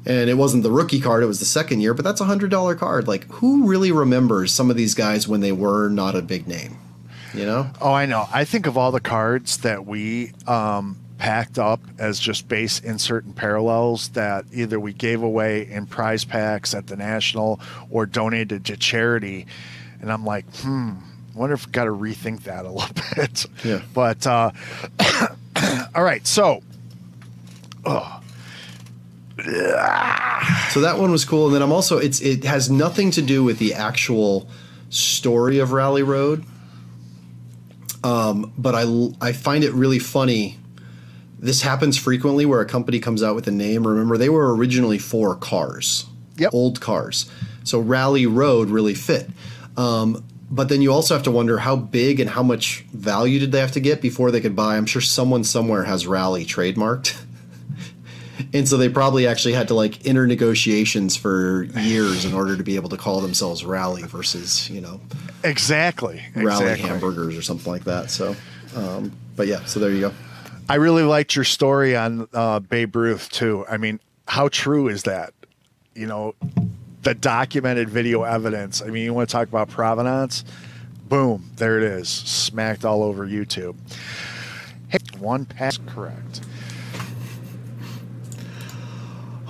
And 0.06 0.30
it 0.30 0.36
wasn't 0.36 0.64
the 0.64 0.72
rookie 0.72 1.02
card, 1.02 1.24
it 1.24 1.28
was 1.28 1.40
the 1.40 1.46
second 1.46 1.82
year, 1.82 1.94
but 1.94 2.06
that's 2.06 2.22
a 2.22 2.26
$100 2.26 2.78
card. 2.78 3.08
Like, 3.08 3.26
who 3.26 3.68
really 3.68 3.92
remembers 3.92 4.54
some 4.54 4.70
of 4.70 4.78
these 4.78 4.96
guys 4.96 5.28
when 5.28 5.42
they 5.42 5.52
were 5.52 5.90
not 5.90 6.16
a 6.16 6.22
big 6.22 6.48
name? 6.48 6.78
You 7.34 7.46
know? 7.46 7.70
Oh, 7.82 7.94
I 7.94 8.06
know. 8.06 8.28
I 8.32 8.46
think 8.46 8.68
of 8.68 8.78
all 8.78 8.92
the 8.92 9.00
cards 9.00 9.58
that 9.58 9.86
we 9.86 10.34
um, 10.48 10.98
packed 11.18 11.60
up 11.60 11.82
as 11.98 12.20
just 12.20 12.48
base 12.48 12.80
insert 12.80 13.26
and 13.26 13.36
parallels 13.36 14.10
that 14.10 14.46
either 14.52 14.80
we 14.80 14.94
gave 14.94 15.22
away 15.22 15.70
in 15.70 15.86
prize 15.86 16.26
packs 16.26 16.74
at 16.74 16.88
the 16.88 16.96
National 16.96 17.60
or 17.90 18.06
donated 18.06 18.66
to 18.66 18.78
charity. 18.78 19.46
And 20.02 20.12
I'm 20.12 20.26
like, 20.26 20.46
hmm, 20.58 20.94
wonder 21.36 21.54
if 21.54 21.72
got 21.72 21.86
to 21.86 21.92
rethink 21.92 22.44
that 22.44 22.66
a 22.66 22.70
little 22.72 22.96
bit. 23.16 23.46
Yeah. 23.64 23.82
But, 23.94 24.26
uh, 24.26 24.52
all 25.96 26.04
right. 26.04 26.26
So, 26.26 26.64
oh. 27.86 28.22
So 30.72 30.82
that 30.82 30.98
one 31.00 31.12
was 31.12 31.24
cool, 31.26 31.46
and 31.46 31.56
then 31.56 31.62
I'm 31.62 31.72
also 31.72 31.98
it's 31.98 32.20
it 32.20 32.44
has 32.44 32.70
nothing 32.70 33.10
to 33.12 33.22
do 33.22 33.44
with 33.44 33.58
the 33.58 33.74
actual 33.74 34.50
story 34.90 35.60
of 35.60 35.72
Rally 35.72 36.04
Road, 36.04 36.44
um, 38.04 38.54
but 38.58 38.76
I 38.76 38.86
I 39.22 39.34
find 39.34 39.64
it 39.64 39.74
really 39.74 40.00
funny. 40.00 40.58
This 41.38 41.62
happens 41.62 41.98
frequently 41.98 42.46
where 42.46 42.60
a 42.60 42.66
company 42.66 43.00
comes 43.00 43.24
out 43.24 43.36
with 43.36 43.48
a 43.48 43.52
name. 43.52 43.88
Remember, 43.88 44.18
they 44.18 44.30
were 44.30 44.54
originally 44.54 44.98
for 44.98 45.36
cars, 45.36 46.06
yep. 46.36 46.54
old 46.54 46.82
cars. 46.82 47.30
So 47.64 47.80
Rally 47.80 48.26
Road 48.26 48.70
really 48.70 48.96
fit. 48.96 49.30
Um, 49.78 50.24
but 50.52 50.68
then 50.68 50.82
you 50.82 50.92
also 50.92 51.14
have 51.14 51.24
to 51.24 51.32
wonder 51.32 51.60
how 51.60 51.76
big 51.76 52.20
and 52.20 52.30
how 52.32 52.44
much 52.44 52.82
value 52.92 53.40
did 53.40 53.52
they 53.52 53.60
have 53.60 53.72
to 53.74 53.80
get 53.80 54.02
before 54.02 54.32
they 54.32 54.42
could 54.42 54.56
buy. 54.56 54.76
I'm 54.76 54.88
sure 54.88 55.02
someone 55.02 55.44
somewhere 55.44 55.84
has 55.84 56.08
Rally 56.08 56.46
trademarked. 56.46 57.18
and 58.54 58.68
so 58.68 58.78
they 58.78 58.90
probably 58.90 59.28
actually 59.28 59.54
had 59.54 59.68
to 59.68 59.74
like 59.74 60.06
enter 60.06 60.28
negotiations 60.28 61.16
for 61.16 61.64
years 61.76 62.26
in 62.26 62.34
order 62.34 62.56
to 62.58 62.64
be 62.64 62.76
able 62.76 62.90
to 62.90 62.98
call 62.98 63.22
themselves 63.22 63.66
Rally 63.66 64.04
versus 64.04 64.70
you 64.70 64.82
know 64.82 65.00
exactly 65.44 66.24
Rally 66.36 66.66
exactly. 66.66 66.90
hamburgers 66.90 67.38
or 67.38 67.42
something 67.42 67.72
like 67.72 67.84
that. 67.86 68.12
So, 68.12 68.36
um, 68.76 69.12
but 69.36 69.48
yeah, 69.48 69.64
so 69.66 69.80
there 69.80 69.92
you 69.92 70.02
go. 70.02 70.14
I 70.68 70.76
really 70.76 71.04
liked 71.04 71.36
your 71.36 71.46
story 71.46 71.96
on 71.96 72.28
uh, 72.34 72.60
Babe 72.60 72.96
Ruth 72.96 73.30
too. 73.30 73.66
I 73.70 73.78
mean, 73.78 74.00
how 74.28 74.50
true 74.50 74.88
is 74.88 75.04
that? 75.04 75.34
You 75.96 76.06
know, 76.06 76.36
the 77.02 77.16
documented 77.16 77.90
video 77.90 78.24
evidence. 78.24 78.82
I 78.82 78.88
mean, 78.88 79.04
you 79.04 79.14
want 79.14 79.30
to 79.30 79.34
talk 79.34 79.48
about 79.48 79.70
provenance? 79.70 80.46
Boom, 81.08 81.50
there 81.56 81.78
it 81.78 81.84
is, 81.84 82.08
smacked 82.08 82.86
all 82.86 83.02
over 83.02 83.26
YouTube. 83.26 83.76
Hey, 84.90 85.00
one 85.18 85.46
pass 85.46 85.80
correct. 85.88 86.42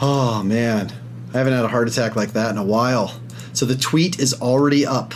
Oh 0.01 0.43
man, 0.43 0.91
I 1.33 1.37
haven't 1.37 1.53
had 1.53 1.65
a 1.65 1.67
heart 1.67 1.87
attack 1.87 2.15
like 2.15 2.33
that 2.33 2.51
in 2.51 2.57
a 2.57 2.63
while. 2.63 3.19
So 3.53 3.65
the 3.65 3.75
tweet 3.75 4.19
is 4.19 4.33
already 4.41 4.85
up. 4.85 5.13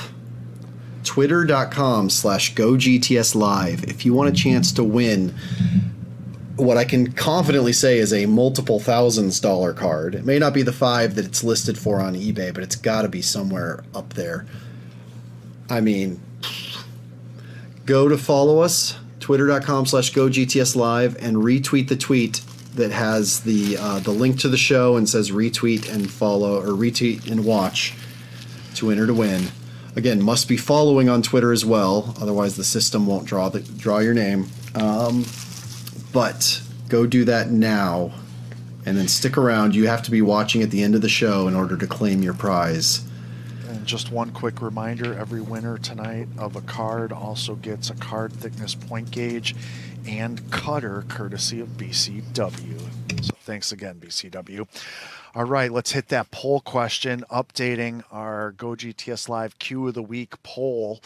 Twitter.com 1.04 2.10
slash 2.10 2.54
GoGTS 2.56 3.36
Live. 3.36 3.84
If 3.86 4.06
you 4.06 4.14
want 4.14 4.30
a 4.30 4.34
chance 4.34 4.72
to 4.74 4.84
win 4.84 5.34
what 6.56 6.78
I 6.78 6.86
can 6.86 7.12
confidently 7.14 7.74
say 7.74 7.98
is 7.98 8.14
a 8.14 8.26
multiple 8.26 8.80
thousands 8.80 9.40
dollar 9.40 9.74
card. 9.74 10.16
It 10.16 10.26
may 10.26 10.38
not 10.38 10.54
be 10.54 10.62
the 10.62 10.72
five 10.72 11.16
that 11.16 11.26
it's 11.26 11.44
listed 11.44 11.78
for 11.78 12.00
on 12.00 12.14
eBay, 12.14 12.54
but 12.54 12.64
it's 12.64 12.76
got 12.76 13.02
to 13.02 13.10
be 13.10 13.22
somewhere 13.22 13.84
up 13.96 14.14
there. 14.14 14.46
I 15.70 15.82
mean, 15.82 16.22
go 17.86 18.08
to 18.08 18.18
follow 18.18 18.60
us, 18.60 18.98
twitter.com 19.20 19.88
slash 19.88 20.14
GoGTS 20.14 20.76
Live, 20.76 21.16
and 21.24 21.38
retweet 21.38 21.88
the 21.88 21.96
tweet 21.96 22.44
that 22.76 22.92
has 22.92 23.42
the 23.42 23.78
uh, 23.78 24.00
the 24.00 24.12
link 24.12 24.40
to 24.40 24.50
the 24.50 24.58
show 24.58 24.96
and 24.98 25.08
says 25.08 25.32
retweet 25.32 25.92
and 25.94 26.10
follow 26.10 26.60
or 26.60 26.70
retweet 26.70 27.30
and 27.30 27.46
watch 27.46 27.94
to 28.76 28.92
enter 28.92 29.08
to 29.08 29.14
win. 29.14 29.48
Again, 29.96 30.22
must 30.22 30.48
be 30.48 30.58
following 30.58 31.08
on 31.08 31.22
Twitter 31.22 31.52
as 31.52 31.64
well, 31.64 32.16
otherwise 32.20 32.56
the 32.56 32.64
system 32.64 33.06
won't 33.06 33.26
draw 33.26 33.50
the 33.50 33.62
draw 33.62 34.00
your 34.00 34.14
name. 34.16 34.48
Um, 34.74 35.26
but 36.12 36.62
go 36.90 37.06
do 37.06 37.26
that 37.26 37.52
now 37.52 38.12
and 38.86 38.98
then 38.98 39.08
stick 39.08 39.38
around. 39.38 39.76
You 39.76 39.88
have 39.88 40.04
to 40.04 40.12
be 40.12 40.22
watching 40.22 40.62
at 40.62 40.72
the 40.72 40.84
end 40.84 40.96
of 40.96 41.02
the 41.02 41.10
show 41.10 41.48
in 41.48 41.56
order 41.56 41.78
to 41.78 41.88
claim 41.88 42.22
your 42.22 42.34
prize. 42.34 43.06
And 43.70 43.86
just 43.86 44.12
one 44.12 44.32
quick 44.32 44.62
reminder 44.62 45.14
every 45.18 45.42
winner 45.42 45.78
tonight 45.78 46.28
of 46.38 46.56
a 46.56 46.62
card 46.62 47.12
also 47.12 47.56
gets 47.56 47.90
a 47.90 47.96
card 47.96 48.34
thickness 48.34 48.76
point 48.76 49.12
gauge 49.12 49.56
and 50.08 50.50
cutter 50.52 51.06
courtesy 51.08 51.60
of 51.60 51.70
BCW. 51.70 53.24
So 53.24 53.36
thanks 53.42 53.72
again, 53.72 54.00
BCW. 54.00 54.68
All 55.36 55.46
right, 55.46 55.72
let's 55.72 55.94
hit 55.94 56.10
that 56.10 56.30
poll 56.30 56.62
question, 56.62 57.26
updating 57.32 58.04
our 58.12 58.52
Go 58.52 58.70
GTS 58.70 59.30
Live 59.30 59.58
Q 59.58 59.88
of 59.88 59.96
the 59.96 60.04
Week 60.04 60.42
poll. 60.44 61.02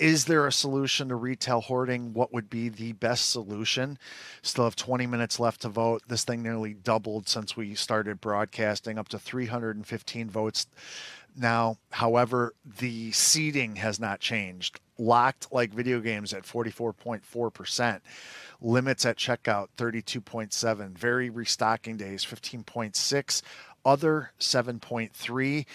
Is 0.00 0.24
there 0.24 0.46
a 0.46 0.52
solution 0.52 1.10
to 1.10 1.14
retail 1.14 1.60
hoarding? 1.60 2.14
What 2.14 2.32
would 2.32 2.48
be 2.48 2.70
the 2.70 2.92
best 2.92 3.30
solution? 3.30 3.98
Still 4.40 4.64
have 4.64 4.74
20 4.74 5.06
minutes 5.06 5.38
left 5.38 5.60
to 5.60 5.68
vote. 5.68 6.02
This 6.08 6.24
thing 6.24 6.42
nearly 6.42 6.72
doubled 6.72 7.28
since 7.28 7.54
we 7.54 7.74
started 7.74 8.18
broadcasting, 8.18 8.96
up 8.98 9.08
to 9.10 9.18
315 9.18 10.30
votes 10.30 10.66
now. 11.36 11.76
However, 11.90 12.54
the 12.64 13.12
seating 13.12 13.76
has 13.76 14.00
not 14.00 14.20
changed. 14.20 14.80
Locked 14.96 15.52
like 15.52 15.74
video 15.74 16.00
games 16.00 16.32
at 16.32 16.44
44.4%. 16.44 18.00
Limits 18.62 19.04
at 19.04 19.18
checkout 19.18 19.68
32.7. 19.76 20.96
Very 20.96 21.28
restocking 21.28 21.98
days 21.98 22.24
15.6. 22.24 23.42
Other 23.84 24.32
7.3 24.38 25.66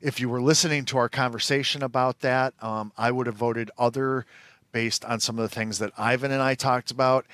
if 0.00 0.18
you 0.18 0.28
were 0.28 0.40
listening 0.40 0.84
to 0.86 0.98
our 0.98 1.08
conversation 1.08 1.82
about 1.82 2.20
that, 2.20 2.54
um, 2.62 2.92
I 2.96 3.10
would 3.10 3.26
have 3.26 3.36
voted 3.36 3.70
other 3.78 4.24
based 4.72 5.04
on 5.04 5.20
some 5.20 5.38
of 5.38 5.42
the 5.48 5.54
things 5.54 5.78
that 5.78 5.92
Ivan 5.98 6.32
and 6.32 6.42
I 6.42 6.54
talked 6.54 6.90
about. 6.90 7.26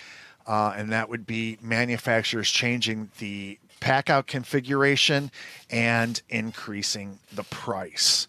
Uh, 0.46 0.74
and 0.76 0.92
that 0.92 1.08
would 1.08 1.26
be 1.26 1.58
manufacturers 1.60 2.50
changing 2.50 3.10
the 3.18 3.58
pack 3.80 4.08
out 4.08 4.26
configuration 4.26 5.30
and 5.70 6.22
increasing 6.28 7.18
the 7.32 7.42
price. 7.44 8.26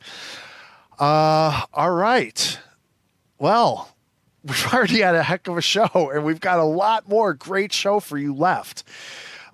Uh, 0.99 1.63
all 1.73 1.91
right. 1.91 2.59
Well, 3.37 3.95
we've 4.43 4.73
already 4.73 5.01
had 5.01 5.15
a 5.15 5.23
heck 5.23 5.47
of 5.47 5.57
a 5.57 5.61
show, 5.61 6.11
and 6.13 6.23
we've 6.23 6.41
got 6.41 6.59
a 6.59 6.63
lot 6.63 7.07
more 7.07 7.33
great 7.33 7.71
show 7.71 7.99
for 7.99 8.17
you 8.17 8.33
left. 8.33 8.83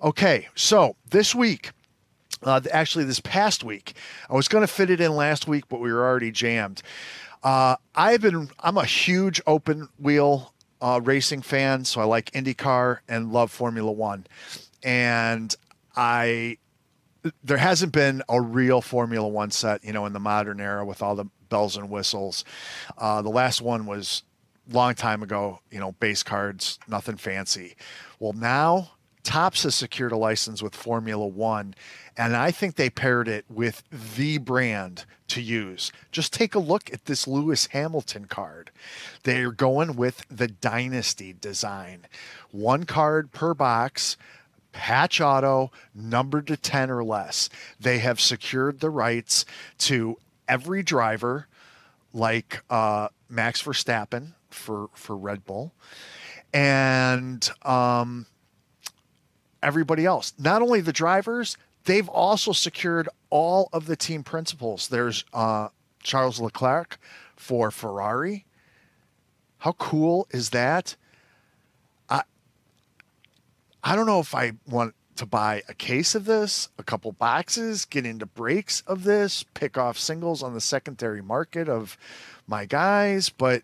Okay, 0.02 0.48
so 0.54 0.96
this 1.08 1.34
week, 1.34 1.70
uh, 2.44 2.60
actually, 2.72 3.04
this 3.04 3.20
past 3.20 3.64
week, 3.64 3.94
I 4.28 4.34
was 4.34 4.48
going 4.48 4.62
to 4.62 4.72
fit 4.72 4.90
it 4.90 5.00
in 5.00 5.16
last 5.16 5.48
week, 5.48 5.64
but 5.68 5.80
we 5.80 5.92
were 5.92 6.04
already 6.04 6.30
jammed. 6.30 6.82
Uh, 7.42 7.76
I've 7.94 8.20
been, 8.20 8.50
I'm 8.60 8.76
a 8.76 8.84
huge 8.84 9.40
open 9.46 9.88
wheel 9.98 10.54
uh, 10.80 11.00
racing 11.02 11.42
fan, 11.42 11.84
so 11.84 12.00
I 12.00 12.04
like 12.04 12.30
IndyCar 12.32 12.98
and 13.08 13.32
love 13.32 13.50
Formula 13.50 13.90
One. 13.90 14.26
And 14.82 15.54
I, 15.96 16.58
there 17.42 17.56
hasn't 17.56 17.92
been 17.92 18.22
a 18.28 18.40
real 18.40 18.80
Formula 18.80 19.28
One 19.28 19.50
set, 19.50 19.84
you 19.84 19.92
know, 19.92 20.06
in 20.06 20.12
the 20.12 20.20
modern 20.20 20.60
era 20.60 20.84
with 20.84 21.02
all 21.02 21.14
the 21.14 21.26
bells 21.48 21.76
and 21.76 21.90
whistles. 21.90 22.44
Uh, 22.98 23.22
the 23.22 23.30
last 23.30 23.60
one 23.60 23.86
was 23.86 24.22
long 24.70 24.94
time 24.94 25.22
ago, 25.22 25.60
you 25.70 25.78
know, 25.78 25.92
base 25.92 26.22
cards, 26.22 26.78
nothing 26.88 27.16
fancy. 27.16 27.76
Well, 28.18 28.32
now 28.32 28.92
Topps 29.24 29.62
has 29.62 29.74
secured 29.74 30.12
a 30.12 30.16
license 30.16 30.62
with 30.62 30.76
Formula 30.76 31.26
One, 31.26 31.74
and 32.16 32.36
I 32.36 32.50
think 32.50 32.76
they 32.76 32.90
paired 32.90 33.26
it 33.26 33.46
with 33.48 33.82
the 33.90 34.36
brand 34.38 35.06
to 35.28 35.40
use. 35.40 35.90
Just 36.12 36.32
take 36.32 36.54
a 36.54 36.58
look 36.58 36.92
at 36.92 37.06
this 37.06 37.26
Lewis 37.26 37.66
Hamilton 37.68 38.26
card. 38.26 38.70
They're 39.22 39.50
going 39.50 39.96
with 39.96 40.26
the 40.28 40.46
Dynasty 40.46 41.32
design. 41.32 42.06
One 42.50 42.84
card 42.84 43.32
per 43.32 43.54
box, 43.54 44.18
patch 44.72 45.22
auto, 45.22 45.72
numbered 45.94 46.46
to 46.48 46.58
10 46.58 46.90
or 46.90 47.02
less. 47.02 47.48
They 47.80 48.00
have 48.00 48.20
secured 48.20 48.80
the 48.80 48.90
rights 48.90 49.46
to 49.78 50.18
every 50.46 50.82
driver, 50.82 51.48
like 52.12 52.62
uh, 52.68 53.08
Max 53.30 53.62
Verstappen 53.62 54.34
for, 54.50 54.90
for 54.92 55.16
Red 55.16 55.46
Bull. 55.46 55.72
And 56.52 57.48
um, 57.62 58.26
everybody 59.64 60.06
else. 60.06 60.32
Not 60.38 60.62
only 60.62 60.80
the 60.80 60.92
drivers, 60.92 61.56
they've 61.84 62.08
also 62.08 62.52
secured 62.52 63.08
all 63.30 63.68
of 63.72 63.86
the 63.86 63.96
team 63.96 64.22
principals. 64.22 64.88
There's 64.88 65.24
uh, 65.32 65.68
Charles 66.02 66.40
Leclerc 66.40 66.98
for 67.36 67.70
Ferrari. 67.70 68.44
How 69.58 69.72
cool 69.72 70.28
is 70.30 70.50
that? 70.50 70.96
I 72.08 72.22
I 73.82 73.96
don't 73.96 74.06
know 74.06 74.20
if 74.20 74.34
I 74.34 74.52
want 74.68 74.94
to 75.16 75.26
buy 75.26 75.62
a 75.68 75.74
case 75.74 76.14
of 76.14 76.24
this, 76.24 76.68
a 76.78 76.82
couple 76.82 77.12
boxes, 77.12 77.84
get 77.84 78.04
into 78.04 78.26
breaks 78.26 78.82
of 78.86 79.04
this, 79.04 79.44
pick 79.54 79.78
off 79.78 79.98
singles 79.98 80.42
on 80.42 80.54
the 80.54 80.60
secondary 80.60 81.22
market 81.22 81.68
of 81.68 81.96
my 82.46 82.64
guys, 82.66 83.28
but 83.28 83.62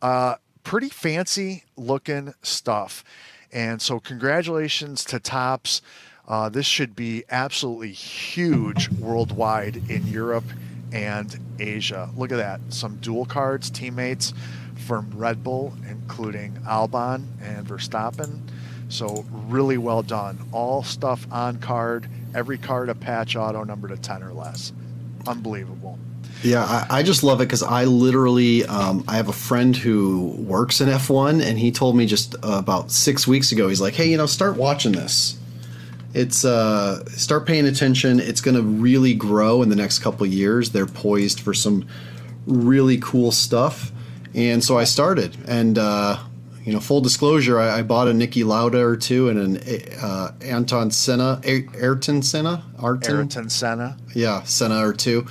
uh, 0.00 0.36
pretty 0.64 0.88
fancy 0.88 1.64
looking 1.76 2.34
stuff. 2.42 3.04
And 3.52 3.80
so, 3.80 3.98
congratulations 3.98 5.04
to 5.06 5.18
Topps. 5.18 5.80
Uh, 6.26 6.48
this 6.48 6.66
should 6.66 6.94
be 6.94 7.24
absolutely 7.30 7.92
huge 7.92 8.90
worldwide 8.90 9.76
in 9.88 10.06
Europe 10.06 10.44
and 10.92 11.38
Asia. 11.58 12.10
Look 12.16 12.32
at 12.32 12.36
that. 12.36 12.60
Some 12.68 12.96
dual 12.96 13.24
cards, 13.24 13.70
teammates 13.70 14.34
from 14.86 15.10
Red 15.14 15.42
Bull, 15.42 15.72
including 15.88 16.52
Albon 16.66 17.24
and 17.42 17.66
Verstappen. 17.66 18.40
So, 18.90 19.24
really 19.30 19.78
well 19.78 20.02
done. 20.02 20.38
All 20.52 20.82
stuff 20.82 21.26
on 21.30 21.58
card, 21.58 22.08
every 22.34 22.58
card 22.58 22.88
a 22.88 22.94
patch 22.94 23.36
auto 23.36 23.64
number 23.64 23.88
to 23.88 23.96
10 23.96 24.22
or 24.22 24.32
less. 24.32 24.72
Unbelievable. 25.26 25.98
Yeah, 26.42 26.64
I, 26.64 26.98
I, 26.98 27.02
just 27.02 27.24
love 27.24 27.40
it 27.40 27.46
because 27.46 27.64
I 27.64 27.84
literally 27.84 28.64
um, 28.64 29.04
I 29.08 29.16
have 29.16 29.28
a 29.28 29.32
friend 29.32 29.76
who 29.76 30.34
works 30.38 30.80
in 30.80 30.88
F1, 30.88 31.42
and 31.42 31.58
he 31.58 31.72
told 31.72 31.96
me 31.96 32.06
just 32.06 32.36
about 32.42 32.92
six 32.92 33.26
weeks 33.26 33.50
ago. 33.50 33.68
He's 33.68 33.80
like, 33.80 33.94
"Hey, 33.94 34.08
you 34.08 34.16
know, 34.16 34.26
start 34.26 34.56
watching 34.56 34.92
this. 34.92 35.36
It's 36.14 36.44
uh, 36.44 37.04
start 37.06 37.44
paying 37.44 37.66
attention. 37.66 38.20
It's 38.20 38.40
going 38.40 38.56
to 38.56 38.62
really 38.62 39.14
grow 39.14 39.62
in 39.62 39.68
the 39.68 39.76
next 39.76 39.98
couple 39.98 40.26
years. 40.26 40.70
They're 40.70 40.86
poised 40.86 41.40
for 41.40 41.54
some 41.54 41.86
really 42.46 42.98
cool 42.98 43.32
stuff." 43.32 43.90
And 44.32 44.62
so 44.62 44.78
I 44.78 44.84
started, 44.84 45.36
and 45.48 45.76
uh, 45.76 46.20
you 46.64 46.72
know, 46.72 46.78
full 46.78 47.00
disclosure, 47.00 47.58
I, 47.58 47.78
I, 47.78 47.82
bought 47.82 48.06
a 48.06 48.12
Niki 48.12 48.44
Lauda 48.44 48.78
or 48.78 48.96
two 48.96 49.28
and 49.28 49.58
an 49.58 49.82
uh, 50.00 50.32
Anton 50.42 50.92
Senna, 50.92 51.40
Ayrton 51.44 52.22
Senna, 52.22 52.62
Ayrton 52.80 53.50
Senna, 53.50 53.96
yeah, 54.14 54.44
Senna 54.44 54.86
or 54.86 54.92
two 54.92 55.26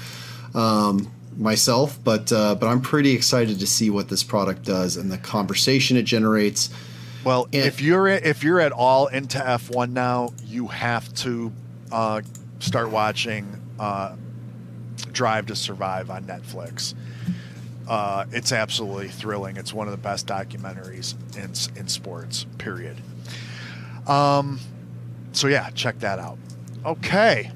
um, 0.58 1.12
myself, 1.38 2.00
but 2.04 2.32
uh, 2.34 2.56
but 2.56 2.68
I'm 2.68 2.82
pretty 2.82 3.12
excited 3.12 3.60
to 3.60 3.68
see 3.68 3.90
what 3.90 4.10
this 4.10 4.24
product 4.24 4.64
does 4.64 4.98
and 4.98 5.12
the 5.12 5.18
conversation 5.18 5.96
it 5.96 6.04
generates. 6.04 6.70
Well, 7.24 7.46
and 7.54 7.66
if 7.66 7.82
you're 7.82 8.08
if 8.08 8.44
you're 8.44 8.60
at 8.60 8.72
all 8.72 9.08
into 9.08 9.38
F1 9.38 9.92
now, 9.92 10.34
you 10.46 10.68
have 10.68 11.14
to 11.16 11.52
uh, 11.92 12.22
start 12.60 12.90
watching 12.90 13.62
uh, 13.80 14.16
Drive 15.12 15.46
to 15.48 15.56
Survive 15.56 16.10
on 16.10 16.24
Netflix. 16.26 16.96
Uh, 17.88 18.26
it's 18.32 18.52
absolutely 18.52 19.08
thrilling. 19.08 19.58
It's 19.58 19.74
one 19.74 19.88
of 19.88 19.92
the 19.92 19.98
best 19.98 20.26
documentaries 20.26 21.16
in 21.38 21.80
in 21.80 21.88
sports. 21.88 22.46
Period. 22.58 22.98
Um, 24.08 24.60
so 25.34 25.48
yeah, 25.48 25.70
check 25.72 26.00
that 26.00 26.18
out. 26.18 26.40
Okay. 26.84 27.52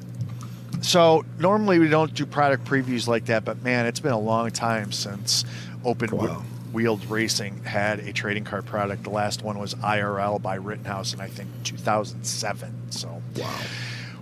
So 0.81 1.23
normally 1.39 1.79
we 1.79 1.89
don't 1.89 2.13
do 2.13 2.25
product 2.25 2.65
previews 2.65 3.07
like 3.07 3.25
that, 3.25 3.45
but 3.45 3.61
man, 3.61 3.85
it's 3.85 3.99
been 3.99 4.11
a 4.11 4.19
long 4.19 4.51
time 4.51 4.91
since 4.91 5.45
Open 5.83 6.15
wow. 6.15 6.43
Wheeled 6.73 7.05
Racing 7.05 7.63
had 7.63 7.99
a 7.99 8.13
trading 8.13 8.43
card 8.43 8.65
product. 8.65 9.03
The 9.03 9.09
last 9.09 9.43
one 9.43 9.59
was 9.59 9.75
IRL 9.75 10.41
by 10.41 10.55
Rittenhouse 10.55 11.13
in 11.13 11.21
I 11.21 11.27
think 11.27 11.49
2007. 11.63 12.91
So 12.91 13.21
wow. 13.37 13.59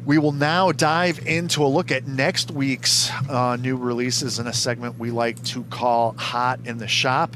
We 0.05 0.17
will 0.17 0.31
now 0.31 0.71
dive 0.71 1.25
into 1.27 1.63
a 1.63 1.67
look 1.67 1.91
at 1.91 2.07
next 2.07 2.51
week's 2.51 3.11
uh, 3.29 3.57
new 3.57 3.75
releases 3.75 4.39
in 4.39 4.47
a 4.47 4.53
segment 4.53 4.97
we 4.97 5.11
like 5.11 5.43
to 5.45 5.63
call 5.65 6.13
Hot 6.13 6.59
in 6.65 6.77
the 6.77 6.87
Shop. 6.87 7.35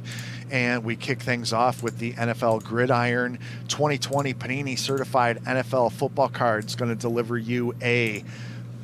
And 0.49 0.84
we 0.84 0.95
kick 0.95 1.19
things 1.19 1.51
off 1.51 1.84
with 1.84 1.97
the 1.97 2.13
NFL 2.13 2.63
Gridiron 2.63 3.39
2020 3.67 4.34
Panini 4.34 4.78
Certified 4.78 5.43
NFL 5.43 5.91
Football 5.91 6.30
Cards, 6.30 6.76
going 6.76 6.89
to 6.89 6.95
deliver 6.95 7.38
you 7.38 7.76
a 7.82 8.24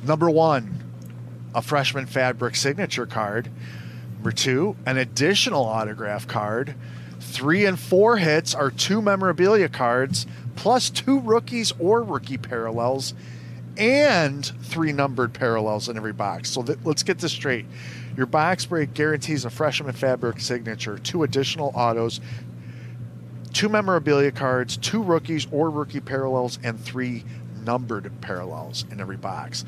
number 0.04 0.30
one, 0.30 0.82
a 1.54 1.62
freshman 1.62 2.06
fabric 2.06 2.56
signature 2.56 3.06
card. 3.06 3.50
Number 4.14 4.32
two, 4.32 4.76
an 4.86 4.98
additional 4.98 5.64
autograph 5.64 6.26
card. 6.26 6.74
Three 7.20 7.66
and 7.66 7.78
four 7.78 8.16
hits 8.16 8.54
are 8.54 8.70
two 8.70 9.02
memorabilia 9.02 9.68
cards, 9.68 10.26
plus 10.56 10.90
two 10.90 11.20
rookies 11.20 11.72
or 11.78 12.02
rookie 12.02 12.38
parallels 12.38 13.14
and 13.76 14.44
three 14.44 14.92
numbered 14.92 15.32
parallels 15.32 15.88
in 15.88 15.96
every 15.96 16.12
box. 16.12 16.50
So 16.50 16.64
let's 16.84 17.02
get 17.02 17.18
this 17.18 17.32
straight. 17.32 17.66
Your 18.16 18.26
box 18.26 18.66
break 18.66 18.92
guarantees 18.92 19.44
a 19.44 19.50
freshman 19.50 19.94
fabric 19.94 20.40
signature, 20.40 20.98
two 20.98 21.22
additional 21.22 21.72
autos, 21.74 22.20
two 23.52 23.68
memorabilia 23.68 24.32
cards, 24.32 24.76
two 24.76 25.02
rookies 25.02 25.46
or 25.50 25.70
rookie 25.70 26.00
parallels, 26.00 26.58
and 26.62 26.78
three 26.78 27.24
numbered 27.64 28.10
parallels 28.20 28.84
in 28.90 29.00
every 29.00 29.16
box. 29.16 29.64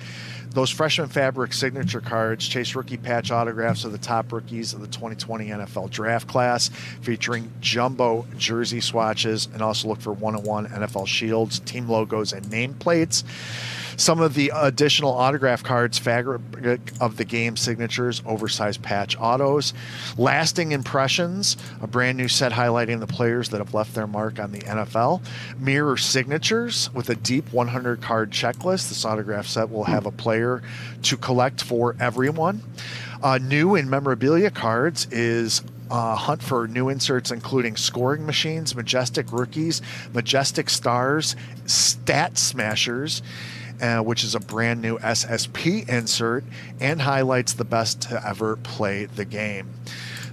Those 0.51 0.71
freshman 0.71 1.09
fabric 1.09 1.53
signature 1.53 2.01
cards 2.01 2.47
chase 2.47 2.75
rookie 2.75 2.99
patch 2.99 3.31
autographs 3.31 3.85
of 3.85 3.93
the 3.93 3.99
top 3.99 4.33
rookies 4.33 4.75
of 4.75 4.81
the 4.81 4.87
2020 4.87 5.49
NFL 5.49 5.91
draft 5.91 6.29
class, 6.29 6.69
featuring 7.01 7.51
jumbo 7.61 8.27
jersey 8.37 8.81
swatches, 8.81 9.49
and 9.53 9.63
also 9.63 9.89
look 9.89 10.01
for 10.01 10.13
one 10.13 10.37
on 10.37 10.43
one 10.43 10.67
NFL 10.67 11.07
shields, 11.07 11.59
team 11.61 11.89
logos, 11.89 12.33
and 12.33 12.45
nameplates 12.47 13.25
some 13.97 14.21
of 14.21 14.35
the 14.35 14.53
additional 14.55 15.13
autograph 15.13 15.63
cards, 15.63 15.99
fabric 15.99 16.93
of 17.01 17.17
the 17.17 17.25
game 17.25 17.57
signatures, 17.57 18.23
oversized 18.27 18.83
patch 18.83 19.17
autos, 19.19 19.75
lasting 20.17 20.73
impressions, 20.73 21.57
a 21.81 21.87
brand 21.87 22.19
new 22.19 22.29
set 22.29 22.53
highlighting 22.53 23.01
the 23.01 23.07
players 23.07 23.51
that 23.51 23.59
have 23.59 23.75
left 23.75 23.95
their 23.95 24.07
mark 24.07 24.39
on 24.39 24.53
the 24.53 24.61
NFL, 24.61 25.23
mirror 25.59 25.97
signatures 25.97 26.93
with 26.95 27.09
a 27.11 27.15
deep 27.15 27.53
100 27.53 28.01
card 28.01 28.31
checklist. 28.31 28.89
This 28.89 29.05
autograph 29.05 29.47
set 29.47 29.71
will 29.71 29.85
have 29.85 30.07
a 30.07 30.13
player 30.13 30.63
to 31.03 31.17
collect 31.17 31.63
for 31.63 31.97
everyone. 32.01 32.63
Uh, 33.23 33.39
new 33.39 33.77
in 33.77 33.89
memorabilia 33.89 34.51
cards 34.51 35.07
is 35.13 35.63
uh, 35.91 36.17
hunt 36.17 36.43
for 36.43 36.67
new 36.67 36.89
inserts, 36.89 37.31
including 37.31 37.77
scoring 37.77 38.25
machines, 38.25 38.75
majestic 38.75 39.31
rookies, 39.31 39.83
majestic 40.13 40.71
stars, 40.71 41.37
stat 41.67 42.39
smashers, 42.39 43.23
uh, 43.81 44.01
which 44.01 44.25
is 44.25 44.35
a 44.35 44.41
brand 44.41 44.81
new 44.83 44.99
SSP 44.99 45.89
insert 45.89 46.45
and 46.81 47.01
highlights 47.01 47.53
the 47.55 47.65
best 47.65 48.03
to 48.03 48.27
ever 48.27 48.57
play 48.57 49.07
the 49.07 49.25
game. 49.25 49.71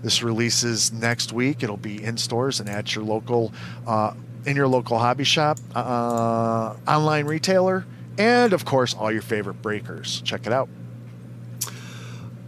This 0.02 0.24
releases 0.24 0.92
next 0.94 1.34
week. 1.34 1.64
It'll 1.64 1.78
be 1.78 2.04
in 2.04 2.18
stores 2.18 2.60
and 2.60 2.70
at 2.70 2.96
your 2.96 3.04
local, 3.04 3.54
uh, 3.86 4.14
in 4.46 4.56
your 4.56 4.68
local 4.68 4.98
hobby 4.98 5.26
shop, 5.26 5.60
uh, 5.76 6.76
online 6.88 7.26
retailer, 7.26 7.86
and 8.18 8.54
of 8.54 8.66
course, 8.66 8.94
all 8.94 9.12
your 9.12 9.22
favorite 9.22 9.62
breakers. 9.62 10.22
Check 10.22 10.48
it 10.48 10.54
out. 10.54 10.70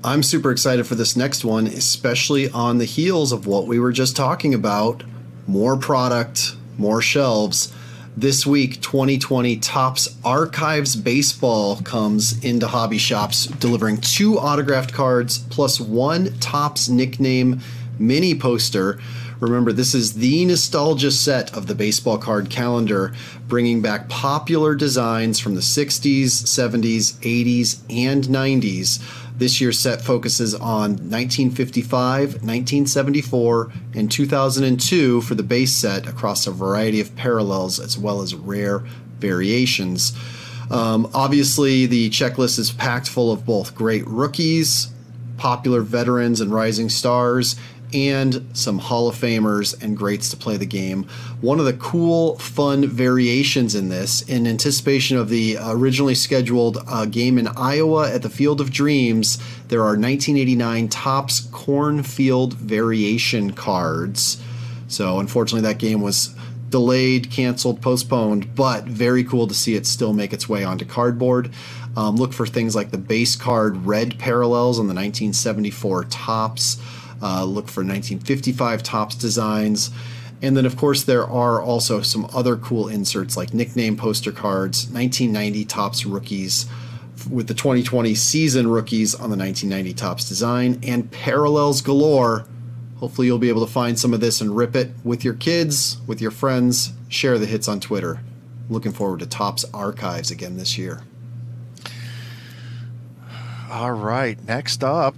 I'm 0.04 0.24
super 0.24 0.52
excited 0.52 0.88
for 0.88 0.96
this 0.96 1.16
next 1.16 1.46
one, 1.46 1.68
especially 1.68 2.50
on 2.50 2.80
the 2.80 2.86
heels 2.86 3.32
of 3.32 3.46
what 3.46 3.68
we 3.68 3.80
were 3.80 3.92
just 3.92 4.16
talking 4.16 4.54
about 4.54 5.04
more 5.46 5.78
product, 5.78 6.56
more 6.78 7.02
shelves. 7.02 7.72
This 8.18 8.46
week, 8.46 8.82
2020 8.82 9.56
Topps 9.58 10.18
Archives 10.26 10.98
Baseball 10.98 11.78
comes 11.78 12.44
into 12.44 12.68
hobby 12.68 12.98
shops, 12.98 13.46
delivering 13.46 14.02
two 14.02 14.38
autographed 14.38 14.94
cards 14.94 15.38
plus 15.38 15.80
one 15.80 16.38
Topps 16.40 16.90
nickname 16.90 17.62
mini 17.98 18.36
poster. 18.36 19.00
Remember, 19.40 19.72
this 19.72 19.96
is 19.96 20.16
the 20.16 20.44
nostalgia 20.44 21.10
set 21.10 21.56
of 21.56 21.68
the 21.68 21.74
baseball 21.74 22.18
card 22.18 22.50
calendar, 22.50 23.14
bringing 23.48 23.82
back 23.82 24.10
popular 24.10 24.76
designs 24.76 25.40
from 25.40 25.56
the 25.56 25.62
60s, 25.62 26.26
70s, 26.26 27.14
80s, 27.22 27.80
and 27.90 28.26
90s 28.26 29.02
this 29.42 29.60
year's 29.60 29.80
set 29.80 30.04
focuses 30.04 30.54
on 30.54 30.92
1955, 30.92 32.44
1974, 32.44 33.72
and 33.96 34.12
2002 34.12 35.22
for 35.22 35.34
the 35.34 35.42
base 35.42 35.76
set 35.76 36.08
across 36.08 36.46
a 36.46 36.52
variety 36.52 37.02
of 37.02 37.16
parallels 37.16 37.80
as 37.80 37.98
well 37.98 38.22
as 38.22 38.36
rare 38.36 38.84
variations. 39.18 40.14
Um, 40.70 41.10
obviously, 41.16 41.88
the 41.88 42.12
checklist 42.12 42.60
is 42.60 42.72
packed 42.72 43.10
full 43.10 43.32
of 43.32 43.44
both 43.44 43.74
great 43.74 44.06
rookies, 44.06 44.92
popular 45.38 45.82
veterans, 45.82 46.40
and 46.40 46.54
rising 46.54 46.90
stars, 46.90 47.56
and 47.94 48.48
some 48.54 48.80
Hall 48.80 49.08
of 49.08 49.16
Famers 49.16 49.82
and 49.82 49.98
greats 49.98 50.30
to 50.30 50.38
play 50.38 50.58
the 50.58 50.66
game. 50.66 51.04
One 51.42 51.60
of 51.60 51.66
the 51.66 51.74
cool, 51.74 52.38
fun 52.38 52.88
variations 52.88 53.76
in 53.76 53.90
this, 53.90 54.22
in 54.24 54.48
anticipation 54.48 55.18
of 55.18 55.30
the 55.30 55.58
originally 55.62 56.16
scheduled 56.16 56.78
uh, 56.88 57.06
game 57.06 57.38
in 57.38 57.48
Iowa 57.48 58.12
at 58.12 58.22
the 58.22 58.30
Field 58.30 58.62
of 58.62 58.72
Dreams, 58.72 59.38
there 59.68 59.82
are 59.82 59.98
1989 59.98 60.90
Topps 60.90 61.42
Cornfield 61.52 62.54
variation 62.56 63.52
cards. 63.52 64.42
So, 64.88 65.20
unfortunately, 65.20 65.68
that 65.68 65.80
game 65.80 66.02
was 66.02 66.36
delayed, 66.72 67.30
canceled, 67.30 67.82
postponed, 67.82 68.56
but 68.56 68.86
very 68.86 69.24
cool 69.24 69.48
to 69.48 69.54
see 69.54 69.76
it 69.76 69.86
still 69.86 70.14
make 70.14 70.34
its 70.34 70.50
way 70.50 70.64
onto 70.64 70.86
cardboard. 70.86 71.52
Um, 71.96 72.16
look 72.16 72.34
for 72.34 72.48
things 72.48 72.76
like 72.76 72.92
the 72.92 72.98
base 72.98 73.36
card 73.36 73.86
red 73.86 74.18
parallels 74.18 74.80
on 74.80 74.88
the 74.88 74.94
1974 74.94 76.06
Topps. 76.06 76.82
Uh, 77.22 77.46
look 77.46 77.68
for 77.68 77.82
1955 77.82 78.84
Topps 78.84 79.16
designs. 79.16 79.92
And 80.42 80.58
then, 80.58 80.66
of 80.66 80.76
course, 80.76 81.04
there 81.04 81.26
are 81.26 81.62
also 81.62 82.02
some 82.02 82.28
other 82.34 82.56
cool 82.56 82.88
inserts 82.88 83.38
like 83.38 83.54
nickname 83.54 83.96
poster 83.96 84.32
cards, 84.32 84.88
1990 84.88 85.66
Topps 85.66 86.06
rookies 86.06 86.66
with 87.30 87.48
the 87.48 87.54
2020 87.54 88.16
season 88.16 88.68
rookies 88.68 89.14
on 89.14 89.30
the 89.30 89.38
1990 89.38 89.94
Topps 89.94 90.28
design, 90.28 90.80
and 90.84 91.12
parallels 91.12 91.82
galore. 91.82 92.48
Hopefully, 92.98 93.28
you'll 93.28 93.38
be 93.38 93.50
able 93.50 93.66
to 93.66 93.72
find 93.72 94.00
some 94.00 94.14
of 94.14 94.20
this 94.20 94.42
and 94.42 94.56
rip 94.56 94.76
it 94.76 94.92
with 95.04 95.24
your 95.24 95.34
kids, 95.34 95.98
with 96.08 96.22
your 96.22 96.32
friends. 96.32 96.94
Share 97.10 97.38
the 97.38 97.46
hits 97.46 97.68
on 97.68 97.80
Twitter. 97.80 98.22
Looking 98.70 98.92
forward 98.92 99.20
to 99.20 99.26
Topps 99.26 99.66
Archives 99.74 100.32
again 100.32 100.58
this 100.58 100.78
year. 100.78 101.02
All 103.70 103.92
right, 103.92 104.44
next 104.46 104.84
up, 104.84 105.16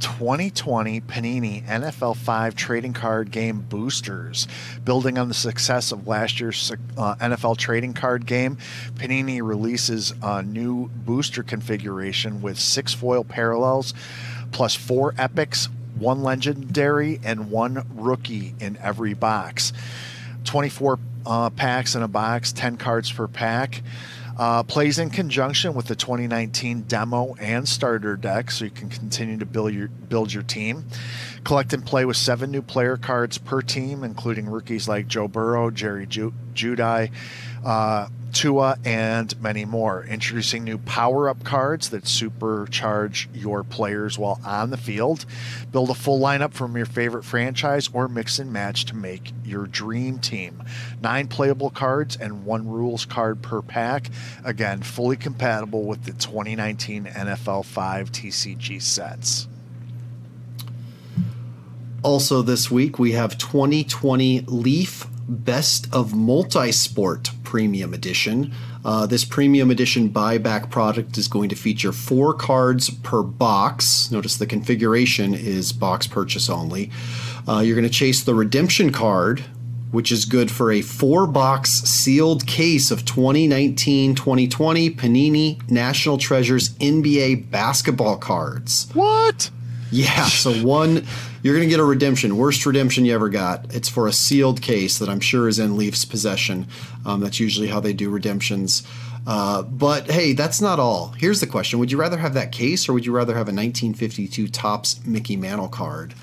2020 0.00 1.00
Panini 1.02 1.64
NFL 1.66 2.16
5 2.16 2.54
trading 2.56 2.92
card 2.92 3.30
game 3.30 3.60
boosters. 3.60 4.48
Building 4.84 5.18
on 5.18 5.28
the 5.28 5.34
success 5.34 5.92
of 5.92 6.06
last 6.06 6.40
year's 6.40 6.72
uh, 6.96 7.14
NFL 7.16 7.56
trading 7.58 7.94
card 7.94 8.26
game, 8.26 8.58
Panini 8.94 9.40
releases 9.42 10.12
a 10.22 10.42
new 10.42 10.88
booster 10.88 11.42
configuration 11.42 12.42
with 12.42 12.58
six 12.58 12.92
foil 12.92 13.22
parallels, 13.22 13.94
plus 14.52 14.74
four 14.74 15.14
epics, 15.18 15.68
one 15.98 16.22
legendary, 16.22 17.20
and 17.22 17.50
one 17.50 17.86
rookie 17.94 18.54
in 18.58 18.76
every 18.78 19.14
box. 19.14 19.72
24 20.44 20.98
uh, 21.26 21.50
packs 21.50 21.94
in 21.94 22.02
a 22.02 22.08
box, 22.08 22.52
10 22.52 22.76
cards 22.76 23.12
per 23.12 23.28
pack. 23.28 23.82
Uh, 24.40 24.62
plays 24.62 24.98
in 24.98 25.10
conjunction 25.10 25.74
with 25.74 25.84
the 25.84 25.94
2019 25.94 26.80
demo 26.84 27.34
and 27.38 27.68
starter 27.68 28.16
deck, 28.16 28.50
so 28.50 28.64
you 28.64 28.70
can 28.70 28.88
continue 28.88 29.36
to 29.36 29.44
build 29.44 29.70
your 29.74 29.88
build 29.88 30.32
your 30.32 30.42
team. 30.42 30.82
Collect 31.44 31.74
and 31.74 31.84
play 31.84 32.06
with 32.06 32.16
seven 32.16 32.50
new 32.50 32.62
player 32.62 32.96
cards 32.96 33.36
per 33.36 33.60
team, 33.60 34.02
including 34.02 34.48
rookies 34.48 34.88
like 34.88 35.06
Joe 35.06 35.28
Burrow, 35.28 35.70
Jerry 35.70 36.06
Ju- 36.06 36.32
Jeudy, 36.54 37.10
uh, 37.66 38.08
Tua, 38.32 38.78
and 38.84 39.40
many 39.40 39.64
more. 39.64 40.04
Introducing 40.04 40.64
new 40.64 40.78
power 40.78 41.28
up 41.28 41.44
cards 41.44 41.90
that 41.90 42.04
supercharge 42.04 43.28
your 43.34 43.62
players 43.62 44.18
while 44.18 44.40
on 44.44 44.70
the 44.70 44.76
field. 44.76 45.26
Build 45.72 45.90
a 45.90 45.94
full 45.94 46.20
lineup 46.20 46.52
from 46.52 46.76
your 46.76 46.86
favorite 46.86 47.24
franchise 47.24 47.88
or 47.92 48.08
mix 48.08 48.38
and 48.38 48.52
match 48.52 48.84
to 48.86 48.96
make 48.96 49.32
your 49.44 49.66
dream 49.66 50.18
team. 50.18 50.62
Nine 51.02 51.28
playable 51.28 51.70
cards 51.70 52.16
and 52.16 52.44
one 52.44 52.68
rules 52.68 53.04
card 53.04 53.42
per 53.42 53.62
pack. 53.62 54.10
Again, 54.44 54.82
fully 54.82 55.16
compatible 55.16 55.84
with 55.84 56.04
the 56.04 56.12
2019 56.12 57.04
NFL 57.04 57.64
5 57.64 58.12
TCG 58.12 58.80
sets. 58.80 59.48
Also, 62.02 62.40
this 62.40 62.70
week 62.70 62.98
we 62.98 63.12
have 63.12 63.36
2020 63.36 64.40
Leaf 64.46 65.06
Best 65.30 65.86
of 65.94 66.10
Multisport 66.10 67.30
Premium 67.44 67.94
Edition. 67.94 68.52
Uh, 68.84 69.06
this 69.06 69.24
premium 69.24 69.70
edition 69.70 70.08
buyback 70.08 70.70
product 70.70 71.16
is 71.16 71.28
going 71.28 71.48
to 71.48 71.56
feature 71.56 71.92
four 71.92 72.34
cards 72.34 72.90
per 72.90 73.22
box. 73.22 74.10
Notice 74.10 74.36
the 74.36 74.46
configuration 74.46 75.34
is 75.34 75.72
box 75.72 76.06
purchase 76.06 76.50
only. 76.50 76.90
Uh, 77.46 77.60
you're 77.60 77.76
going 77.76 77.86
to 77.86 77.94
chase 77.94 78.24
the 78.24 78.34
redemption 78.34 78.90
card, 78.90 79.44
which 79.92 80.10
is 80.10 80.24
good 80.24 80.50
for 80.50 80.72
a 80.72 80.82
four 80.82 81.26
box 81.26 81.70
sealed 81.82 82.46
case 82.46 82.90
of 82.90 83.04
2019 83.04 84.16
2020 84.16 84.90
Panini 84.90 85.70
National 85.70 86.18
Treasures 86.18 86.70
NBA 86.74 87.50
basketball 87.50 88.16
cards. 88.16 88.88
What? 88.94 89.50
Yeah, 89.92 90.24
so 90.26 90.52
one, 90.64 91.06
you're 91.42 91.54
going 91.54 91.68
to 91.68 91.70
get 91.70 91.80
a 91.80 91.84
redemption, 91.84 92.36
worst 92.36 92.64
redemption 92.64 93.04
you 93.04 93.14
ever 93.14 93.28
got. 93.28 93.74
It's 93.74 93.88
for 93.88 94.06
a 94.06 94.12
sealed 94.12 94.62
case 94.62 94.98
that 94.98 95.08
I'm 95.08 95.20
sure 95.20 95.48
is 95.48 95.58
in 95.58 95.76
Leaf's 95.76 96.04
possession. 96.04 96.68
Um, 97.04 97.20
that's 97.20 97.40
usually 97.40 97.68
how 97.68 97.80
they 97.80 97.92
do 97.92 98.10
redemptions. 98.10 98.86
Uh, 99.26 99.62
but 99.62 100.10
hey, 100.10 100.32
that's 100.32 100.60
not 100.60 100.78
all. 100.78 101.08
Here's 101.18 101.40
the 101.40 101.46
question 101.46 101.78
Would 101.78 101.92
you 101.92 101.98
rather 101.98 102.18
have 102.18 102.34
that 102.34 102.52
case 102.52 102.88
or 102.88 102.92
would 102.94 103.04
you 103.04 103.12
rather 103.12 103.34
have 103.34 103.48
a 103.48 103.52
1952 103.52 104.48
Topps 104.48 105.04
Mickey 105.04 105.36
Mantle 105.36 105.68
card? 105.68 106.14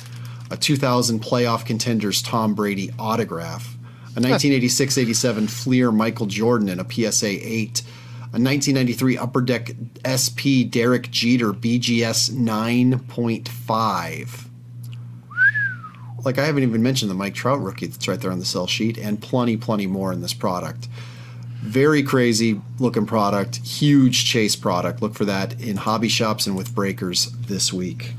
A 0.49 0.57
2000 0.57 1.21
playoff 1.21 1.65
contenders 1.65 2.21
Tom 2.21 2.55
Brady 2.55 2.91
autograph? 2.97 3.75
A 4.15 4.19
1986 4.19 4.97
87 4.97 5.47
Fleer 5.47 5.91
Michael 5.91 6.25
Jordan 6.25 6.69
in 6.69 6.79
a 6.79 6.89
PSA 6.89 7.27
8? 7.27 7.83
A 8.33 8.39
1993 8.39 9.17
Upper 9.17 9.41
Deck 9.41 9.71
SP 10.03 10.67
Derek 10.69 11.09
Jeter 11.11 11.53
BGS 11.53 12.31
9.5. 12.31 14.47
Like 16.25 16.37
I 16.37 16.45
haven't 16.45 16.63
even 16.63 16.83
mentioned 16.83 17.09
the 17.09 17.15
Mike 17.15 17.35
Trout 17.35 17.61
rookie 17.61 17.87
that's 17.87 18.05
right 18.07 18.19
there 18.19 18.31
on 18.31 18.39
the 18.39 18.45
sell 18.45 18.67
sheet, 18.67 18.97
and 18.97 19.21
plenty, 19.21 19.55
plenty 19.55 19.87
more 19.87 20.11
in 20.11 20.21
this 20.21 20.33
product. 20.33 20.89
Very 21.61 22.03
crazy 22.03 22.59
looking 22.79 23.05
product, 23.05 23.65
huge 23.65 24.25
chase 24.25 24.55
product. 24.55 25.01
Look 25.01 25.15
for 25.15 25.25
that 25.25 25.59
in 25.61 25.77
hobby 25.77 26.09
shops 26.09 26.47
and 26.47 26.57
with 26.57 26.75
breakers 26.75 27.31
this 27.31 27.71
week. 27.71 28.13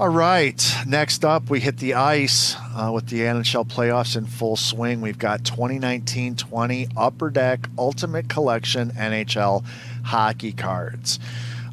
All 0.00 0.08
right. 0.08 0.76
Next 0.86 1.24
up, 1.24 1.50
we 1.50 1.58
hit 1.58 1.78
the 1.78 1.94
ice 1.94 2.54
uh, 2.76 2.92
with 2.94 3.08
the 3.08 3.18
NHL 3.18 3.66
playoffs 3.66 4.16
in 4.16 4.26
full 4.26 4.54
swing. 4.54 5.00
We've 5.00 5.18
got 5.18 5.44
2019 5.44 6.36
20 6.36 6.86
Upper 6.96 7.30
Deck 7.30 7.68
Ultimate 7.76 8.28
Collection 8.28 8.90
NHL 8.90 9.64
hockey 10.04 10.52
cards. 10.52 11.18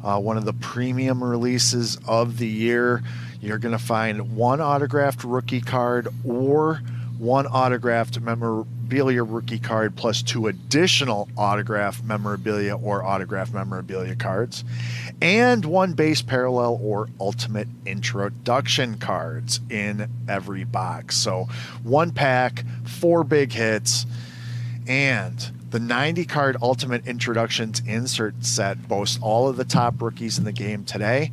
Uh, 0.02 0.18
one 0.18 0.36
of 0.36 0.44
the 0.44 0.54
premium 0.54 1.22
releases 1.22 1.98
of 2.08 2.38
the 2.38 2.48
year. 2.48 3.00
You're 3.40 3.58
going 3.58 3.78
to 3.78 3.84
find 3.84 4.34
one 4.34 4.60
autographed 4.60 5.22
rookie 5.22 5.60
card 5.60 6.08
or 6.24 6.80
one 7.18 7.46
autographed 7.46 8.20
memorabilia 8.20 9.22
rookie 9.22 9.58
card 9.58 9.96
plus 9.96 10.22
two 10.22 10.46
additional 10.46 11.28
autographed 11.36 12.04
memorabilia 12.04 12.76
or 12.76 13.04
autographed 13.04 13.52
memorabilia 13.52 14.14
cards, 14.14 14.64
and 15.20 15.64
one 15.64 15.92
base 15.94 16.22
parallel 16.22 16.78
or 16.82 17.08
ultimate 17.20 17.68
introduction 17.86 18.98
cards 18.98 19.60
in 19.70 20.08
every 20.28 20.64
box. 20.64 21.16
So 21.16 21.48
one 21.82 22.10
pack, 22.10 22.64
four 22.84 23.24
big 23.24 23.52
hits, 23.52 24.06
and 24.86 25.52
the 25.70 25.80
90 25.80 26.24
card 26.26 26.56
ultimate 26.62 27.06
introductions 27.06 27.82
insert 27.86 28.44
set 28.44 28.88
boasts 28.88 29.18
all 29.20 29.48
of 29.48 29.56
the 29.56 29.64
top 29.64 30.00
rookies 30.00 30.38
in 30.38 30.44
the 30.44 30.52
game 30.52 30.84
today 30.84 31.32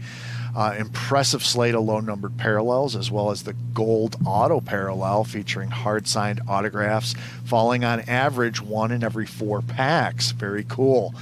uh, 0.56 0.76
impressive 0.78 1.44
slate 1.44 1.76
of 1.76 1.84
low 1.84 2.00
numbered 2.00 2.38
parallels, 2.38 2.96
as 2.96 3.10
well 3.10 3.32
as 3.32 3.44
the 3.44 3.54
gold 3.74 4.16
auto 4.26 4.62
parallel 4.62 5.24
featuring 5.24 5.70
hard 5.70 6.08
signed 6.08 6.42
autographs, 6.48 7.16
falling 7.46 7.84
on 7.84 8.02
average 8.02 8.62
one 8.62 8.92
in 8.92 9.04
every 9.04 9.26
four 9.26 9.62
packs. 9.62 10.32
Very 10.32 10.64
cool. 10.64 11.14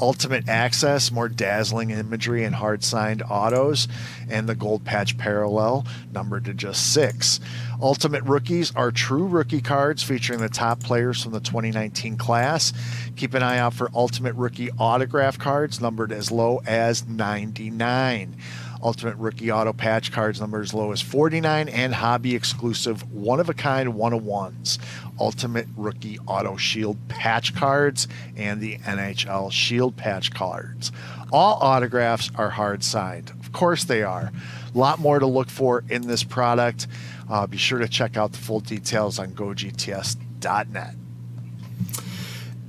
Ultimate 0.00 0.48
Access, 0.48 1.12
more 1.12 1.28
dazzling 1.28 1.90
imagery 1.90 2.44
and 2.44 2.54
hard 2.54 2.82
signed 2.82 3.22
autos, 3.22 3.86
and 4.28 4.48
the 4.48 4.54
Gold 4.54 4.84
Patch 4.84 5.16
Parallel, 5.16 5.86
numbered 6.12 6.46
to 6.46 6.54
just 6.54 6.92
six. 6.92 7.38
Ultimate 7.80 8.24
Rookies 8.24 8.74
are 8.74 8.90
true 8.90 9.26
rookie 9.26 9.60
cards 9.60 10.02
featuring 10.02 10.40
the 10.40 10.48
top 10.48 10.80
players 10.80 11.22
from 11.22 11.32
the 11.32 11.40
2019 11.40 12.16
class. 12.16 12.72
Keep 13.16 13.34
an 13.34 13.42
eye 13.42 13.58
out 13.58 13.74
for 13.74 13.90
Ultimate 13.94 14.34
Rookie 14.34 14.70
autograph 14.78 15.38
cards, 15.38 15.80
numbered 15.80 16.10
as 16.10 16.32
low 16.32 16.60
as 16.66 17.06
99. 17.06 18.36
Ultimate 18.84 19.16
Rookie 19.16 19.50
Auto 19.50 19.72
Patch 19.72 20.12
cards 20.12 20.40
number 20.40 20.60
as 20.60 20.74
low 20.74 20.92
as 20.92 21.00
49 21.00 21.68
and 21.70 21.94
hobby 21.94 22.34
exclusive 22.34 23.10
one 23.10 23.40
of 23.40 23.48
a 23.48 23.54
kind 23.54 23.94
101s. 23.94 24.78
Ultimate 25.18 25.66
Rookie 25.76 26.18
Auto 26.26 26.56
Shield 26.56 26.98
Patch 27.08 27.54
cards 27.54 28.06
and 28.36 28.60
the 28.60 28.76
NHL 28.78 29.50
Shield 29.50 29.96
Patch 29.96 30.32
cards. 30.32 30.92
All 31.32 31.54
autographs 31.62 32.30
are 32.36 32.50
hard 32.50 32.84
signed. 32.84 33.30
Of 33.30 33.52
course 33.52 33.84
they 33.84 34.02
are. 34.02 34.30
A 34.74 34.78
lot 34.78 34.98
more 34.98 35.18
to 35.18 35.26
look 35.26 35.48
for 35.48 35.82
in 35.88 36.06
this 36.06 36.22
product. 36.22 36.86
Uh, 37.28 37.46
be 37.46 37.56
sure 37.56 37.78
to 37.78 37.88
check 37.88 38.18
out 38.18 38.32
the 38.32 38.38
full 38.38 38.60
details 38.60 39.18
on 39.18 39.32
gogts.net 39.32 40.94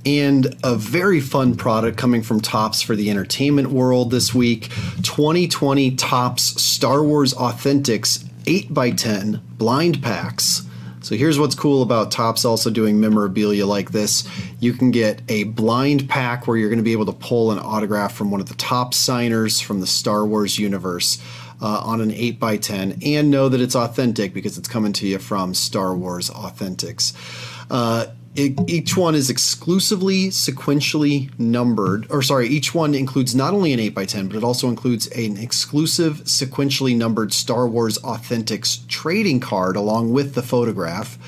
and 0.06 0.56
a 0.62 0.76
very 0.76 1.20
fun 1.20 1.56
product 1.56 1.98
coming 1.98 2.22
from 2.22 2.40
Topps 2.40 2.80
for 2.80 2.94
the 2.94 3.10
entertainment 3.10 3.68
world 3.68 4.12
this 4.12 4.32
week 4.32 4.70
2020 5.02 5.96
Topps 5.96 6.62
Star 6.62 7.02
Wars 7.02 7.34
Authentics 7.34 8.24
8x10 8.44 9.40
blind 9.58 10.00
packs. 10.02 10.62
So 11.02 11.14
here's 11.16 11.38
what's 11.38 11.54
cool 11.54 11.82
about 11.82 12.10
Topps 12.10 12.44
also 12.44 12.70
doing 12.70 13.00
memorabilia 13.00 13.66
like 13.66 13.90
this. 13.90 14.28
You 14.60 14.72
can 14.72 14.92
get 14.92 15.22
a 15.28 15.44
blind 15.44 16.08
pack 16.08 16.46
where 16.46 16.56
you're 16.56 16.68
going 16.68 16.78
to 16.78 16.84
be 16.84 16.92
able 16.92 17.06
to 17.06 17.12
pull 17.12 17.50
an 17.50 17.58
autograph 17.58 18.14
from 18.14 18.30
one 18.30 18.40
of 18.40 18.48
the 18.48 18.54
top 18.54 18.94
signers 18.94 19.60
from 19.60 19.80
the 19.80 19.86
Star 19.86 20.24
Wars 20.24 20.58
universe. 20.58 21.20
Uh, 21.58 21.80
on 21.82 22.02
an 22.02 22.10
8x10 22.10 23.02
and 23.06 23.30
know 23.30 23.48
that 23.48 23.62
it's 23.62 23.74
authentic 23.74 24.34
because 24.34 24.58
it's 24.58 24.68
coming 24.68 24.92
to 24.92 25.06
you 25.06 25.18
from 25.18 25.54
Star 25.54 25.94
Wars 25.94 26.28
Authentics. 26.28 27.14
Uh, 27.70 28.08
each 28.36 28.96
one 28.96 29.14
is 29.14 29.30
exclusively 29.30 30.28
sequentially 30.28 31.36
numbered, 31.38 32.06
or 32.10 32.22
sorry, 32.22 32.48
each 32.48 32.74
one 32.74 32.94
includes 32.94 33.34
not 33.34 33.54
only 33.54 33.72
an 33.72 33.80
8x10, 33.80 34.28
but 34.28 34.36
it 34.36 34.44
also 34.44 34.68
includes 34.68 35.06
an 35.08 35.38
exclusive 35.38 36.24
sequentially 36.24 36.94
numbered 36.94 37.32
Star 37.32 37.66
Wars 37.66 37.98
Authentics 37.98 38.86
trading 38.88 39.40
card 39.40 39.76
along 39.76 40.12
with 40.12 40.34
the 40.34 40.42
photograph. 40.42 41.18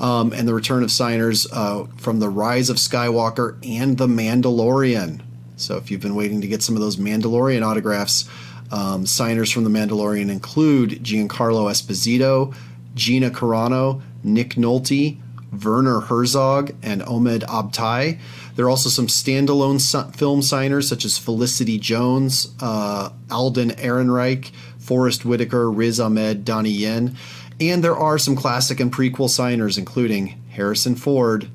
Um, 0.00 0.32
and 0.32 0.46
the 0.46 0.54
return 0.54 0.84
of 0.84 0.92
signers 0.92 1.44
uh, 1.52 1.86
from 1.96 2.20
The 2.20 2.28
Rise 2.28 2.70
of 2.70 2.76
Skywalker 2.76 3.58
and 3.68 3.98
The 3.98 4.06
Mandalorian. 4.06 5.20
So 5.56 5.76
if 5.76 5.90
you've 5.90 6.00
been 6.00 6.14
waiting 6.14 6.40
to 6.40 6.46
get 6.46 6.62
some 6.62 6.76
of 6.76 6.80
those 6.80 6.98
Mandalorian 6.98 7.66
autographs, 7.66 8.28
um, 8.70 9.06
signers 9.06 9.50
from 9.50 9.64
The 9.64 9.70
Mandalorian 9.70 10.30
include 10.30 11.02
Giancarlo 11.02 11.68
Esposito, 11.68 12.54
Gina 12.94 13.30
Carano, 13.30 14.00
Nick 14.22 14.50
Nolte, 14.50 15.18
Werner 15.52 16.00
Herzog 16.00 16.74
and 16.82 17.02
Omid 17.02 17.40
Abtahi. 17.44 18.18
There 18.54 18.66
are 18.66 18.70
also 18.70 18.88
some 18.88 19.06
standalone 19.06 20.14
film 20.16 20.42
signers 20.42 20.88
such 20.88 21.04
as 21.04 21.18
Felicity 21.18 21.78
Jones, 21.78 22.54
uh, 22.60 23.10
Alden 23.30 23.70
Ehrenreich, 23.70 24.50
Forest 24.78 25.24
Whitaker, 25.24 25.70
Riz 25.70 26.00
Ahmed, 26.00 26.44
Donnie 26.44 26.70
Yen. 26.70 27.16
And 27.60 27.82
there 27.82 27.96
are 27.96 28.18
some 28.18 28.36
classic 28.36 28.80
and 28.80 28.92
prequel 28.92 29.28
signers, 29.28 29.78
including 29.78 30.40
Harrison 30.50 30.94
Ford, 30.94 31.50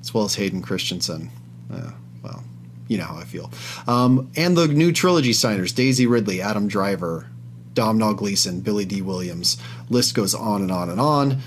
as 0.00 0.14
well 0.14 0.24
as 0.24 0.34
Hayden 0.36 0.62
Christensen. 0.62 1.30
Uh, 1.72 1.90
well, 2.22 2.42
you 2.88 2.98
know 2.98 3.04
how 3.04 3.16
I 3.16 3.24
feel. 3.24 3.50
Um, 3.86 4.30
and 4.36 4.56
the 4.56 4.68
new 4.68 4.92
trilogy 4.92 5.32
signers 5.32 5.72
Daisy 5.72 6.06
Ridley, 6.06 6.40
Adam 6.40 6.68
Driver, 6.68 7.28
Domhnall 7.74 8.14
Gleeson, 8.14 8.60
Billy 8.60 8.84
Dee 8.84 9.02
Williams. 9.02 9.58
List 9.90 10.14
goes 10.14 10.34
on 10.34 10.62
and 10.62 10.70
on 10.70 10.88
and 10.88 11.00
on 11.00 11.42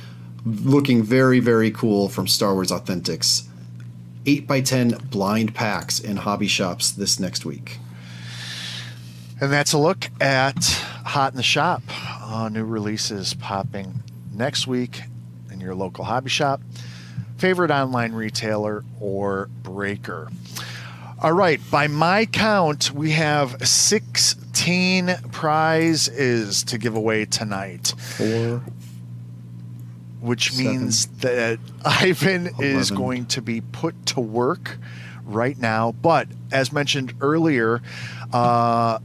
looking 0.47 1.03
very, 1.03 1.39
very 1.39 1.71
cool 1.71 2.09
from 2.09 2.27
Star 2.27 2.53
Wars 2.53 2.71
Authentics. 2.71 3.47
8x10 4.25 5.09
blind 5.09 5.55
packs 5.55 5.99
in 5.99 6.17
hobby 6.17 6.47
shops 6.47 6.91
this 6.91 7.19
next 7.19 7.45
week. 7.45 7.79
And 9.39 9.51
that's 9.51 9.73
a 9.73 9.77
look 9.77 10.09
at 10.19 10.63
Hot 11.05 11.31
in 11.33 11.37
the 11.37 11.43
Shop. 11.43 11.81
Uh, 12.21 12.49
new 12.49 12.65
releases 12.65 13.33
popping 13.35 14.03
next 14.33 14.67
week 14.67 15.01
in 15.51 15.61
your 15.61 15.75
local 15.75 16.03
hobby 16.03 16.29
shop, 16.29 16.61
favorite 17.37 17.71
online 17.71 18.13
retailer, 18.13 18.83
or 18.99 19.49
breaker. 19.63 20.29
All 21.19 21.33
right, 21.33 21.59
by 21.71 21.87
my 21.87 22.27
count, 22.27 22.91
we 22.91 23.11
have 23.11 23.67
16 23.67 25.15
prizes 25.31 26.63
to 26.65 26.77
give 26.77 26.95
away 26.95 27.25
tonight. 27.25 27.93
Four, 27.97 28.61
which 30.20 30.51
Seven. 30.51 30.65
means 30.80 31.07
that 31.20 31.59
Ivan 31.86 32.47
11. 32.47 32.65
is 32.65 32.91
going 32.91 33.26
to 33.28 33.41
be 33.41 33.61
put 33.61 34.05
to 34.07 34.20
work 34.20 34.78
right 35.26 35.57
now. 35.57 35.91
But 35.91 36.28
as 36.51 36.72
mentioned 36.72 37.13
earlier, 37.22 37.82
uh, 38.34 38.99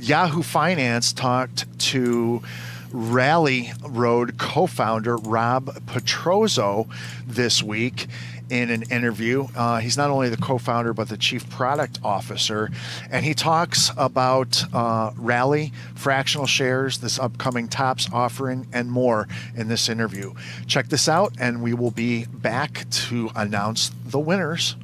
Yahoo 0.00 0.42
Finance 0.42 1.12
talked 1.12 1.78
to 1.80 2.42
Rally 2.90 3.72
Road 3.86 4.38
co 4.38 4.66
founder 4.66 5.16
Rob 5.16 5.66
Petrozzo 5.86 6.88
this 7.26 7.62
week 7.62 8.06
in 8.50 8.70
an 8.70 8.82
interview. 8.90 9.46
Uh, 9.56 9.78
he's 9.78 9.96
not 9.96 10.10
only 10.10 10.28
the 10.28 10.36
co 10.36 10.58
founder, 10.58 10.92
but 10.92 11.08
the 11.08 11.16
chief 11.16 11.48
product 11.50 11.98
officer. 12.02 12.70
And 13.10 13.24
he 13.24 13.34
talks 13.34 13.90
about 13.96 14.62
uh, 14.74 15.12
Rally, 15.16 15.72
fractional 15.94 16.46
shares, 16.46 16.98
this 16.98 17.18
upcoming 17.18 17.68
Topps 17.68 18.08
offering, 18.12 18.66
and 18.72 18.90
more 18.90 19.28
in 19.56 19.68
this 19.68 19.88
interview. 19.88 20.34
Check 20.66 20.88
this 20.88 21.08
out, 21.08 21.34
and 21.38 21.62
we 21.62 21.74
will 21.74 21.90
be 21.90 22.26
back 22.26 22.88
to 22.90 23.30
announce 23.36 23.90
the 24.06 24.18
winners. 24.18 24.76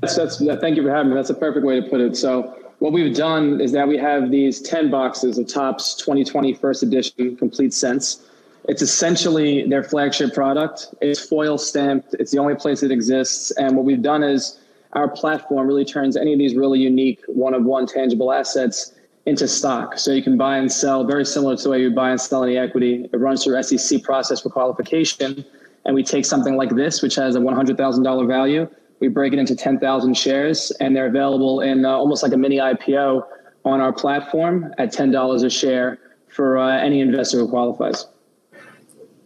That's, 0.00 0.16
that's, 0.16 0.38
thank 0.60 0.76
you 0.76 0.82
for 0.82 0.90
having 0.90 1.10
me. 1.10 1.16
That's 1.16 1.30
a 1.30 1.34
perfect 1.34 1.66
way 1.66 1.80
to 1.80 1.88
put 1.88 2.00
it. 2.00 2.16
So, 2.16 2.54
what 2.78 2.92
we've 2.92 3.14
done 3.14 3.60
is 3.60 3.72
that 3.72 3.88
we 3.88 3.96
have 3.96 4.30
these 4.30 4.60
10 4.60 4.88
boxes 4.88 5.36
of 5.36 5.48
Topps 5.48 5.96
2020 5.96 6.54
first 6.54 6.84
edition 6.84 7.36
complete 7.36 7.74
sense 7.74 8.28
it's 8.68 8.82
essentially 8.82 9.66
their 9.66 9.82
flagship 9.82 10.34
product. 10.34 10.94
It's 11.00 11.18
foil 11.18 11.56
stamped. 11.56 12.14
It's 12.18 12.30
the 12.32 12.38
only 12.38 12.54
place 12.54 12.82
it 12.82 12.90
exists. 12.90 13.50
And 13.52 13.74
what 13.74 13.86
we've 13.86 14.02
done 14.02 14.22
is 14.22 14.60
our 14.92 15.08
platform 15.08 15.66
really 15.66 15.86
turns 15.86 16.18
any 16.18 16.34
of 16.34 16.38
these 16.38 16.54
really 16.54 16.78
unique 16.78 17.22
one 17.28 17.54
of 17.54 17.64
one 17.64 17.86
tangible 17.86 18.30
assets 18.30 18.92
into 19.24 19.48
stock. 19.48 19.98
So 19.98 20.12
you 20.12 20.22
can 20.22 20.36
buy 20.36 20.58
and 20.58 20.70
sell 20.70 21.04
very 21.04 21.24
similar 21.24 21.56
to 21.56 21.62
the 21.62 21.70
way 21.70 21.80
you 21.80 21.90
buy 21.90 22.10
and 22.10 22.20
sell 22.20 22.44
any 22.44 22.58
equity. 22.58 23.08
It 23.10 23.16
runs 23.16 23.42
through 23.42 23.62
SEC 23.62 24.02
process 24.02 24.42
for 24.42 24.50
qualification. 24.50 25.44
And 25.86 25.94
we 25.94 26.02
take 26.02 26.26
something 26.26 26.56
like 26.56 26.74
this, 26.74 27.00
which 27.00 27.14
has 27.14 27.36
a 27.36 27.40
$100,000 27.40 28.28
value. 28.28 28.68
We 29.00 29.08
break 29.08 29.32
it 29.32 29.38
into 29.38 29.56
10,000 29.56 30.14
shares 30.14 30.72
and 30.80 30.94
they're 30.94 31.06
available 31.06 31.62
in 31.62 31.86
uh, 31.86 31.90
almost 31.90 32.22
like 32.22 32.32
a 32.32 32.36
mini 32.36 32.58
IPO 32.58 33.26
on 33.64 33.80
our 33.80 33.94
platform 33.94 34.74
at 34.76 34.92
$10 34.92 35.44
a 35.44 35.50
share 35.50 35.98
for 36.28 36.58
uh, 36.58 36.76
any 36.78 37.00
investor 37.00 37.38
who 37.38 37.48
qualifies. 37.48 38.06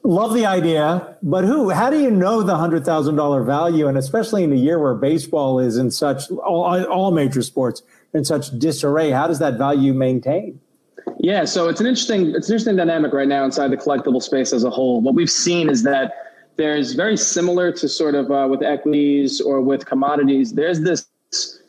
Love 0.05 0.35
the 0.35 0.45
idea, 0.45 1.17
but 1.23 1.45
who? 1.45 1.71
How 1.71 1.89
do 1.89 2.01
you 2.01 2.11
know 2.11 2.43
the 2.43 2.57
hundred 2.57 2.85
thousand 2.85 3.15
dollar 3.15 3.45
value, 3.45 3.87
and 3.87 3.97
especially 3.97 4.43
in 4.43 4.53
a 4.53 4.57
year 4.57 4.81
where 4.81 4.95
baseball 4.95 5.61
is 5.61 5.77
in 5.77 5.93
such 5.93 6.29
all, 6.31 6.85
all 6.87 7.13
major 7.13 7.41
sports 7.41 7.83
in 8.13 8.25
such 8.25 8.59
disarray? 8.59 9.11
How 9.11 9.29
does 9.29 9.39
that 9.39 9.59
value 9.59 9.95
maintain? 9.95 10.61
Yeah, 11.21 11.45
so 11.45 11.69
it's 11.69 11.81
an 11.81 11.87
interesting 11.87 12.35
it's 12.35 12.49
an 12.49 12.55
interesting 12.55 12.77
dynamic 12.77 13.13
right 13.13 13.29
now 13.29 13.45
inside 13.45 13.71
the 13.71 13.77
collectible 13.77 14.21
space 14.21 14.53
as 14.53 14.65
a 14.65 14.71
whole. 14.71 15.01
What 15.01 15.15
we've 15.15 15.31
seen 15.31 15.71
is 15.71 15.85
that 15.85 16.15
there's 16.57 16.95
very 16.95 17.17
similar 17.17 17.71
to 17.73 17.89
sort 17.89 18.17
of 18.17 18.29
uh, 18.31 18.49
with 18.51 18.63
equities 18.63 19.41
or 19.41 19.61
with 19.61 19.87
commodities. 19.87 20.55
There's 20.55 20.81
this 20.81 21.07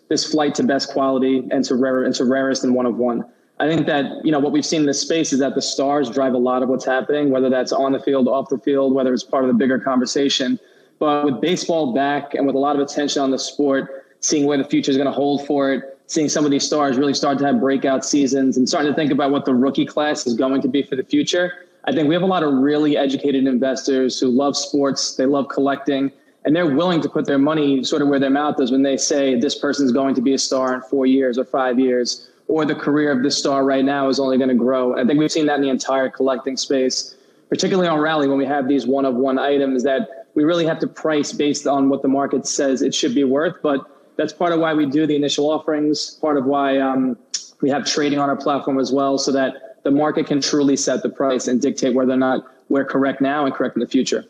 this 0.09 0.31
flight 0.31 0.55
to 0.55 0.63
best 0.63 0.89
quality 0.89 1.47
and 1.51 1.63
to 1.65 1.75
rare 1.75 2.03
and 2.03 2.15
to 2.15 2.25
rarest 2.25 2.63
and 2.63 2.73
one 2.73 2.87
of 2.87 2.97
one. 2.97 3.25
I 3.59 3.67
think 3.67 3.85
that 3.85 4.25
you 4.25 4.31
know 4.31 4.39
what 4.39 4.51
we've 4.51 4.65
seen 4.65 4.81
in 4.81 4.87
this 4.87 4.99
space 4.99 5.31
is 5.31 5.39
that 5.39 5.55
the 5.55 5.61
stars 5.61 6.09
drive 6.09 6.33
a 6.33 6.37
lot 6.37 6.63
of 6.63 6.69
what's 6.69 6.85
happening, 6.85 7.29
whether 7.29 7.49
that's 7.49 7.71
on 7.71 7.91
the 7.91 7.99
field, 7.99 8.27
off 8.27 8.49
the 8.49 8.57
field, 8.57 8.93
whether 8.93 9.13
it's 9.13 9.23
part 9.23 9.43
of 9.43 9.47
the 9.47 9.53
bigger 9.53 9.79
conversation. 9.79 10.59
But 10.99 11.25
with 11.25 11.41
baseball 11.41 11.93
back 11.93 12.33
and 12.33 12.47
with 12.47 12.55
a 12.55 12.59
lot 12.59 12.75
of 12.75 12.81
attention 12.81 13.21
on 13.21 13.31
the 13.31 13.39
sport, 13.39 14.05
seeing 14.21 14.45
where 14.45 14.57
the 14.57 14.63
future 14.63 14.89
is 14.89 14.97
going 14.97 15.07
to 15.07 15.13
hold 15.13 15.45
for 15.45 15.71
it, 15.71 15.99
seeing 16.07 16.29
some 16.29 16.45
of 16.45 16.51
these 16.51 16.65
stars 16.65 16.97
really 16.97 17.13
start 17.13 17.37
to 17.39 17.45
have 17.45 17.59
breakout 17.59 18.03
seasons, 18.03 18.57
and 18.57 18.67
starting 18.67 18.91
to 18.91 18.95
think 18.95 19.11
about 19.11 19.31
what 19.31 19.45
the 19.45 19.53
rookie 19.53 19.85
class 19.85 20.25
is 20.25 20.33
going 20.33 20.61
to 20.61 20.67
be 20.67 20.81
for 20.81 20.95
the 20.95 21.03
future. 21.03 21.67
I 21.85 21.91
think 21.91 22.07
we 22.07 22.13
have 22.15 22.23
a 22.23 22.27
lot 22.27 22.43
of 22.43 22.53
really 22.53 22.97
educated 22.97 23.45
investors 23.45 24.19
who 24.19 24.29
love 24.29 24.55
sports, 24.55 25.15
they 25.15 25.25
love 25.25 25.49
collecting, 25.49 26.11
and 26.45 26.55
they're 26.55 26.73
willing 26.73 27.01
to 27.01 27.09
put 27.09 27.25
their 27.25 27.37
money 27.37 27.83
sort 27.83 28.01
of 28.01 28.07
where 28.07 28.19
their 28.19 28.29
mouth 28.29 28.59
is 28.59 28.71
when 28.71 28.83
they 28.83 28.97
say 28.97 29.39
this 29.39 29.57
person's 29.57 29.91
going 29.91 30.15
to 30.15 30.21
be 30.21 30.33
a 30.33 30.37
star 30.37 30.73
in 30.73 30.81
four 30.81 31.05
years 31.05 31.37
or 31.37 31.45
five 31.45 31.79
years 31.79 32.29
or 32.47 32.65
the 32.65 32.75
career 32.75 33.11
of 33.11 33.23
this 33.23 33.37
star 33.37 33.63
right 33.63 33.85
now 33.85 34.09
is 34.09 34.19
only 34.19 34.37
going 34.37 34.49
to 34.49 34.55
grow. 34.55 34.97
I 34.99 35.05
think 35.05 35.19
we've 35.19 35.31
seen 35.31 35.45
that 35.47 35.55
in 35.55 35.61
the 35.61 35.69
entire 35.69 36.09
collecting 36.09 36.57
space, 36.57 37.15
particularly 37.49 37.87
on 37.87 37.99
Rally 37.99 38.27
when 38.27 38.37
we 38.37 38.45
have 38.45 38.67
these 38.67 38.85
one 38.85 39.05
of 39.05 39.15
one 39.15 39.39
items 39.39 39.83
that 39.83 40.27
we 40.35 40.43
really 40.43 40.65
have 40.65 40.79
to 40.79 40.87
price 40.87 41.31
based 41.31 41.67
on 41.67 41.89
what 41.89 42.01
the 42.01 42.07
market 42.07 42.45
says 42.47 42.81
it 42.81 42.93
should 42.93 43.15
be 43.15 43.23
worth. 43.23 43.55
But 43.61 43.81
that's 44.17 44.33
part 44.33 44.51
of 44.51 44.59
why 44.59 44.73
we 44.73 44.85
do 44.85 45.07
the 45.07 45.15
initial 45.15 45.49
offerings, 45.49 46.11
part 46.21 46.37
of 46.37 46.45
why 46.45 46.79
um, 46.79 47.17
we 47.61 47.69
have 47.69 47.85
trading 47.85 48.19
on 48.19 48.29
our 48.29 48.35
platform 48.35 48.79
as 48.79 48.91
well, 48.91 49.17
so 49.17 49.31
that 49.31 49.83
the 49.83 49.91
market 49.91 50.27
can 50.27 50.41
truly 50.41 50.75
set 50.75 51.03
the 51.03 51.09
price 51.09 51.47
and 51.47 51.61
dictate 51.61 51.93
whether 51.93 52.13
or 52.13 52.17
not 52.17 52.45
we're 52.69 52.85
correct 52.85 53.21
now 53.21 53.45
and 53.45 53.53
correct 53.53 53.75
in 53.75 53.81
the 53.81 53.87
future. 53.87 54.25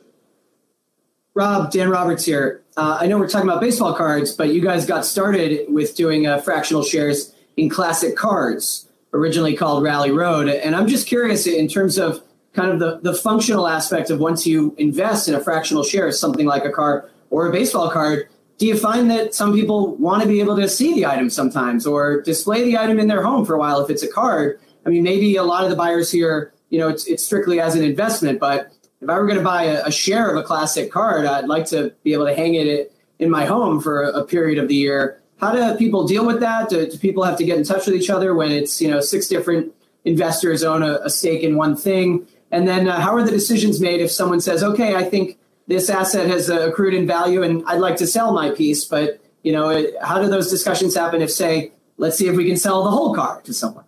Rob, 1.35 1.71
Dan 1.71 1.89
Roberts 1.89 2.25
here. 2.25 2.61
Uh, 2.77 2.97
I 3.01 3.07
know 3.07 3.17
we're 3.17 3.27
talking 3.27 3.49
about 3.49 3.61
baseball 3.61 3.95
cards, 3.95 4.33
but 4.33 4.53
you 4.53 4.61
guys 4.61 4.85
got 4.85 5.03
started 5.03 5.65
with 5.67 5.95
doing 5.95 6.27
uh, 6.27 6.39
fractional 6.39 6.83
shares 6.83 7.33
in 7.57 7.69
classic 7.69 8.15
cards, 8.15 8.89
originally 9.13 9.55
called 9.55 9.83
Rally 9.83 10.11
Road. 10.11 10.47
And 10.49 10.75
I'm 10.75 10.87
just 10.87 11.07
curious 11.07 11.45
in 11.47 11.67
terms 11.67 11.97
of 11.97 12.21
kind 12.53 12.71
of 12.71 12.79
the, 12.79 13.11
the 13.11 13.17
functional 13.17 13.67
aspect 13.67 14.09
of 14.09 14.19
once 14.19 14.45
you 14.45 14.75
invest 14.77 15.27
in 15.27 15.35
a 15.35 15.39
fractional 15.39 15.83
share, 15.83 16.07
of 16.07 16.15
something 16.15 16.45
like 16.45 16.65
a 16.65 16.71
car 16.71 17.09
or 17.29 17.47
a 17.47 17.51
baseball 17.51 17.89
card, 17.89 18.27
do 18.57 18.67
you 18.67 18.77
find 18.77 19.09
that 19.09 19.33
some 19.33 19.53
people 19.53 19.95
want 19.95 20.21
to 20.21 20.27
be 20.27 20.39
able 20.39 20.55
to 20.55 20.69
see 20.69 20.93
the 20.93 21.05
item 21.05 21.29
sometimes 21.29 21.85
or 21.85 22.21
display 22.21 22.63
the 22.63 22.77
item 22.77 22.99
in 22.99 23.07
their 23.07 23.23
home 23.23 23.45
for 23.45 23.55
a 23.55 23.59
while 23.59 23.83
if 23.83 23.89
it's 23.89 24.03
a 24.03 24.07
card? 24.07 24.59
I 24.85 24.89
mean, 24.89 25.03
maybe 25.03 25.35
a 25.35 25.43
lot 25.43 25.63
of 25.63 25.69
the 25.69 25.75
buyers 25.75 26.11
here, 26.11 26.53
you 26.69 26.77
know, 26.77 26.89
it's, 26.89 27.07
it's 27.07 27.25
strictly 27.25 27.59
as 27.59 27.75
an 27.75 27.83
investment, 27.83 28.39
but 28.39 28.71
if 29.01 29.09
I 29.09 29.17
were 29.17 29.25
going 29.25 29.39
to 29.39 29.43
buy 29.43 29.63
a, 29.63 29.85
a 29.85 29.91
share 29.91 30.29
of 30.29 30.37
a 30.37 30.43
classic 30.43 30.91
card, 30.91 31.25
I'd 31.25 31.47
like 31.47 31.65
to 31.67 31.93
be 32.03 32.13
able 32.13 32.25
to 32.25 32.35
hang 32.35 32.55
it 32.55 32.93
in 33.19 33.29
my 33.29 33.45
home 33.45 33.81
for 33.81 34.03
a 34.03 34.23
period 34.23 34.59
of 34.59 34.67
the 34.67 34.75
year 34.75 35.22
how 35.43 35.51
do 35.51 35.77
people 35.77 36.07
deal 36.07 36.25
with 36.25 36.39
that? 36.39 36.69
Do, 36.69 36.89
do, 36.89 36.97
people 36.97 37.23
have 37.23 37.37
to 37.37 37.43
get 37.43 37.57
in 37.57 37.63
touch 37.63 37.85
with 37.85 37.95
each 37.95 38.09
other 38.09 38.33
when 38.33 38.51
it's 38.51 38.81
you 38.81 38.89
know 38.89 39.01
six 39.01 39.27
different 39.27 39.73
investors 40.05 40.63
own 40.63 40.83
a, 40.83 40.99
a 41.03 41.09
stake 41.09 41.43
in 41.43 41.57
one 41.57 41.75
thing? 41.75 42.25
And 42.51 42.67
then 42.67 42.87
uh, 42.87 42.99
how 42.99 43.15
are 43.15 43.23
the 43.23 43.31
decisions 43.31 43.81
made 43.81 43.99
if 43.99 44.11
someone 44.11 44.39
says, 44.39 44.63
okay, 44.63 44.95
I 44.95 45.03
think 45.03 45.37
this 45.67 45.89
asset 45.89 46.27
has 46.27 46.49
uh, 46.49 46.69
accrued 46.69 46.93
in 46.93 47.07
value 47.07 47.41
and 47.41 47.63
I'd 47.65 47.79
like 47.79 47.97
to 47.97 48.07
sell 48.07 48.31
my 48.31 48.51
piece, 48.51 48.85
but 48.85 49.19
you 49.41 49.51
know, 49.51 49.69
it, 49.69 49.95
how 50.01 50.21
do 50.21 50.29
those 50.29 50.49
discussions 50.49 50.95
happen 50.95 51.21
if 51.21 51.31
say, 51.31 51.71
let's 51.97 52.17
see 52.17 52.27
if 52.27 52.35
we 52.35 52.45
can 52.45 52.57
sell 52.57 52.83
the 52.83 52.91
whole 52.91 53.13
car 53.13 53.41
to 53.41 53.53
someone? 53.53 53.85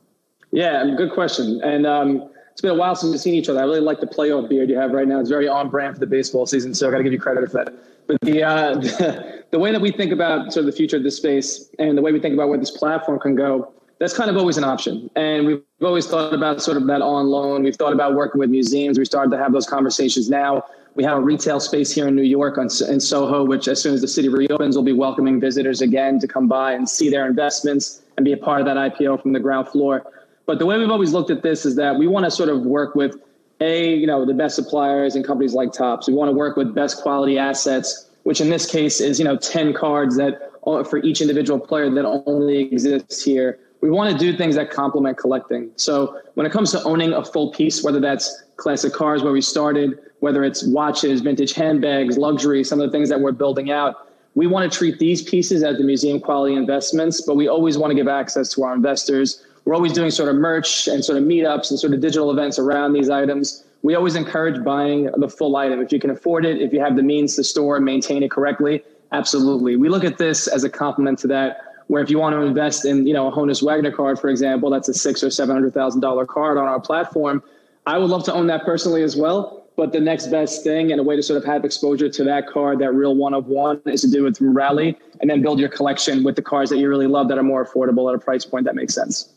Yeah, 0.51 0.95
good 0.97 1.11
question. 1.13 1.61
And 1.63 1.85
um, 1.85 2.29
it's 2.55 2.61
been 2.61 2.71
a 2.71 2.75
while 2.75 2.95
since 2.95 3.11
we've 3.11 3.19
seen 3.19 3.33
each 3.33 3.49
other. 3.49 3.59
I 3.59 3.63
really 3.63 3.81
like 3.81 3.99
the 3.99 4.07
playoff 4.07 4.47
beard 4.47 4.69
you 4.69 4.77
have 4.77 4.91
right 4.91 5.05
now. 5.05 5.19
It's 5.19 5.29
very 5.29 5.45
on 5.45 5.69
brand 5.69 5.95
for 5.95 5.99
the 5.99 6.07
baseball 6.07 6.45
season, 6.45 6.73
so 6.73 6.87
I 6.87 6.91
got 6.91 6.99
to 6.99 7.03
give 7.03 7.11
you 7.11 7.19
credit 7.19 7.51
for 7.51 7.65
that. 7.65 7.73
But 8.07 8.21
the, 8.21 8.43
uh, 8.43 8.75
the, 8.75 9.43
the 9.51 9.59
way 9.59 9.73
that 9.73 9.81
we 9.81 9.91
think 9.91 10.13
about 10.13 10.53
sort 10.53 10.65
of 10.65 10.71
the 10.71 10.77
future 10.77 10.95
of 10.95 11.03
this 11.03 11.17
space 11.17 11.69
and 11.79 11.97
the 11.97 12.01
way 12.01 12.13
we 12.13 12.19
think 12.21 12.33
about 12.33 12.47
where 12.47 12.57
this 12.57 12.71
platform 12.71 13.19
can 13.19 13.35
go, 13.35 13.73
that's 13.99 14.15
kind 14.15 14.29
of 14.29 14.37
always 14.37 14.55
an 14.55 14.63
option. 14.63 15.09
And 15.17 15.45
we've 15.45 15.63
always 15.83 16.07
thought 16.07 16.33
about 16.33 16.61
sort 16.61 16.77
of 16.77 16.87
that 16.87 17.01
on 17.01 17.27
loan. 17.27 17.61
We've 17.61 17.75
thought 17.75 17.91
about 17.91 18.15
working 18.15 18.39
with 18.39 18.49
museums. 18.49 18.97
We 18.97 19.03
started 19.03 19.31
to 19.31 19.37
have 19.37 19.51
those 19.51 19.67
conversations 19.67 20.29
now. 20.29 20.63
We 20.95 21.03
have 21.03 21.17
a 21.17 21.21
retail 21.21 21.59
space 21.59 21.91
here 21.91 22.07
in 22.07 22.15
New 22.15 22.23
York 22.23 22.57
on, 22.57 22.69
in 22.87 23.01
Soho, 23.01 23.43
which 23.43 23.67
as 23.67 23.81
soon 23.81 23.95
as 23.95 23.99
the 23.99 24.07
city 24.07 24.29
reopens, 24.29 24.77
we'll 24.77 24.85
be 24.85 24.93
welcoming 24.93 25.41
visitors 25.41 25.81
again 25.81 26.19
to 26.19 26.27
come 26.29 26.47
by 26.47 26.71
and 26.71 26.87
see 26.87 27.09
their 27.09 27.27
investments 27.27 28.01
and 28.15 28.23
be 28.23 28.31
a 28.31 28.37
part 28.37 28.61
of 28.61 28.65
that 28.65 28.77
IPO 28.77 29.21
from 29.21 29.33
the 29.33 29.41
ground 29.41 29.67
floor. 29.67 30.05
But 30.45 30.59
the 30.59 30.65
way 30.65 30.77
we've 30.77 30.91
always 30.91 31.13
looked 31.13 31.31
at 31.31 31.41
this 31.41 31.65
is 31.65 31.75
that 31.75 31.97
we 31.97 32.07
want 32.07 32.25
to 32.25 32.31
sort 32.31 32.49
of 32.49 32.61
work 32.61 32.95
with 32.95 33.15
a, 33.61 33.95
you 33.95 34.05
know, 34.05 34.25
the 34.25 34.33
best 34.33 34.55
suppliers 34.55 35.15
and 35.15 35.25
companies 35.25 35.53
like 35.53 35.71
Topps. 35.71 36.07
We 36.07 36.13
want 36.13 36.29
to 36.29 36.35
work 36.35 36.57
with 36.57 36.75
best 36.75 37.01
quality 37.01 37.37
assets, 37.37 38.09
which 38.23 38.41
in 38.41 38.49
this 38.49 38.69
case 38.69 38.99
is, 38.99 39.17
you 39.17 39.25
know, 39.25 39.37
10 39.37 39.73
cards 39.73 40.17
that 40.17 40.51
for 40.63 40.97
each 41.03 41.21
individual 41.21 41.59
player 41.59 41.89
that 41.89 42.05
only 42.05 42.63
exists 42.63 43.23
here. 43.23 43.59
We 43.81 43.91
want 43.91 44.11
to 44.11 44.17
do 44.17 44.35
things 44.35 44.55
that 44.55 44.71
complement 44.71 45.17
collecting. 45.17 45.69
So 45.75 46.19
when 46.33 46.45
it 46.45 46.51
comes 46.51 46.71
to 46.71 46.83
owning 46.83 47.13
a 47.13 47.23
full 47.23 47.51
piece, 47.51 47.83
whether 47.83 47.99
that's 47.99 48.43
classic 48.57 48.93
cars 48.93 49.21
where 49.21 49.31
we 49.31 49.41
started, 49.41 49.99
whether 50.21 50.43
it's 50.43 50.65
watches, 50.65 51.21
vintage 51.21 51.53
handbags, 51.53 52.17
luxury, 52.17 52.63
some 52.63 52.81
of 52.81 52.87
the 52.87 52.91
things 52.91 53.09
that 53.09 53.21
we're 53.21 53.31
building 53.31 53.71
out, 53.71 54.09
we 54.33 54.47
want 54.47 54.69
to 54.69 54.77
treat 54.77 54.97
these 54.97 55.21
pieces 55.21 55.63
as 55.63 55.77
the 55.77 55.83
museum 55.83 56.19
quality 56.19 56.55
investments, 56.55 57.21
but 57.21 57.35
we 57.35 57.47
always 57.47 57.77
want 57.77 57.91
to 57.91 57.95
give 57.95 58.07
access 58.07 58.49
to 58.53 58.63
our 58.63 58.73
investors 58.73 59.44
we're 59.65 59.73
always 59.73 59.93
doing 59.93 60.11
sort 60.11 60.29
of 60.29 60.35
merch 60.35 60.87
and 60.87 61.03
sort 61.03 61.17
of 61.17 61.23
meetups 61.23 61.71
and 61.71 61.79
sort 61.79 61.93
of 61.93 61.99
digital 61.99 62.31
events 62.31 62.57
around 62.59 62.93
these 62.93 63.09
items. 63.09 63.63
We 63.81 63.95
always 63.95 64.15
encourage 64.15 64.63
buying 64.63 65.09
the 65.17 65.27
full 65.27 65.55
item. 65.57 65.81
If 65.81 65.91
you 65.91 65.99
can 65.99 66.11
afford 66.11 66.45
it, 66.45 66.61
if 66.61 66.71
you 66.71 66.79
have 66.79 66.95
the 66.95 67.03
means 67.03 67.35
to 67.35 67.43
store 67.43 67.75
and 67.75 67.85
maintain 67.85 68.23
it 68.23 68.31
correctly, 68.31 68.83
absolutely. 69.11 69.75
We 69.75 69.89
look 69.89 70.03
at 70.03 70.17
this 70.17 70.47
as 70.47 70.63
a 70.63 70.69
complement 70.69 71.19
to 71.19 71.27
that. 71.27 71.61
Where 71.87 72.01
if 72.01 72.09
you 72.09 72.17
want 72.17 72.33
to 72.33 72.41
invest 72.41 72.85
in, 72.85 73.05
you 73.05 73.13
know, 73.13 73.27
a 73.27 73.31
Honus 73.31 73.61
Wagner 73.61 73.91
card, 73.91 74.17
for 74.19 74.29
example, 74.29 74.71
that's 74.71 74.89
a 74.89 74.93
six 74.93 75.23
or 75.23 75.29
seven 75.29 75.55
hundred 75.55 75.75
thousand 75.75 76.01
dollar 76.01 76.25
card 76.25 76.57
on 76.57 76.67
our 76.67 76.79
platform. 76.79 77.43
I 77.85 77.99
would 77.99 78.09
love 78.09 78.23
to 78.23 78.33
own 78.33 78.47
that 78.47 78.65
personally 78.65 79.03
as 79.03 79.15
well. 79.15 79.67
But 79.75 79.91
the 79.91 79.99
next 79.99 80.27
best 80.27 80.63
thing 80.63 80.91
and 80.91 81.01
a 81.01 81.03
way 81.03 81.15
to 81.15 81.21
sort 81.21 81.37
of 81.37 81.45
have 81.45 81.65
exposure 81.65 82.09
to 82.09 82.23
that 82.23 82.47
card, 82.47 82.79
that 82.79 82.93
real 82.93 83.13
one 83.13 83.33
of 83.33 83.47
one, 83.47 83.81
is 83.85 84.01
to 84.01 84.09
do 84.09 84.25
it 84.25 84.35
through 84.35 84.51
Rally 84.51 84.97
and 85.21 85.29
then 85.29 85.41
build 85.41 85.59
your 85.59 85.69
collection 85.69 86.23
with 86.23 86.35
the 86.37 86.41
cards 86.41 86.71
that 86.71 86.77
you 86.77 86.87
really 86.89 87.07
love 87.07 87.27
that 87.27 87.37
are 87.37 87.43
more 87.43 87.65
affordable 87.65 88.09
at 88.09 88.15
a 88.15 88.19
price 88.19 88.45
point 88.45 88.65
that 88.65 88.75
makes 88.75 88.95
sense. 88.95 89.33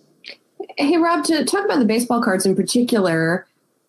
Hey, 0.77 0.97
Rob, 0.97 1.25
to 1.25 1.45
talk 1.45 1.65
about 1.65 1.79
the 1.79 1.85
baseball 1.85 2.23
cards 2.23 2.47
in 2.47 2.55
particular, 2.55 3.47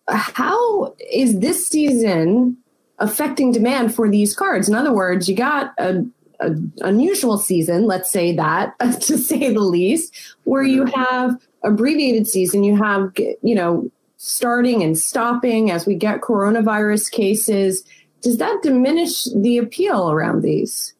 how 0.08 0.94
is 1.12 1.38
this 1.40 1.66
season 1.66 2.56
affecting 2.98 3.52
demand 3.52 3.94
for 3.94 4.08
these 4.08 4.34
cards? 4.34 4.68
In 4.68 4.74
other 4.74 4.92
words, 4.92 5.28
you 5.28 5.34
got 5.34 5.72
a, 5.78 6.04
a 6.40 6.54
unusual 6.80 7.38
season, 7.38 7.86
let's 7.86 8.10
say 8.10 8.34
that, 8.36 8.78
to 9.02 9.18
say 9.18 9.52
the 9.52 9.60
least, 9.60 10.14
where 10.44 10.62
you 10.62 10.84
mm-hmm. 10.84 11.00
have 11.00 11.40
abbreviated 11.62 12.26
season. 12.26 12.64
You 12.64 12.76
have, 12.76 13.12
you 13.42 13.54
know, 13.54 13.90
starting 14.16 14.82
and 14.82 14.98
stopping 14.98 15.70
as 15.70 15.86
we 15.86 15.94
get 15.94 16.20
coronavirus 16.20 17.10
cases. 17.10 17.84
Does 18.22 18.38
that 18.38 18.62
diminish 18.62 19.24
the 19.34 19.58
appeal 19.58 20.10
around 20.10 20.42
these? 20.42 20.94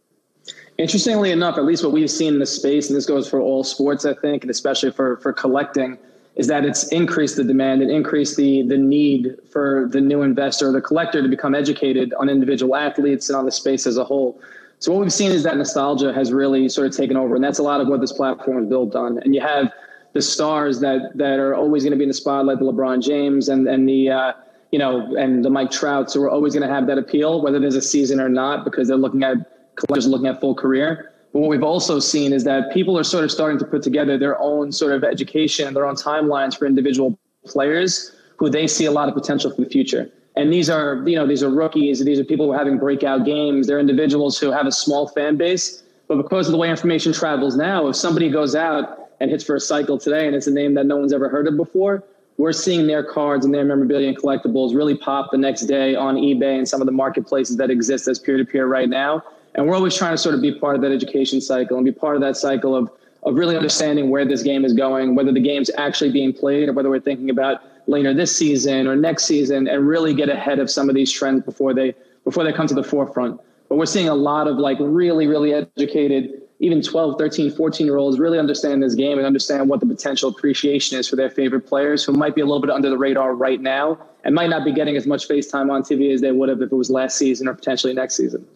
Interestingly 0.81 1.31
enough, 1.31 1.59
at 1.59 1.67
least 1.67 1.85
what 1.85 1.93
we've 1.93 2.11
seen 2.11 2.33
in 2.33 2.39
the 2.39 2.47
space, 2.47 2.89
and 2.89 2.97
this 2.97 3.05
goes 3.05 3.29
for 3.29 3.39
all 3.39 3.63
sports, 3.63 4.07
I 4.07 4.15
think, 4.15 4.45
and 4.45 4.51
especially 4.51 4.91
for 4.91 5.19
for 5.19 5.31
collecting, 5.31 5.99
is 6.37 6.47
that 6.47 6.65
it's 6.65 6.89
increased 6.89 7.37
the 7.37 7.45
demand 7.45 7.83
and 7.83 7.91
increased 7.91 8.39
the 8.39 8.63
the 8.63 8.79
need 8.79 9.37
for 9.53 9.89
the 9.91 10.01
new 10.01 10.23
investor, 10.23 10.73
the 10.73 10.81
collector, 10.81 11.23
to 11.23 11.29
become 11.29 11.55
educated 11.55 12.15
on 12.15 12.31
individual 12.31 12.75
athletes 12.77 13.29
and 13.29 13.37
on 13.37 13.45
the 13.45 13.51
space 13.51 13.87
as 13.87 13.99
a 13.99 14.05
whole. 14.05 14.41
So 14.79 14.91
what 14.91 15.03
we've 15.03 15.13
seen 15.13 15.33
is 15.33 15.43
that 15.43 15.59
nostalgia 15.59 16.15
has 16.15 16.33
really 16.33 16.67
sort 16.71 16.87
of 16.87 16.97
taken 16.97 17.15
over, 17.15 17.35
and 17.35 17.45
that's 17.45 17.59
a 17.59 17.63
lot 17.63 17.83
of 17.83 17.89
what 17.89 18.01
this 18.01 18.13
platform 18.13 18.63
is 18.63 18.67
built 18.71 18.97
on. 18.97 19.19
And 19.19 19.35
you 19.35 19.43
have 19.43 19.71
the 20.15 20.23
stars 20.23 20.81
that 20.81 21.13
that 21.17 21.39
are 21.39 21.55
always 21.55 21.83
going 21.83 21.93
to 21.93 21.99
be 21.99 22.05
in 22.05 22.09
the 22.09 22.15
spotlight, 22.15 22.59
the 22.59 22.65
LeBron 22.65 23.03
James 23.03 23.51
and 23.51 23.69
and 23.69 23.87
the 23.87 24.09
uh, 24.09 24.33
you 24.73 24.79
know 24.79 25.15
and 25.17 25.45
the 25.45 25.51
Mike 25.51 25.71
Trouts, 25.71 26.15
who 26.15 26.23
are 26.23 26.31
always 26.31 26.55
going 26.55 26.67
to 26.67 26.75
have 26.75 26.87
that 26.87 26.97
appeal, 26.97 27.43
whether 27.43 27.61
there's 27.61 27.77
a 27.77 27.83
season 27.83 28.19
or 28.19 28.31
not, 28.31 28.65
because 28.65 28.89
they're 28.89 28.97
looking 28.97 29.23
at 29.25 29.60
collectors 29.81 30.07
looking 30.07 30.27
at 30.27 30.41
full 30.41 30.55
career. 30.55 31.13
But 31.33 31.41
what 31.41 31.51
we've 31.51 31.63
also 31.63 31.99
seen 32.01 32.33
is 32.33 32.45
that 32.45 32.73
people 32.73 32.99
are 32.99 33.05
sort 33.05 33.25
of 33.25 33.31
starting 33.31 33.59
to 33.59 33.65
put 33.65 33.83
together 33.83 34.19
their 34.19 34.41
own 34.41 34.73
sort 34.73 34.93
of 34.93 35.05
education, 35.05 35.73
their 35.75 35.87
own 35.87 35.95
timelines 35.95 36.59
for 36.59 36.67
individual 36.67 37.19
players 37.47 38.15
who 38.37 38.51
they 38.51 38.67
see 38.67 38.87
a 38.87 38.91
lot 38.91 39.09
of 39.09 39.15
potential 39.15 39.51
for 39.51 39.61
the 39.63 39.69
future. 39.69 40.11
And 40.37 40.53
these 40.53 40.71
are, 40.71 41.03
you 41.07 41.17
know, 41.17 41.27
these 41.27 41.43
are 41.43 41.51
rookies. 41.51 42.05
These 42.05 42.19
are 42.19 42.25
people 42.25 42.47
who 42.47 42.53
are 42.53 42.59
having 42.59 42.79
breakout 42.79 43.25
games. 43.25 43.67
They're 43.67 43.81
individuals 43.81 44.39
who 44.39 44.51
have 44.51 44.67
a 44.67 44.73
small 44.73 45.09
fan 45.09 45.37
base. 45.37 45.83
But 46.09 46.17
because 46.17 46.49
of 46.49 46.53
the 46.53 46.59
way 46.59 46.71
information 46.71 47.13
travels 47.13 47.57
now, 47.57 47.87
if 47.89 47.97
somebody 47.97 48.31
goes 48.31 48.55
out 48.55 49.11
and 49.21 49.31
hits 49.31 49.45
for 49.45 49.55
a 49.55 49.61
cycle 49.61 49.99
today, 49.99 50.27
and 50.27 50.35
it's 50.35 50.47
a 50.47 50.51
name 50.51 50.75
that 50.75 50.87
no 50.87 50.97
one's 50.97 51.13
ever 51.13 51.29
heard 51.29 51.47
of 51.47 51.57
before. 51.57 52.03
We're 52.39 52.53
seeing 52.53 52.87
their 52.87 53.05
cards 53.05 53.45
and 53.45 53.55
their 53.55 53.65
memorabilia 53.65 54.09
and 54.09 54.17
collectibles 54.17 54.75
really 54.75 54.97
pop 54.97 55.31
the 55.31 55.37
next 55.37 55.67
day 55.67 55.95
on 55.95 56.17
eBay 56.17 56.57
and 56.57 56.67
some 56.67 56.81
of 56.81 56.87
the 56.87 56.93
marketplaces 56.93 57.59
that 57.59 57.71
exist 57.71 58.09
as 58.09 58.19
peer 58.19 58.39
to 58.39 58.47
peer 58.47 58.67
right 58.67 58.89
now. 58.89 59.23
And 59.61 59.69
we're 59.69 59.77
always 59.77 59.95
trying 59.95 60.15
to 60.15 60.17
sort 60.17 60.35
of 60.35 60.41
be 60.41 60.55
part 60.55 60.75
of 60.75 60.81
that 60.81 60.91
education 60.91 61.39
cycle 61.39 61.77
and 61.77 61.85
be 61.85 61.93
part 61.93 62.17
of 62.17 62.23
that 62.23 62.35
cycle 62.35 62.75
of, 62.75 62.91
of 63.25 63.35
really 63.35 63.57
understanding 63.57 64.09
where 64.09 64.25
this 64.25 64.43
game 64.43 64.65
is 64.65 64.73
going, 64.73 65.15
whether 65.15 65.33
the 65.33 65.41
game's 65.41 65.71
actually 65.77 66.11
being 66.11 66.33
played 66.33 66.71
or 66.71 66.73
whether 66.73 66.89
we're 66.89 66.99
thinking 66.99 67.29
about 67.29 67.61
later 67.87 68.15
this 68.15 68.35
season 68.35 68.87
or 68.87 68.97
next 68.97 69.27
season 69.27 69.69
and 69.69 69.87
really 69.87 70.15
get 70.15 70.31
ahead 70.31 70.61
of 70.61 70.71
some 70.71 70.89
of 70.89 70.95
these 70.95 71.13
trends 71.13 71.45
before 71.45 71.75
they 71.75 71.95
before 72.25 72.43
they 72.43 72.55
come 72.55 72.69
to 72.69 72.75
the 72.75 72.83
forefront. 72.83 73.39
But 73.69 73.77
we're 73.77 73.85
seeing 73.85 74.09
a 74.09 74.15
lot 74.15 74.49
of 74.49 74.57
like 74.57 74.79
really, 74.81 75.27
really 75.27 75.53
educated 75.53 76.41
even 76.61 76.81
12, 76.81 77.19
13, 77.19 77.51
14 77.51 77.87
year 77.87 77.99
olds 77.99 78.19
really 78.19 78.39
understand 78.39 78.83
this 78.83 78.95
game 78.95 79.19
and 79.19 79.27
understand 79.27 79.69
what 79.69 79.81
the 79.81 79.87
potential 79.87 80.31
appreciation 80.31 80.99
is 80.99 81.07
for 81.07 81.17
their 81.17 81.29
favorite 81.29 81.67
players 81.67 82.03
who 82.03 82.15
might 82.15 82.35
be 82.35 82.41
a 82.41 82.47
little 82.47 82.63
bit 82.63 82.71
under 82.71 82.89
the 82.89 82.97
radar 82.97 83.35
right 83.35 83.61
now 83.61 83.99
and 84.25 84.35
might 84.35 84.49
not 84.49 84.65
be 84.65 84.73
getting 84.73 84.97
as 84.97 85.07
much 85.07 85.27
face 85.27 85.49
time 85.49 85.71
on 85.71 85.83
TV 85.83 86.15
as 86.15 86.23
they 86.23 86.33
would 86.33 86.49
have 86.49 86.63
if 86.63 86.73
it 86.73 86.75
was 86.75 86.89
last 86.89 87.19
season 87.19 87.47
or 87.47 87.53
potentially 87.53 87.93
next 87.93 88.17
season. 88.17 88.47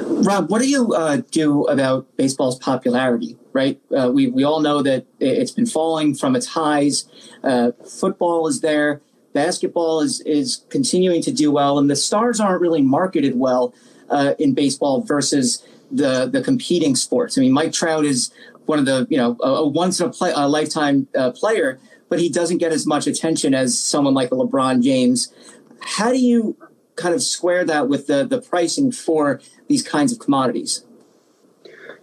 Rob, 0.00 0.50
what 0.50 0.60
do 0.60 0.68
you 0.68 0.94
uh, 0.94 1.22
do 1.30 1.64
about 1.64 2.06
baseball's 2.16 2.58
popularity? 2.58 3.36
Right, 3.52 3.80
uh, 3.96 4.10
we 4.12 4.28
we 4.28 4.44
all 4.44 4.60
know 4.60 4.82
that 4.82 5.06
it's 5.18 5.50
been 5.50 5.66
falling 5.66 6.14
from 6.14 6.36
its 6.36 6.46
highs. 6.46 7.04
Uh, 7.42 7.72
football 7.86 8.46
is 8.48 8.60
there, 8.60 9.00
basketball 9.36 10.00
is 10.00 10.20
is 10.22 10.64
continuing 10.70 11.20
to 11.22 11.30
do 11.30 11.52
well, 11.52 11.78
and 11.78 11.90
the 11.90 11.96
stars 11.96 12.40
aren't 12.40 12.60
really 12.60 12.82
marketed 12.82 13.38
well 13.38 13.74
uh, 14.08 14.34
in 14.38 14.54
baseball 14.54 15.02
versus 15.02 15.62
the 15.90 16.26
the 16.26 16.42
competing 16.42 16.96
sports. 16.96 17.36
I 17.36 17.42
mean, 17.42 17.52
Mike 17.52 17.72
Trout 17.72 18.04
is 18.04 18.32
one 18.64 18.78
of 18.78 18.86
the 18.86 19.06
you 19.10 19.18
know 19.18 19.36
a, 19.40 19.66
once 19.66 20.00
in 20.00 20.06
a, 20.06 20.10
play, 20.10 20.32
a 20.34 20.48
lifetime 20.48 21.06
uh, 21.14 21.30
player, 21.30 21.78
but 22.08 22.18
he 22.18 22.28
doesn't 22.30 22.58
get 22.58 22.72
as 22.72 22.86
much 22.86 23.06
attention 23.06 23.54
as 23.54 23.78
someone 23.78 24.14
like 24.14 24.32
a 24.32 24.34
LeBron 24.34 24.82
James. 24.82 25.32
How 25.80 26.10
do 26.10 26.18
you 26.18 26.56
kind 26.96 27.14
of 27.14 27.22
square 27.22 27.62
that 27.64 27.88
with 27.88 28.06
the 28.06 28.26
the 28.26 28.40
pricing 28.40 28.90
for 28.90 29.40
these 29.68 29.82
kinds 29.82 30.12
of 30.12 30.18
commodities? 30.18 30.84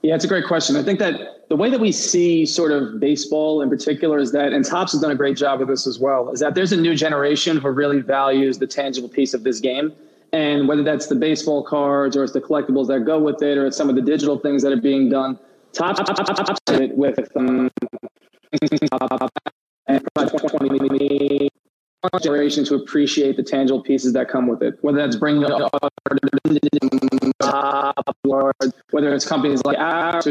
Yeah, 0.02 0.16
it's 0.16 0.26
a 0.26 0.28
great 0.28 0.46
question. 0.46 0.76
I 0.76 0.84
think 0.84 1.00
that 1.00 1.48
the 1.50 1.56
way 1.56 1.70
that 1.70 1.80
we 1.80 1.92
see 1.92 2.46
sort 2.46 2.72
of 2.72 3.00
baseball 3.00 3.62
in 3.62 3.70
particular 3.70 4.18
is 4.20 4.32
that, 4.34 4.52
and 4.52 4.66
Topps 4.66 4.92
has 4.92 5.02
done 5.02 5.12
a 5.12 5.16
great 5.16 5.38
job 5.38 5.62
of 5.62 5.68
this 5.68 5.88
as 5.88 5.98
well, 5.98 6.30
is 6.32 6.40
that 6.42 6.56
there's 6.56 6.74
a 6.74 6.78
new 6.78 6.94
generation 6.94 7.58
who 7.58 7.70
really 7.70 8.02
values 8.02 8.58
the 8.58 8.68
tangible 8.68 9.08
piece 9.08 9.34
of 9.34 9.44
this 9.44 9.60
game. 9.60 9.94
And 10.34 10.68
whether 10.68 10.84
that's 10.84 11.08
the 11.08 11.16
baseball 11.16 11.64
cards 11.64 12.18
or 12.18 12.24
it's 12.24 12.34
the 12.34 12.42
collectibles 12.42 12.88
that 12.88 13.06
go 13.06 13.20
with 13.20 13.42
it 13.44 13.58
or 13.58 13.68
it's 13.68 13.78
some 13.78 13.88
of 13.88 13.96
the 13.96 14.02
digital 14.02 14.38
things 14.40 14.64
that 14.64 14.74
are 14.74 14.82
being 14.82 15.10
done, 15.10 15.40
top 15.72 15.98
it 16.00 16.98
with 16.98 17.38
um, 17.38 17.70
generation 22.22 22.66
to 22.66 22.76
appreciate 22.76 23.38
the 23.38 23.44
tangible 23.44 23.82
pieces 23.82 24.14
that 24.14 24.30
come 24.30 24.48
with 24.48 24.62
it. 24.62 24.78
Whether 24.82 24.98
that's 25.00 25.16
bringing 25.16 25.44
Topps 27.40 28.14
whether 28.92 29.14
it's 29.14 29.26
companies 29.26 29.62
like 29.66 29.78
ours 29.78 30.26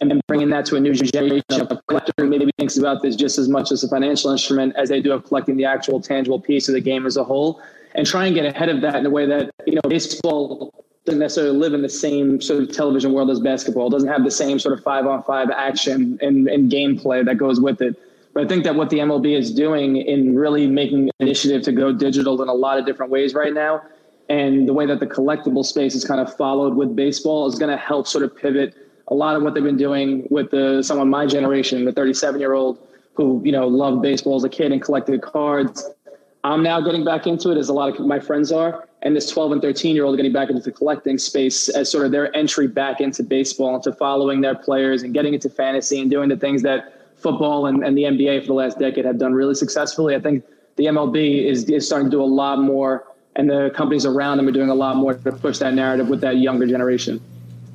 and 0.00 0.22
bringing 0.26 0.50
that 0.50 0.64
to 0.66 0.76
a 0.76 0.80
new 0.80 0.94
generation 0.94 1.60
of 1.60 1.86
collector 1.86 2.12
who 2.16 2.26
maybe 2.26 2.50
thinks 2.58 2.76
about 2.76 3.02
this 3.02 3.16
just 3.16 3.38
as 3.38 3.48
much 3.48 3.72
as 3.72 3.84
a 3.84 3.88
financial 3.88 4.30
instrument 4.30 4.74
as 4.76 4.88
they 4.88 5.00
do 5.00 5.12
of 5.12 5.24
collecting 5.24 5.56
the 5.56 5.64
actual 5.64 6.00
tangible 6.00 6.40
piece 6.40 6.68
of 6.68 6.74
the 6.74 6.80
game 6.80 7.06
as 7.06 7.16
a 7.16 7.24
whole, 7.24 7.60
and 7.94 8.06
try 8.06 8.26
and 8.26 8.34
get 8.34 8.44
ahead 8.44 8.68
of 8.68 8.80
that 8.80 8.96
in 8.96 9.06
a 9.06 9.10
way 9.10 9.26
that 9.26 9.50
you 9.66 9.74
know 9.74 9.82
baseball 9.88 10.72
doesn't 11.04 11.18
necessarily 11.18 11.56
live 11.56 11.74
in 11.74 11.82
the 11.82 11.88
same 11.88 12.40
sort 12.40 12.62
of 12.62 12.72
television 12.72 13.12
world 13.12 13.28
as 13.30 13.40
basketball. 13.40 13.90
Doesn't 13.90 14.08
have 14.08 14.24
the 14.24 14.30
same 14.30 14.58
sort 14.58 14.78
of 14.78 14.84
five 14.84 15.06
on 15.06 15.22
five 15.24 15.50
action 15.50 16.18
and, 16.22 16.48
and 16.48 16.70
gameplay 16.70 17.24
that 17.24 17.38
goes 17.38 17.60
with 17.60 17.82
it. 17.82 18.00
But 18.34 18.44
I 18.44 18.48
think 18.48 18.64
that 18.64 18.74
what 18.74 18.90
the 18.90 18.98
MLB 18.98 19.36
is 19.36 19.52
doing 19.52 19.96
in 19.96 20.36
really 20.36 20.66
making 20.66 21.10
initiative 21.18 21.62
to 21.62 21.72
go 21.72 21.92
digital 21.92 22.40
in 22.42 22.48
a 22.48 22.54
lot 22.54 22.78
of 22.78 22.86
different 22.86 23.12
ways 23.12 23.34
right 23.34 23.52
now, 23.52 23.82
and 24.28 24.66
the 24.66 24.72
way 24.72 24.86
that 24.86 25.00
the 25.00 25.06
collectible 25.06 25.64
space 25.64 25.94
is 25.94 26.04
kind 26.04 26.20
of 26.20 26.34
followed 26.36 26.74
with 26.74 26.96
baseball 26.96 27.46
is 27.46 27.58
going 27.58 27.70
to 27.70 27.76
help 27.76 28.06
sort 28.06 28.24
of 28.24 28.34
pivot 28.34 28.74
a 29.08 29.14
lot 29.14 29.36
of 29.36 29.42
what 29.42 29.52
they've 29.52 29.62
been 29.62 29.76
doing 29.76 30.26
with 30.30 30.50
the 30.50 30.82
someone 30.82 31.10
my 31.10 31.26
generation, 31.26 31.84
the 31.84 31.92
37 31.92 32.40
year 32.40 32.54
old 32.54 32.78
who 33.14 33.42
you 33.44 33.52
know 33.52 33.66
loved 33.66 34.00
baseball 34.00 34.36
as 34.36 34.44
a 34.44 34.48
kid 34.48 34.72
and 34.72 34.80
collected 34.80 35.20
cards. 35.20 35.90
I'm 36.44 36.62
now 36.62 36.80
getting 36.80 37.04
back 37.04 37.26
into 37.26 37.50
it 37.50 37.58
as 37.58 37.68
a 37.68 37.72
lot 37.72 38.00
of 38.00 38.06
my 38.06 38.18
friends 38.18 38.50
are, 38.50 38.88
and 39.02 39.14
this 39.14 39.28
12 39.28 39.52
and 39.52 39.62
13 39.62 39.94
year 39.94 40.04
old 40.04 40.16
getting 40.16 40.32
back 40.32 40.48
into 40.48 40.62
the 40.62 40.72
collecting 40.72 41.18
space 41.18 41.68
as 41.68 41.90
sort 41.90 42.06
of 42.06 42.12
their 42.12 42.34
entry 42.34 42.66
back 42.66 43.00
into 43.00 43.22
baseball, 43.22 43.76
into 43.76 43.92
following 43.92 44.40
their 44.40 44.54
players 44.54 45.02
and 45.02 45.12
getting 45.12 45.34
into 45.34 45.50
fantasy 45.50 46.00
and 46.00 46.10
doing 46.10 46.28
the 46.28 46.36
things 46.36 46.62
that 46.62 47.01
football 47.22 47.66
and, 47.66 47.84
and 47.84 47.96
the 47.96 48.02
NBA 48.02 48.42
for 48.42 48.48
the 48.48 48.54
last 48.54 48.78
decade 48.78 49.04
have 49.04 49.18
done 49.18 49.32
really 49.32 49.54
successfully. 49.54 50.14
I 50.14 50.20
think 50.20 50.44
the 50.76 50.86
MLB 50.86 51.44
is, 51.44 51.64
is 51.64 51.86
starting 51.86 52.10
to 52.10 52.16
do 52.16 52.22
a 52.22 52.24
lot 52.24 52.58
more, 52.60 53.06
and 53.36 53.48
the 53.48 53.70
companies 53.74 54.04
around 54.04 54.38
them 54.38 54.48
are 54.48 54.52
doing 54.52 54.70
a 54.70 54.74
lot 54.74 54.96
more 54.96 55.14
to 55.14 55.32
push 55.32 55.58
that 55.58 55.74
narrative 55.74 56.08
with 56.08 56.20
that 56.22 56.38
younger 56.38 56.66
generation. 56.66 57.20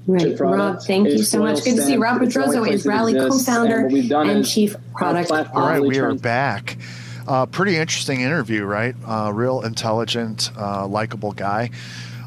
Right. 0.08 0.40
Rob, 0.40 0.82
thank 0.82 1.10
you 1.10 1.22
so 1.22 1.40
much. 1.40 1.64
Good 1.66 1.76
to 1.76 1.82
see 1.82 1.98
Rob 1.98 2.22
Petrozzo 2.22 2.68
is 2.68 2.86
Rally 2.86 3.14
co-founder 3.14 3.88
and, 3.88 4.12
and 4.14 4.48
chief 4.48 4.76
product 4.96 5.32
All 5.32 5.68
right, 5.68 5.82
we 5.82 6.00
are 6.00 6.16
back. 6.16 6.78
Uh, 7.28 7.46
pretty 7.46 7.76
interesting 7.76 8.22
interview, 8.22 8.64
right? 8.64 8.96
Uh, 9.06 9.32
real 9.34 9.62
intelligent, 9.64 10.50
uh, 10.58 10.88
likable 10.88 11.34
guy. 11.34 11.72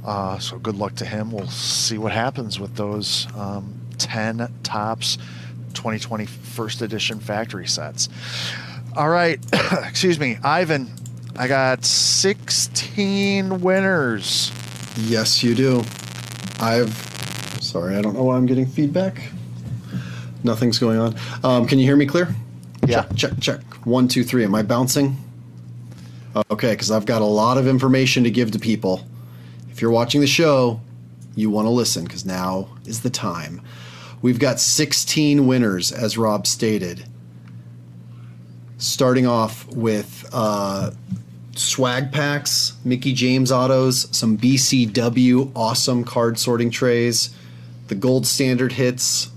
Uh, 0.04 0.38
so 0.38 0.58
good 0.58 0.76
luck 0.76 0.94
to 0.96 1.06
him. 1.06 1.32
We'll 1.32 1.48
see 1.48 1.96
what 1.96 2.12
happens 2.12 2.60
with 2.60 2.76
those 2.76 3.26
um, 3.34 3.80
10 3.96 4.52
Topps 4.62 5.16
2020 5.74 6.26
first 6.26 6.82
edition 6.82 7.20
factory 7.20 7.66
sets. 7.66 8.08
All 8.96 9.08
right, 9.08 9.38
excuse 9.86 10.18
me, 10.18 10.38
Ivan. 10.42 10.90
I 11.36 11.48
got 11.48 11.84
16 11.84 13.60
winners. 13.60 14.52
Yes, 14.96 15.42
you 15.42 15.54
do. 15.54 15.84
I've. 16.60 16.92
Sorry, 17.60 17.96
I 17.96 18.02
don't 18.02 18.14
know 18.14 18.24
why 18.24 18.36
I'm 18.36 18.46
getting 18.46 18.66
feedback. 18.66 19.20
Nothing's 20.42 20.78
going 20.78 20.98
on. 20.98 21.14
Um, 21.44 21.66
can 21.66 21.78
you 21.78 21.84
hear 21.84 21.96
me 21.96 22.06
clear? 22.06 22.34
Yeah. 22.86 23.02
Check, 23.02 23.16
check, 23.16 23.40
check. 23.40 23.60
One, 23.86 24.08
two, 24.08 24.24
three. 24.24 24.44
Am 24.44 24.54
I 24.54 24.62
bouncing? 24.62 25.16
Okay, 26.50 26.70
because 26.70 26.90
I've 26.90 27.06
got 27.06 27.22
a 27.22 27.26
lot 27.26 27.58
of 27.58 27.66
information 27.66 28.24
to 28.24 28.30
give 28.30 28.50
to 28.52 28.58
people. 28.58 29.06
If 29.70 29.82
you're 29.82 29.90
watching 29.90 30.20
the 30.20 30.26
show, 30.26 30.80
you 31.34 31.50
want 31.50 31.66
to 31.66 31.70
listen 31.70 32.04
because 32.04 32.24
now 32.24 32.68
is 32.86 33.00
the 33.00 33.10
time. 33.10 33.60
We've 34.22 34.38
got 34.38 34.60
16 34.60 35.46
winners, 35.46 35.92
as 35.92 36.18
Rob 36.18 36.46
stated. 36.46 37.06
Starting 38.76 39.26
off 39.26 39.66
with 39.68 40.28
uh, 40.32 40.90
swag 41.56 42.12
packs, 42.12 42.74
Mickie 42.84 43.12
James 43.12 43.50
autos, 43.50 44.14
some 44.16 44.36
BCW 44.36 45.52
awesome 45.54 46.04
card 46.04 46.38
sorting 46.38 46.70
trays, 46.70 47.34
the 47.88 47.94
gold 47.94 48.26
standard 48.26 48.72
hits, 48.72 49.30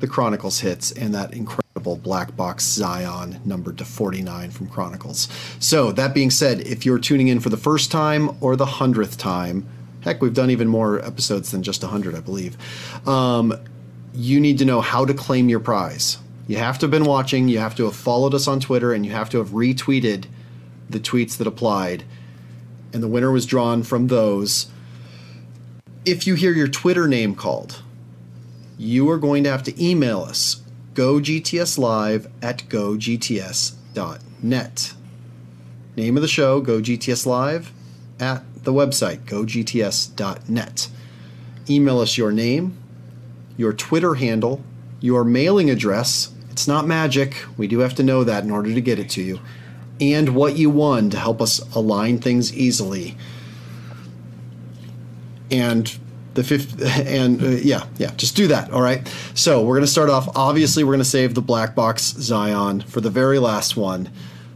the 0.00 0.06
Chronicles 0.06 0.60
hits, 0.60 0.92
and 0.92 1.14
that 1.14 1.32
incredible 1.32 1.96
black 1.96 2.36
box 2.36 2.64
Zion 2.64 3.40
numbered 3.44 3.78
to 3.78 3.84
49 3.84 4.50
from 4.50 4.68
Chronicles. 4.68 5.28
So, 5.58 5.90
that 5.92 6.14
being 6.14 6.30
said, 6.30 6.60
if 6.60 6.84
you're 6.84 6.98
tuning 6.98 7.28
in 7.28 7.40
for 7.40 7.48
the 7.48 7.56
first 7.56 7.90
time 7.90 8.36
or 8.40 8.56
the 8.56 8.66
hundredth 8.66 9.16
time, 9.16 9.66
Heck, 10.06 10.22
we've 10.22 10.32
done 10.32 10.50
even 10.52 10.68
more 10.68 11.04
episodes 11.04 11.50
than 11.50 11.64
just 11.64 11.82
100, 11.82 12.14
I 12.14 12.20
believe. 12.20 12.56
Um, 13.08 13.52
you 14.14 14.38
need 14.38 14.56
to 14.58 14.64
know 14.64 14.80
how 14.80 15.04
to 15.04 15.12
claim 15.12 15.48
your 15.48 15.58
prize. 15.58 16.18
You 16.46 16.58
have 16.58 16.78
to 16.78 16.84
have 16.84 16.92
been 16.92 17.06
watching, 17.06 17.48
you 17.48 17.58
have 17.58 17.74
to 17.74 17.86
have 17.86 17.96
followed 17.96 18.32
us 18.32 18.46
on 18.46 18.60
Twitter, 18.60 18.92
and 18.92 19.04
you 19.04 19.10
have 19.10 19.28
to 19.30 19.38
have 19.38 19.48
retweeted 19.48 20.26
the 20.88 21.00
tweets 21.00 21.36
that 21.38 21.48
applied. 21.48 22.04
And 22.92 23.02
the 23.02 23.08
winner 23.08 23.32
was 23.32 23.46
drawn 23.46 23.82
from 23.82 24.06
those. 24.06 24.68
If 26.04 26.24
you 26.24 26.36
hear 26.36 26.52
your 26.52 26.68
Twitter 26.68 27.08
name 27.08 27.34
called, 27.34 27.82
you 28.78 29.10
are 29.10 29.18
going 29.18 29.42
to 29.42 29.50
have 29.50 29.64
to 29.64 29.84
email 29.84 30.20
us 30.20 30.62
gogtslive 30.94 32.30
at 32.40 32.68
gogts.net. 32.68 33.74
Name 35.96 36.16
of 36.16 36.22
the 36.22 36.28
show, 36.28 36.60
Go 36.60 36.80
GTS 36.80 37.26
Live, 37.26 37.72
at 38.20 38.44
the 38.66 38.72
website, 38.72 39.24
gogts.net. 39.24 40.88
Email 41.70 42.00
us 42.00 42.18
your 42.18 42.30
name, 42.30 42.76
your 43.56 43.72
Twitter 43.72 44.16
handle, 44.16 44.62
your 45.00 45.24
mailing 45.24 45.70
address. 45.70 46.32
It's 46.50 46.68
not 46.68 46.86
magic. 46.86 47.42
We 47.56 47.66
do 47.66 47.78
have 47.78 47.94
to 47.94 48.02
know 48.02 48.24
that 48.24 48.44
in 48.44 48.50
order 48.50 48.74
to 48.74 48.80
get 48.82 48.98
it 48.98 49.08
to 49.10 49.22
you. 49.22 49.40
And 50.00 50.34
what 50.34 50.56
you 50.56 50.68
won 50.68 51.08
to 51.10 51.18
help 51.18 51.40
us 51.40 51.60
align 51.74 52.18
things 52.18 52.54
easily. 52.54 53.16
And 55.50 55.96
the 56.34 56.44
fifth, 56.44 56.82
and 57.06 57.42
uh, 57.42 57.46
yeah, 57.48 57.86
yeah, 57.98 58.12
just 58.16 58.36
do 58.36 58.48
that. 58.48 58.70
All 58.70 58.82
right. 58.82 59.06
So 59.34 59.62
we're 59.62 59.76
going 59.76 59.86
to 59.86 59.90
start 59.90 60.10
off. 60.10 60.28
Obviously, 60.36 60.84
we're 60.84 60.92
going 60.92 60.98
to 60.98 61.04
save 61.04 61.34
the 61.34 61.42
black 61.42 61.74
box 61.74 62.02
Zion 62.02 62.82
for 62.82 63.00
the 63.00 63.10
very 63.10 63.38
last 63.38 63.76
one. 63.76 64.10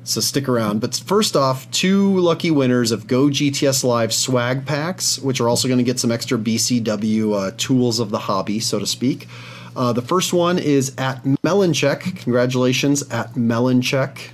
So 0.05 0.20
stick 0.20 0.48
around. 0.48 0.80
But 0.80 0.94
first 0.96 1.36
off, 1.36 1.70
two 1.70 2.18
lucky 2.18 2.51
winners 2.51 2.90
of 2.90 3.07
Go 3.07 3.26
GTS 3.26 3.84
Live 3.84 4.12
swag 4.12 4.66
packs, 4.66 5.18
which 5.18 5.40
are 5.40 5.48
also 5.48 5.68
going 5.68 5.78
to 5.78 5.84
get 5.84 6.01
some 6.01 6.11
extra 6.11 6.38
BCW 6.38 7.34
uh, 7.34 7.53
tools 7.57 8.01
of 8.01 8.11
the 8.11 8.18
hobby, 8.18 8.61
so 8.61 8.78
to 8.78 8.86
speak. 8.86 9.28
Uh, 9.76 9.92
the 9.92 10.03
first 10.03 10.32
one 10.32 10.59
is 10.59 10.94
at 10.98 11.22
Meloncheck. 11.22 12.16
Congratulations 12.16 13.09
at 13.11 13.34
Meloncheck. 13.34 14.30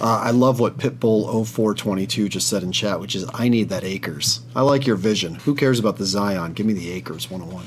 Uh, 0.00 0.20
I 0.24 0.30
love 0.30 0.60
what 0.60 0.78
Pitbull0422 0.78 2.28
just 2.28 2.48
said 2.48 2.62
in 2.62 2.72
chat, 2.72 3.00
which 3.00 3.14
is, 3.14 3.24
I 3.32 3.48
need 3.48 3.70
that 3.70 3.84
Akers. 3.84 4.40
I 4.54 4.62
like 4.62 4.86
your 4.86 4.96
vision. 4.96 5.36
Who 5.36 5.54
cares 5.54 5.78
about 5.78 5.96
the 5.96 6.04
Zion? 6.04 6.52
Give 6.52 6.66
me 6.66 6.74
the 6.74 6.90
Akers 6.92 7.30
101. 7.30 7.64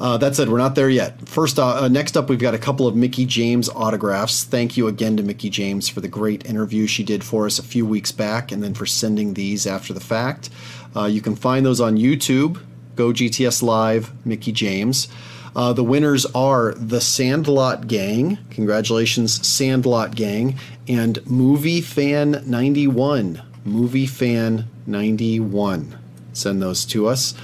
Uh, 0.00 0.16
that 0.16 0.34
said, 0.34 0.48
we're 0.48 0.56
not 0.56 0.74
there 0.74 0.88
yet. 0.88 1.28
First, 1.28 1.58
uh, 1.58 1.82
uh, 1.82 1.88
next 1.88 2.16
up, 2.16 2.30
we've 2.30 2.38
got 2.38 2.54
a 2.54 2.58
couple 2.58 2.86
of 2.86 2.96
Mickie 2.96 3.26
James 3.26 3.68
autographs. 3.68 4.44
Thank 4.44 4.78
you 4.78 4.88
again 4.88 5.18
to 5.18 5.22
Mickie 5.22 5.50
James 5.50 5.90
for 5.90 6.00
the 6.00 6.08
great 6.08 6.46
interview 6.46 6.86
she 6.86 7.04
did 7.04 7.22
for 7.22 7.44
us 7.44 7.58
a 7.58 7.62
few 7.62 7.84
weeks 7.84 8.10
back, 8.10 8.50
and 8.50 8.62
then 8.62 8.72
for 8.72 8.86
sending 8.86 9.34
these 9.34 9.66
after 9.66 9.92
the 9.92 10.00
fact. 10.00 10.48
Uh, 10.96 11.04
you 11.04 11.20
can 11.20 11.36
find 11.36 11.66
those 11.66 11.82
on 11.82 11.98
YouTube. 11.98 12.62
Go 12.96 13.12
GTS 13.12 13.62
Live, 13.62 14.10
Mickey 14.24 14.52
James. 14.52 15.08
Uh, 15.54 15.72
the 15.72 15.84
winners 15.84 16.26
are 16.26 16.72
the 16.74 17.00
Sandlot 17.00 17.86
Gang. 17.86 18.38
Congratulations, 18.50 19.46
Sandlot 19.46 20.14
Gang, 20.14 20.58
and 20.88 21.24
Movie 21.26 21.80
Fan 21.80 22.42
91. 22.46 23.42
Movie 23.64 24.06
Fan 24.06 24.66
91. 24.86 25.98
Send 26.32 26.62
those 26.62 26.84
to 26.86 27.06
us. 27.08 27.34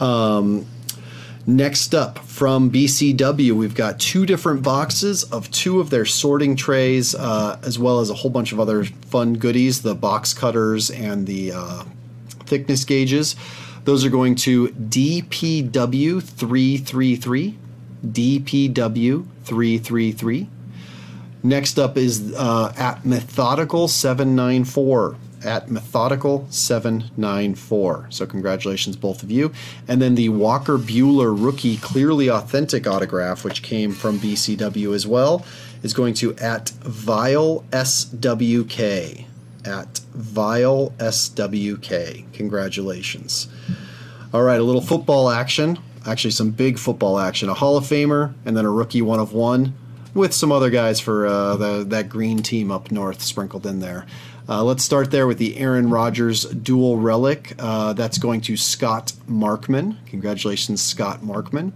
Um, 0.00 0.66
next 1.46 1.94
up 1.94 2.18
from 2.18 2.70
BCW, 2.70 3.52
we've 3.52 3.74
got 3.74 4.00
two 4.00 4.26
different 4.26 4.62
boxes 4.62 5.24
of 5.24 5.50
two 5.50 5.80
of 5.80 5.90
their 5.90 6.04
sorting 6.04 6.56
trays, 6.56 7.14
uh, 7.14 7.58
as 7.62 7.78
well 7.78 8.00
as 8.00 8.10
a 8.10 8.14
whole 8.14 8.30
bunch 8.30 8.52
of 8.52 8.60
other 8.60 8.84
fun 8.84 9.34
goodies 9.34 9.82
the 9.82 9.94
box 9.94 10.34
cutters 10.34 10.90
and 10.90 11.26
the 11.26 11.52
uh, 11.52 11.84
thickness 12.46 12.84
gauges. 12.84 13.36
Those 13.84 14.04
are 14.04 14.10
going 14.10 14.34
to 14.36 14.68
DPW 14.68 16.22
333. 16.22 17.58
DPW 18.06 19.26
333. 19.44 20.48
Next 21.42 21.78
up 21.78 21.96
is 21.96 22.32
uh, 22.34 22.72
at 22.76 23.04
Methodical 23.04 23.88
794. 23.88 25.16
At 25.44 25.68
Methodical 25.68 26.46
794. 26.50 28.06
So, 28.10 28.26
congratulations, 28.26 28.94
both 28.94 29.24
of 29.24 29.30
you. 29.32 29.52
And 29.88 30.00
then 30.00 30.14
the 30.14 30.28
Walker 30.28 30.78
Buehler 30.78 31.34
rookie 31.36 31.78
clearly 31.78 32.30
authentic 32.30 32.86
autograph, 32.86 33.44
which 33.44 33.62
came 33.62 33.90
from 33.90 34.20
BCW 34.20 34.94
as 34.94 35.04
well, 35.04 35.44
is 35.82 35.92
going 35.92 36.14
to 36.14 36.36
at 36.36 36.68
Vile 36.70 37.64
SWK 37.72 39.24
at 39.64 40.00
Vile 40.14 40.90
SWK. 40.98 42.32
Congratulations. 42.32 43.48
All 44.32 44.42
right, 44.42 44.60
a 44.60 44.64
little 44.64 44.80
football 44.80 45.30
action. 45.30 45.78
Actually, 46.06 46.30
some 46.30 46.50
big 46.50 46.78
football 46.78 47.18
action. 47.18 47.48
A 47.48 47.54
Hall 47.54 47.76
of 47.76 47.84
Famer 47.84 48.34
and 48.44 48.56
then 48.56 48.64
a 48.64 48.70
rookie 48.70 49.02
one 49.02 49.20
of 49.20 49.32
one 49.32 49.74
with 50.14 50.34
some 50.34 50.52
other 50.52 50.70
guys 50.70 51.00
for 51.00 51.26
uh, 51.26 51.56
the, 51.56 51.84
that 51.84 52.08
green 52.08 52.38
team 52.38 52.70
up 52.70 52.90
north 52.90 53.22
sprinkled 53.22 53.66
in 53.66 53.80
there. 53.80 54.06
Uh, 54.48 54.62
let's 54.64 54.82
start 54.82 55.10
there 55.10 55.26
with 55.26 55.38
the 55.38 55.56
Aaron 55.56 55.88
Rodgers 55.88 56.44
dual 56.44 56.96
relic. 56.96 57.54
Uh, 57.58 57.92
that's 57.92 58.18
going 58.18 58.40
to 58.42 58.56
Scott 58.56 59.12
Markman. 59.28 59.96
Congratulations, 60.06 60.82
Scott 60.82 61.20
Markman. 61.20 61.72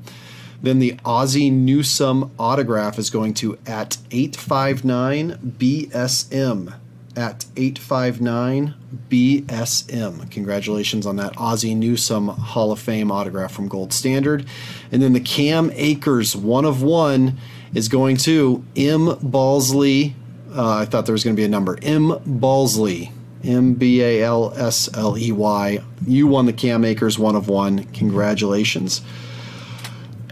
Then 0.63 0.79
the 0.79 0.99
Ozzie 1.05 1.51
Newsome 1.51 2.33
autograph 2.39 2.99
is 2.99 3.11
going 3.11 3.35
to 3.35 3.59
at 3.67 3.99
859 4.11 5.55
BSM 5.59 6.75
at 7.17 7.47
859 7.57 8.75
BSM. 9.09 10.31
Congratulations 10.31 11.07
on 11.07 11.17
that 11.17 11.35
Ozzie 11.39 11.75
Newsome 11.75 12.29
Hall 12.29 12.71
of 12.71 12.79
Fame 12.79 13.11
autograph 13.11 13.53
from 13.53 13.69
Gold 13.69 13.93
Standard. 13.93 14.47
And 14.93 15.03
then 15.03 15.15
the 15.15 15.21
Cam 15.21 15.71
Akers 15.75 16.37
one 16.37 16.65
of 16.65 16.83
one 16.83 17.39
is 17.75 17.89
going 17.89 18.19
to 18.19 18.65
M. 18.77 19.07
Balsley. 19.17 20.15
Uh, 20.55 20.79
I 20.79 20.85
thought 20.85 21.07
there 21.07 21.13
was 21.13 21.25
going 21.25 21.35
to 21.35 21.41
be 21.41 21.45
a 21.45 21.49
number. 21.49 21.79
M. 21.83 22.11
Balsley. 22.27 23.13
M 23.45 23.75
B 23.75 24.03
A 24.03 24.23
L 24.23 24.53
S 24.57 24.89
L 24.95 25.17
E 25.17 25.31
Y. 25.31 25.79
You 26.07 26.27
won 26.27 26.47
the 26.47 26.53
Cam 26.53 26.85
Akers 26.85 27.19
one 27.19 27.37
of 27.37 27.49
one. 27.49 27.85
Congratulations. 27.85 29.03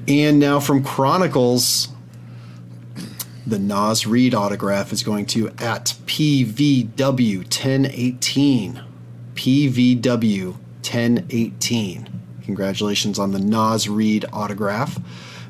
And 0.09 0.39
now 0.39 0.61
from 0.61 0.83
Chronicles, 0.83 1.89
the 3.47 3.59
Naz 3.59 4.07
Reid 4.07 4.35
autograph 4.35 4.93
is 4.93 5.03
going 5.03 5.27
to 5.27 5.49
at 5.59 5.95
PVW 6.07 7.39
1018. 7.39 8.83
PVW 9.35 10.53
1018. 10.53 12.09
Congratulations 12.43 13.19
on 13.19 13.33
the 13.33 13.39
Naz 13.39 13.89
Reid 13.89 14.25
autograph. 14.33 14.99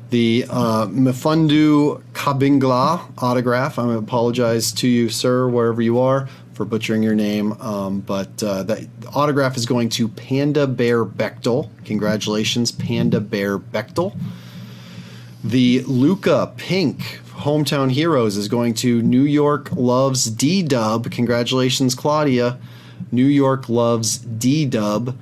The 0.09 0.45
uh, 0.49 0.87
Mfundu 0.87 2.01
Kabingla 2.13 3.21
autograph. 3.21 3.79
I 3.79 3.93
apologize 3.95 4.71
to 4.73 4.87
you, 4.87 5.09
sir, 5.09 5.47
wherever 5.47 5.81
you 5.81 5.99
are, 5.99 6.27
for 6.53 6.65
butchering 6.65 7.01
your 7.01 7.15
name. 7.15 7.53
Um, 7.53 8.01
but 8.01 8.41
uh, 8.43 8.63
that 8.63 8.87
autograph 9.13 9.57
is 9.57 9.65
going 9.65 9.89
to 9.89 10.07
Panda 10.07 10.67
Bear 10.67 11.05
Bechtel. 11.05 11.69
Congratulations, 11.85 12.71
Panda 12.71 13.19
Bear 13.19 13.57
Bechtel. 13.57 14.17
The 15.43 15.81
Luka 15.85 16.53
Pink 16.57 17.19
Hometown 17.37 17.91
Heroes 17.91 18.37
is 18.37 18.47
going 18.47 18.73
to 18.75 19.01
New 19.01 19.23
York 19.23 19.71
Loves 19.73 20.25
D 20.25 20.63
Dub. 20.63 21.11
Congratulations, 21.11 21.93
Claudia. 21.93 22.57
New 23.11 23.25
York 23.25 23.69
Loves 23.69 24.17
D 24.17 24.65
Dub. 24.65 25.17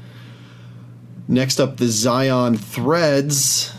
Next 1.27 1.59
up, 1.59 1.77
the 1.77 1.87
Zion 1.87 2.57
Threads 2.57 3.73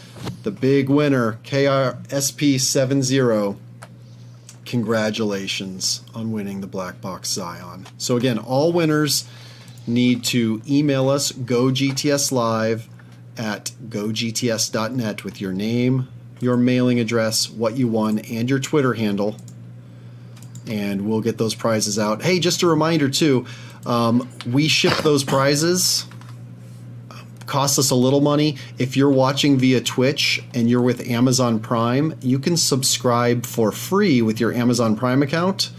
the 0.44 0.50
big 0.50 0.88
winner, 0.88 1.38
KRSP70, 1.44 3.56
congratulations 4.64 6.02
on 6.14 6.32
winning 6.32 6.60
the 6.60 6.66
Black 6.66 7.00
Box 7.00 7.30
Zion. 7.30 7.86
So 7.98 8.16
again, 8.16 8.38
all 8.38 8.72
winners 8.72 9.28
need 9.86 10.24
to 10.24 10.62
email 10.66 11.10
us 11.10 11.30
gogtslive 11.32 12.86
at 13.36 13.72
gogts.net 13.88 15.24
with 15.24 15.40
your 15.40 15.52
name, 15.52 16.06
your 16.40 16.56
mailing 16.56 17.00
address, 17.00 17.50
what 17.50 17.76
you 17.76 17.88
won, 17.88 18.20
and 18.20 18.48
your 18.48 18.60
Twitter 18.60 18.94
handle. 18.94 19.36
And 20.66 21.08
we'll 21.08 21.20
get 21.20 21.38
those 21.38 21.54
prizes 21.54 21.98
out. 21.98 22.22
Hey, 22.22 22.38
just 22.38 22.62
a 22.62 22.66
reminder 22.66 23.08
too, 23.08 23.46
um, 23.86 24.28
we 24.50 24.68
ship 24.68 24.96
those 24.98 25.24
prizes. 25.24 26.06
Costs 27.46 27.78
us 27.78 27.90
a 27.90 27.94
little 27.94 28.22
money. 28.22 28.56
If 28.78 28.96
you're 28.96 29.10
watching 29.10 29.58
via 29.58 29.82
Twitch 29.82 30.42
and 30.54 30.70
you're 30.70 30.80
with 30.80 31.06
Amazon 31.08 31.60
Prime, 31.60 32.14
you 32.22 32.38
can 32.38 32.56
subscribe 32.56 33.44
for 33.44 33.70
free 33.70 34.22
with 34.22 34.40
your 34.40 34.52
Amazon 34.54 34.96
Prime 34.96 35.22
account, 35.22 35.70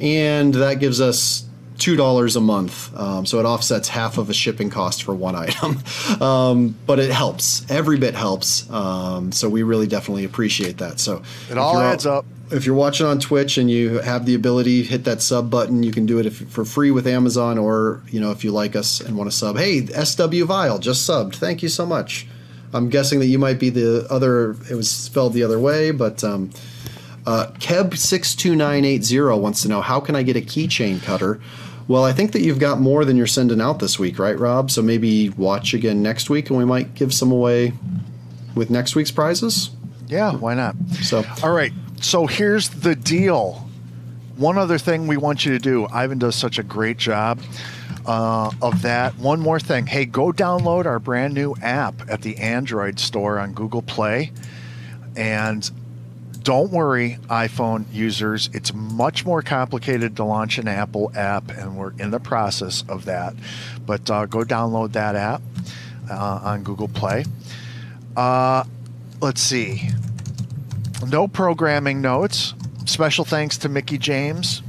and 0.00 0.54
that 0.54 0.80
gives 0.80 1.02
us 1.02 1.44
two 1.78 1.96
dollars 1.96 2.36
a 2.36 2.40
month. 2.40 2.96
Um, 2.96 3.26
so 3.26 3.38
it 3.38 3.44
offsets 3.44 3.88
half 3.88 4.16
of 4.16 4.30
a 4.30 4.34
shipping 4.34 4.70
cost 4.70 5.02
for 5.02 5.14
one 5.14 5.34
item, 5.36 5.78
um, 6.22 6.74
but 6.86 6.98
it 6.98 7.10
helps. 7.10 7.70
Every 7.70 7.98
bit 7.98 8.14
helps. 8.14 8.68
Um, 8.70 9.30
so 9.30 9.48
we 9.48 9.62
really 9.62 9.86
definitely 9.86 10.24
appreciate 10.24 10.78
that. 10.78 11.00
So 11.00 11.22
it 11.50 11.58
all 11.58 11.78
adds 11.78 12.06
up. 12.06 12.24
If 12.54 12.66
you're 12.66 12.74
watching 12.74 13.06
on 13.06 13.18
Twitch 13.18 13.58
and 13.58 13.70
you 13.70 13.98
have 13.98 14.26
the 14.26 14.34
ability, 14.34 14.84
hit 14.84 15.04
that 15.04 15.20
sub 15.22 15.50
button. 15.50 15.82
You 15.82 15.90
can 15.90 16.06
do 16.06 16.18
it 16.18 16.26
if, 16.26 16.48
for 16.48 16.64
free 16.64 16.90
with 16.90 17.06
Amazon, 17.06 17.58
or 17.58 18.02
you 18.08 18.20
know 18.20 18.30
if 18.30 18.44
you 18.44 18.52
like 18.52 18.76
us 18.76 19.00
and 19.00 19.16
want 19.16 19.30
to 19.30 19.36
sub. 19.36 19.56
Hey, 19.56 19.84
SW 19.86 20.44
Vile 20.44 20.78
just 20.78 21.08
subbed. 21.08 21.34
Thank 21.34 21.62
you 21.62 21.68
so 21.68 21.84
much. 21.84 22.26
I'm 22.72 22.88
guessing 22.88 23.18
that 23.20 23.26
you 23.26 23.38
might 23.38 23.58
be 23.58 23.70
the 23.70 24.06
other. 24.08 24.52
It 24.70 24.74
was 24.74 24.90
spelled 24.90 25.32
the 25.34 25.42
other 25.42 25.58
way, 25.58 25.90
but. 25.90 26.22
Um, 26.22 26.50
uh, 27.26 27.46
Keb62980 27.52 29.40
wants 29.40 29.62
to 29.62 29.68
know 29.68 29.80
how 29.80 29.98
can 29.98 30.14
I 30.14 30.22
get 30.22 30.36
a 30.36 30.42
keychain 30.42 31.02
cutter? 31.02 31.40
Well, 31.86 32.04
I 32.04 32.12
think 32.12 32.32
that 32.32 32.40
you've 32.40 32.58
got 32.58 32.80
more 32.80 33.04
than 33.04 33.16
you're 33.16 33.26
sending 33.26 33.60
out 33.60 33.78
this 33.78 33.98
week, 33.98 34.18
right, 34.18 34.38
Rob? 34.38 34.70
So 34.70 34.82
maybe 34.82 35.30
watch 35.30 35.74
again 35.74 36.02
next 36.02 36.30
week 36.30 36.48
and 36.48 36.58
we 36.58 36.64
might 36.64 36.94
give 36.94 37.12
some 37.12 37.30
away 37.30 37.72
with 38.54 38.70
next 38.70 38.94
week's 38.94 39.10
prizes. 39.10 39.70
Yeah, 40.06 40.32
why 40.32 40.54
not? 40.54 40.76
So, 41.02 41.24
all 41.42 41.52
right. 41.52 41.72
So 42.04 42.26
here's 42.26 42.68
the 42.68 42.94
deal. 42.94 43.66
One 44.36 44.58
other 44.58 44.76
thing 44.76 45.06
we 45.06 45.16
want 45.16 45.46
you 45.46 45.52
to 45.52 45.58
do. 45.58 45.86
Ivan 45.86 46.18
does 46.18 46.36
such 46.36 46.58
a 46.58 46.62
great 46.62 46.98
job 46.98 47.40
uh, 48.04 48.50
of 48.60 48.82
that. 48.82 49.16
One 49.16 49.40
more 49.40 49.58
thing. 49.58 49.86
Hey, 49.86 50.04
go 50.04 50.30
download 50.30 50.84
our 50.84 50.98
brand 50.98 51.32
new 51.32 51.54
app 51.62 51.94
at 52.10 52.20
the 52.20 52.36
Android 52.36 53.00
store 53.00 53.38
on 53.38 53.54
Google 53.54 53.80
Play. 53.80 54.32
And 55.16 55.68
don't 56.42 56.70
worry, 56.70 57.16
iPhone 57.30 57.86
users. 57.90 58.50
It's 58.52 58.74
much 58.74 59.24
more 59.24 59.40
complicated 59.40 60.14
to 60.16 60.24
launch 60.24 60.58
an 60.58 60.68
Apple 60.68 61.10
app, 61.16 61.48
and 61.48 61.74
we're 61.74 61.94
in 61.98 62.10
the 62.10 62.20
process 62.20 62.84
of 62.86 63.06
that. 63.06 63.34
But 63.86 64.10
uh, 64.10 64.26
go 64.26 64.40
download 64.40 64.92
that 64.92 65.16
app 65.16 65.40
uh, 66.10 66.40
on 66.44 66.64
Google 66.64 66.88
Play. 66.88 67.24
Uh, 68.14 68.64
let's 69.22 69.40
see. 69.40 69.88
No 71.02 71.28
programming 71.28 72.00
notes. 72.00 72.54
Special 72.86 73.24
thanks 73.24 73.58
to 73.58 73.68
Mickie 73.68 73.98
James 73.98 74.62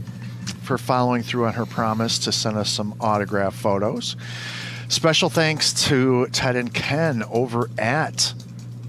for 0.64 0.77
following 0.77 1.22
through 1.22 1.45
on 1.45 1.53
her 1.53 1.65
promise 1.65 2.19
to 2.19 2.31
send 2.31 2.57
us 2.57 2.69
some 2.69 2.95
autograph 2.99 3.56
photos. 3.56 4.15
Special 4.88 5.30
thanks 5.30 5.73
to 5.85 6.27
Ted 6.27 6.56
and 6.56 6.73
Ken 6.73 7.23
over 7.31 7.69
at 7.77 8.34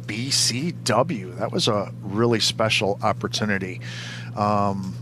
BCW. 0.07 1.39
That 1.39 1.53
was 1.53 1.69
a 1.69 1.93
really 2.03 2.41
special 2.41 2.99
opportunity. 3.03 3.81
Um, 4.37 4.95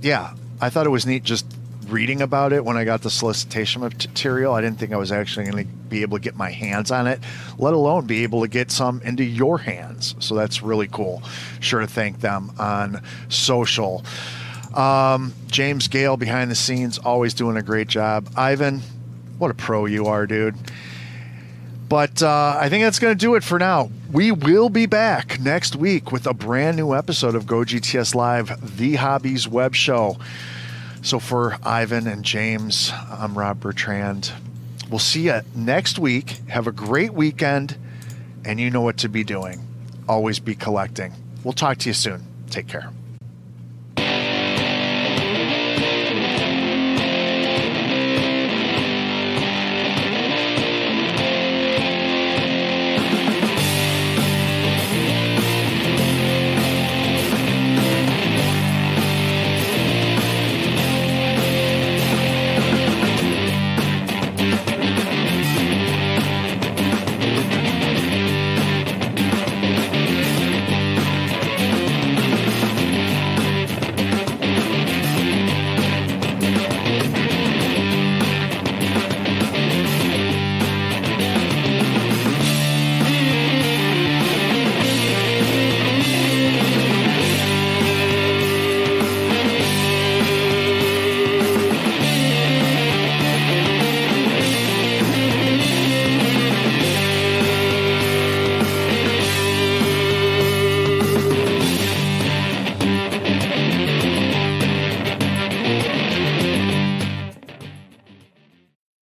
yeah, 0.00 0.34
I 0.60 0.70
thought 0.70 0.86
it 0.86 0.90
was 0.90 1.06
neat 1.06 1.22
just 1.22 1.46
reading 1.92 2.22
about 2.22 2.52
it 2.52 2.64
when 2.64 2.76
I 2.76 2.84
got 2.84 3.02
the 3.02 3.10
solicitation 3.10 3.82
material. 3.82 4.54
I 4.54 4.62
didn't 4.62 4.78
think 4.78 4.92
I 4.92 4.96
was 4.96 5.12
actually 5.12 5.50
going 5.50 5.66
to 5.66 5.72
be 5.88 6.02
able 6.02 6.16
to 6.16 6.22
get 6.22 6.34
my 6.34 6.50
hands 6.50 6.90
on 6.90 7.06
it, 7.06 7.20
let 7.58 7.74
alone 7.74 8.06
be 8.06 8.22
able 8.22 8.40
to 8.40 8.48
get 8.48 8.70
some 8.70 9.02
into 9.02 9.22
your 9.22 9.58
hands. 9.58 10.14
So 10.18 10.34
that's 10.34 10.62
really 10.62 10.88
cool. 10.88 11.22
Sure 11.60 11.80
to 11.80 11.86
thank 11.86 12.20
them 12.20 12.50
on 12.58 13.02
social. 13.28 14.04
Um, 14.74 15.34
James 15.48 15.86
Gale 15.88 16.16
behind 16.16 16.50
the 16.50 16.54
scenes, 16.54 16.96
always 16.98 17.34
doing 17.34 17.58
a 17.58 17.62
great 17.62 17.88
job. 17.88 18.28
Ivan, 18.36 18.80
what 19.38 19.50
a 19.50 19.54
pro 19.54 19.84
you 19.84 20.06
are, 20.06 20.26
dude. 20.26 20.56
But 21.90 22.22
uh, 22.22 22.56
I 22.58 22.70
think 22.70 22.84
that's 22.84 22.98
going 22.98 23.12
to 23.12 23.18
do 23.18 23.34
it 23.34 23.44
for 23.44 23.58
now. 23.58 23.90
We 24.10 24.32
will 24.32 24.70
be 24.70 24.86
back 24.86 25.38
next 25.40 25.76
week 25.76 26.10
with 26.10 26.26
a 26.26 26.32
brand 26.32 26.78
new 26.78 26.94
episode 26.94 27.34
of 27.34 27.46
Go 27.46 27.58
GTS 27.58 28.14
Live, 28.14 28.78
the 28.78 28.94
Hobbies 28.94 29.46
Web 29.46 29.74
Show. 29.74 30.16
So 31.04 31.18
for 31.18 31.58
Ivan 31.64 32.06
and 32.06 32.24
James, 32.24 32.92
I'm 33.10 33.36
Rob 33.36 33.58
Bertrand. 33.58 34.32
We'll 34.88 35.00
see 35.00 35.22
you 35.22 35.40
next 35.52 35.98
week. 35.98 36.38
Have 36.48 36.68
a 36.68 36.72
great 36.72 37.12
weekend, 37.12 37.76
and 38.44 38.60
you 38.60 38.70
know 38.70 38.82
what 38.82 38.98
to 38.98 39.08
be 39.08 39.24
doing. 39.24 39.60
Always 40.08 40.38
be 40.38 40.54
collecting. 40.54 41.12
We'll 41.42 41.54
talk 41.54 41.78
to 41.78 41.88
you 41.88 41.92
soon. 41.92 42.24
Take 42.50 42.68
care. 42.68 42.90